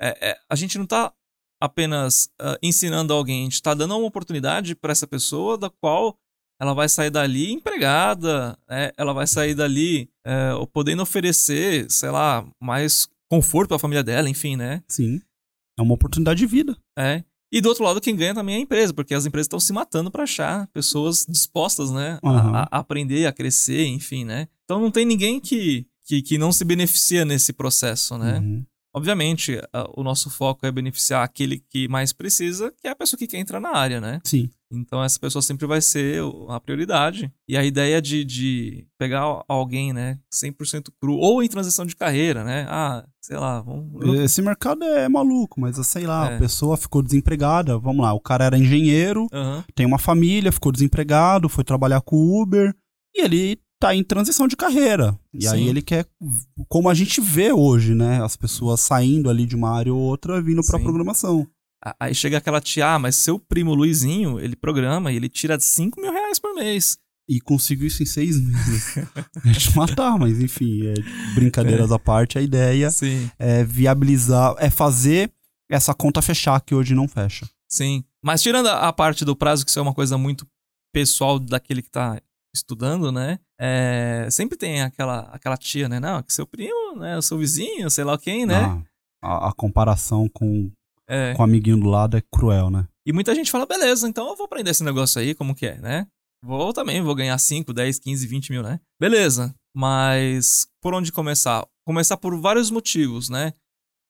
[0.00, 1.12] é, é, a gente não está
[1.60, 6.18] apenas uh, ensinando alguém, a gente está dando uma oportunidade para essa pessoa da qual
[6.60, 8.90] ela vai sair dali empregada, né?
[8.96, 14.28] ela vai sair dali é, podendo oferecer, sei lá, mais conforto para a família dela,
[14.28, 14.82] enfim, né?
[14.88, 15.20] Sim.
[15.78, 16.76] É uma oportunidade de vida.
[16.98, 17.22] É.
[17.52, 19.72] E do outro lado, quem ganha também é a empresa, porque as empresas estão se
[19.72, 22.30] matando para achar pessoas dispostas, né, uhum.
[22.30, 24.48] a, a, aprender, a crescer, enfim, né.
[24.64, 28.40] Então não tem ninguém que, que, que não se beneficia nesse processo, né.
[28.40, 28.64] Uhum.
[28.96, 29.60] Obviamente,
[29.94, 33.36] o nosso foco é beneficiar aquele que mais precisa, que é a pessoa que quer
[33.36, 34.20] entrar na área, né?
[34.24, 34.48] Sim.
[34.72, 37.30] Então essa pessoa sempre vai ser a prioridade.
[37.46, 42.42] E a ideia de, de pegar alguém, né, 100% cru, ou em transição de carreira,
[42.42, 42.66] né?
[42.70, 44.02] Ah, sei lá, vamos...
[44.20, 46.34] Esse mercado é maluco, mas sei lá, é.
[46.34, 49.62] a pessoa ficou desempregada, vamos lá, o cara era engenheiro, uhum.
[49.74, 52.74] tem uma família, ficou desempregado, foi trabalhar com Uber,
[53.14, 55.18] e ele tá em transição de carreira.
[55.32, 55.48] E Sim.
[55.54, 56.06] aí ele quer,
[56.68, 58.22] como a gente vê hoje, né?
[58.22, 60.84] As pessoas saindo ali de uma área ou outra, vindo pra Sim.
[60.84, 61.46] programação.
[62.00, 66.00] Aí chega aquela tia, ah, mas seu primo Luizinho, ele programa e ele tira 5
[66.00, 66.98] mil reais por mês.
[67.28, 68.96] E conseguiu isso em seis meses.
[69.44, 70.94] é de matar, mas enfim, é,
[71.34, 71.94] brincadeiras é.
[71.94, 73.28] à parte, a ideia Sim.
[73.38, 75.32] é viabilizar, é fazer
[75.68, 77.48] essa conta fechar que hoje não fecha.
[77.68, 78.04] Sim.
[78.22, 80.46] Mas tirando a parte do prazo, que isso é uma coisa muito
[80.92, 82.20] pessoal daquele que tá
[82.56, 83.38] estudando, né?
[83.60, 86.00] É, sempre tem aquela, aquela tia, né?
[86.00, 87.16] Não, que seu primo, né?
[87.16, 88.64] O seu vizinho, sei lá quem, né?
[89.22, 90.70] Ah, a, a, comparação com,
[91.08, 91.34] é.
[91.34, 92.86] com o amiguinho do lado é cruel, né?
[93.06, 95.78] E muita gente fala, beleza, então eu vou aprender esse negócio aí, como que é,
[95.78, 96.06] né?
[96.42, 98.80] Vou também, vou ganhar 5, 10, 15, 20 mil, né?
[99.00, 101.66] Beleza, mas por onde começar?
[101.86, 103.52] Começar por vários motivos, né?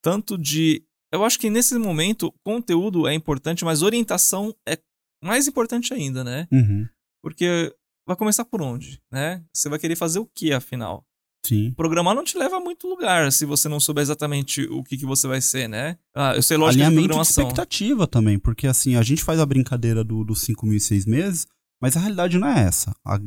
[0.03, 0.83] Tanto de.
[1.11, 4.77] Eu acho que nesse momento, conteúdo é importante, mas orientação é
[5.23, 6.47] mais importante ainda, né?
[6.51, 6.87] Uhum.
[7.23, 7.73] Porque
[8.07, 9.43] vai começar por onde, né?
[9.53, 11.05] Você vai querer fazer o que, afinal?
[11.45, 11.71] Sim.
[11.75, 15.05] Programar não te leva a muito lugar se você não souber exatamente o que, que
[15.05, 15.97] você vai ser, né?
[16.15, 17.43] Ah, eu sei lógica Alinhamento de programação.
[17.43, 20.81] De expectativa também, porque assim, a gente faz a brincadeira dos do 5 mil e
[20.81, 21.47] 6 meses,
[21.81, 22.93] mas a realidade não é essa.
[23.05, 23.19] A,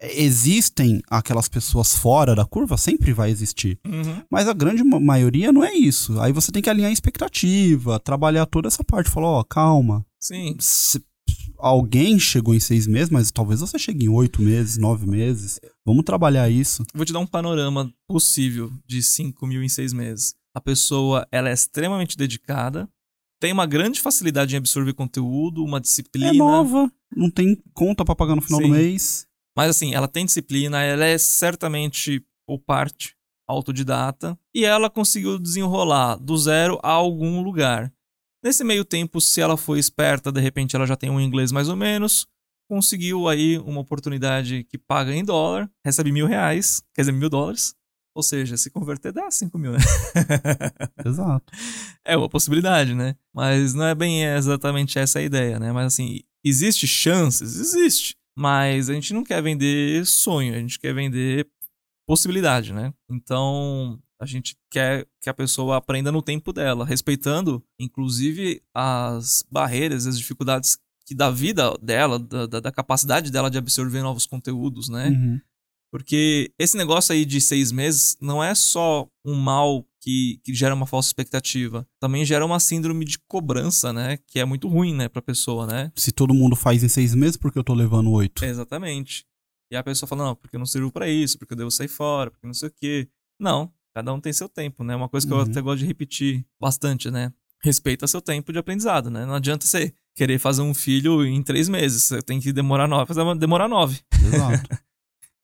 [0.00, 3.78] existem aquelas pessoas fora da curva, sempre vai existir.
[3.86, 4.22] Uhum.
[4.30, 6.20] Mas a grande maioria não é isso.
[6.20, 9.10] Aí você tem que alinhar a expectativa, trabalhar toda essa parte.
[9.10, 10.04] Falar, ó, oh, calma.
[10.18, 10.56] Sim
[11.62, 15.60] alguém chegou em seis meses, mas talvez você chegue em oito meses, nove meses.
[15.86, 16.84] Vamos trabalhar isso.
[16.92, 20.34] Vou te dar um panorama possível de cinco mil em seis meses.
[20.54, 22.88] A pessoa ela é extremamente dedicada,
[23.40, 26.30] tem uma grande facilidade em absorver conteúdo, uma disciplina.
[26.30, 28.68] É nova, não tem conta para pagar no final Sim.
[28.68, 29.26] do mês.
[29.56, 33.14] Mas assim, ela tem disciplina, ela é certamente ou parte
[33.46, 37.92] autodidata e ela conseguiu desenrolar do zero a algum lugar.
[38.42, 41.68] Nesse meio tempo, se ela foi esperta, de repente ela já tem um inglês mais
[41.68, 42.26] ou menos,
[42.68, 47.74] conseguiu aí uma oportunidade que paga em dólar, recebe mil reais, quer dizer, mil dólares.
[48.14, 49.78] Ou seja, se converter dá 5 mil, né?
[51.04, 51.50] Exato.
[52.04, 53.16] É uma possibilidade, né?
[53.32, 55.72] Mas não é bem exatamente essa a ideia, né?
[55.72, 57.58] Mas assim, existe chances?
[57.58, 58.14] Existe.
[58.36, 61.48] Mas a gente não quer vender sonho, a gente quer vender
[62.06, 62.92] possibilidade, né?
[63.10, 70.06] Então, a gente quer que a pessoa aprenda no tempo dela, respeitando, inclusive, as barreiras,
[70.06, 75.08] as dificuldades que da vida dela, da, da capacidade dela de absorver novos conteúdos, né?
[75.08, 75.40] Uhum.
[75.90, 80.74] Porque esse negócio aí de seis meses não é só um mal que, que gera
[80.74, 81.84] uma falsa expectativa.
[82.00, 84.18] Também gera uma síndrome de cobrança, né?
[84.28, 85.90] Que é muito ruim, né, pra pessoa, né?
[85.96, 88.44] Se todo mundo faz em seis meses, por que eu tô levando oito?
[88.44, 89.26] Exatamente.
[89.70, 91.88] E a pessoa fala, não, porque eu não sirvo para isso, porque eu devo sair
[91.88, 93.08] fora, porque não sei o quê.
[93.40, 94.96] Não, Cada um tem seu tempo, né?
[94.96, 95.40] Uma coisa que uhum.
[95.40, 97.32] eu até gosto de repetir bastante, né?
[97.62, 99.24] Respeita seu tempo de aprendizado, né?
[99.24, 102.04] Não adianta você querer fazer um filho em três meses.
[102.04, 103.12] Você tem que demorar nove.
[103.38, 104.00] Demorar nove.
[104.26, 104.68] Exato.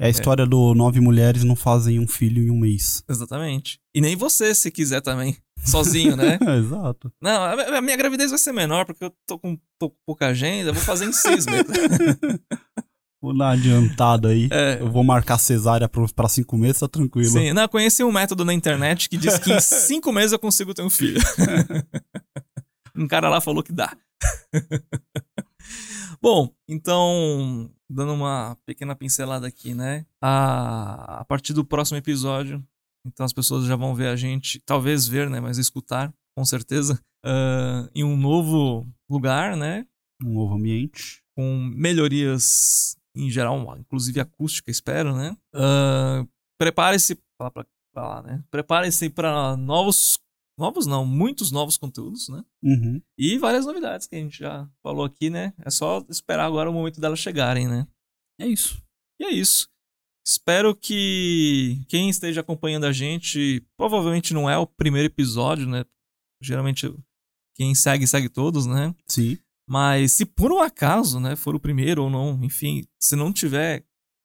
[0.01, 0.47] É a história é.
[0.47, 3.03] do nove mulheres não fazem um filho em um mês.
[3.09, 3.81] Exatamente.
[3.93, 5.37] E nem você, se quiser também.
[5.65, 6.39] Sozinho, né?
[6.57, 7.12] Exato.
[7.20, 10.70] Não, a minha gravidez vai ser menor porque eu tô com, tô com pouca agenda.
[10.70, 11.66] Eu vou fazer em seis meses.
[13.20, 14.49] Vou dar adiantado aí.
[14.51, 14.81] É.
[14.81, 17.31] Eu vou marcar cesárea para cinco meses, tá tranquilo.
[17.31, 20.39] Sim, não, eu conheci um método na internet que diz que em cinco meses eu
[20.39, 21.20] consigo ter um filho.
[22.95, 23.97] um cara lá falou que dá.
[26.20, 30.07] Bom, então, dando uma pequena pincelada aqui, né?
[30.23, 32.65] A, a partir do próximo episódio,
[33.07, 35.40] então as pessoas já vão ver a gente, talvez ver, né?
[35.40, 39.86] Mas escutar, com certeza, uh, em um novo lugar, né?
[40.23, 41.23] Um novo ambiente.
[41.36, 45.36] Com melhorias em geral, inclusive acústica, espero, né?
[45.55, 46.28] Uh,
[46.59, 47.66] Prepare-se para
[47.97, 48.45] lá, né?
[48.51, 50.19] Prepare-se para novos,
[50.59, 52.45] novos não, muitos novos conteúdos, né?
[52.62, 53.03] Uhum.
[53.16, 55.53] E várias novidades que a gente já falou aqui, né?
[55.65, 57.86] É só esperar agora o momento delas chegarem, né?
[58.40, 58.82] É isso.
[59.20, 59.69] E é isso.
[60.27, 65.85] Espero que quem esteja acompanhando a gente, provavelmente não é o primeiro episódio, né?
[66.43, 66.93] Geralmente
[67.57, 68.95] quem segue, segue todos, né?
[69.09, 69.39] Sim.
[69.69, 73.85] Mas se por um acaso, né, for o primeiro ou não, enfim, se não tiver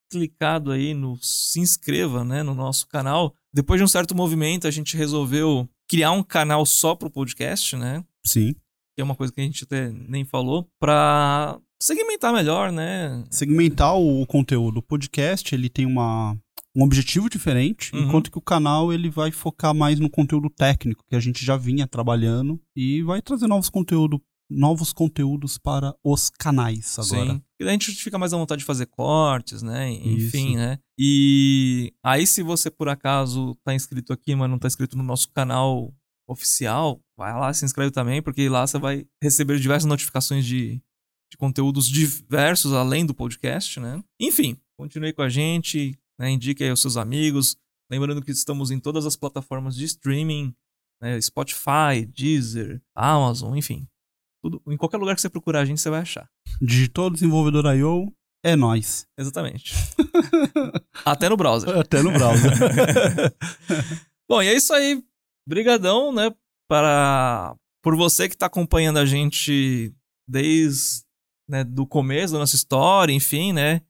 [0.09, 4.71] clicado aí no se inscreva, né, no nosso canal, depois de um certo movimento a
[4.71, 8.03] gente resolveu criar um canal só pro podcast, né?
[8.25, 8.53] Sim.
[8.95, 13.25] Que é uma coisa que a gente até nem falou, para segmentar melhor, né?
[13.29, 14.77] Segmentar o conteúdo.
[14.77, 16.37] O podcast, ele tem uma
[16.75, 18.03] um objetivo diferente, uhum.
[18.03, 21.55] enquanto que o canal ele vai focar mais no conteúdo técnico que a gente já
[21.55, 27.33] vinha trabalhando e vai trazer novos conteúdos novos conteúdos para os canais agora.
[27.33, 27.41] Sim.
[27.59, 29.91] E a gente fica mais à vontade de fazer cortes, né?
[29.91, 30.57] Enfim, Isso.
[30.57, 30.79] né?
[30.97, 35.29] E aí, se você por acaso tá inscrito aqui, mas não tá inscrito no nosso
[35.29, 35.93] canal
[36.27, 40.81] oficial, vai lá, se inscreve também, porque lá você vai receber diversas notificações de,
[41.31, 44.03] de conteúdos diversos além do podcast, né?
[44.19, 46.29] Enfim, continue com a gente, né?
[46.29, 47.57] indique aí aos seus amigos.
[47.91, 50.53] Lembrando que estamos em todas as plataformas de streaming,
[51.01, 51.19] né?
[51.19, 53.87] Spotify, Deezer, Amazon, enfim.
[54.43, 56.29] Tudo, em qualquer lugar que você procurar a gente, você vai achar.
[56.61, 58.11] Digitou desenvolvedor I.O.
[58.43, 59.07] É nós.
[59.17, 59.73] Exatamente.
[61.05, 61.69] Até no browser.
[61.79, 62.51] Até no browser.
[64.27, 65.01] Bom, e é isso aí.
[65.47, 66.29] Brigadão, né,
[66.69, 69.93] para por você que está acompanhando a gente
[70.27, 71.03] desde
[71.49, 73.81] né, do começo da nossa história, enfim, né?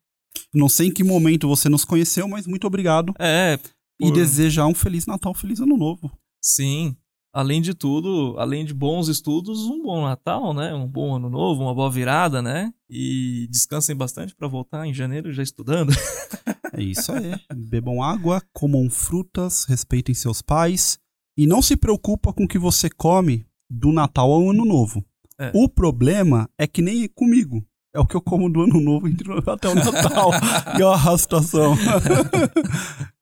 [0.54, 3.14] Não sei em que momento você nos conheceu, mas muito obrigado.
[3.20, 3.58] É.
[3.58, 4.08] Por...
[4.08, 6.12] E desejar um feliz Natal, feliz Ano Novo.
[6.44, 6.96] Sim
[7.34, 10.74] além de tudo, além de bons estudos, um bom Natal, né?
[10.74, 12.72] Um bom ano novo, uma boa virada, né?
[12.88, 15.92] E descansem bastante para voltar em janeiro já estudando.
[16.72, 17.34] é isso aí.
[17.56, 21.00] Bebam água, comam frutas, respeitem seus pais
[21.36, 25.04] e não se preocupa com o que você come do Natal ao Ano Novo.
[25.40, 25.52] É.
[25.56, 27.66] O problema é que nem comigo.
[27.96, 29.08] É o que eu como do ano novo
[29.52, 30.32] até o Natal.
[30.80, 31.76] e ó, a situação.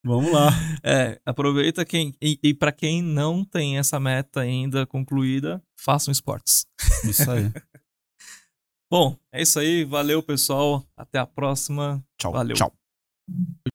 [0.02, 0.50] Vamos lá.
[0.82, 2.16] É, aproveita quem.
[2.22, 6.66] E, e para quem não tem essa meta ainda concluída, façam esportes.
[7.04, 7.52] Isso aí.
[8.90, 9.84] Bom, é isso aí.
[9.84, 10.86] Valeu, pessoal.
[10.96, 12.02] Até a próxima.
[12.18, 12.32] Tchau.
[12.32, 12.56] Valeu.
[12.56, 12.74] Tchau.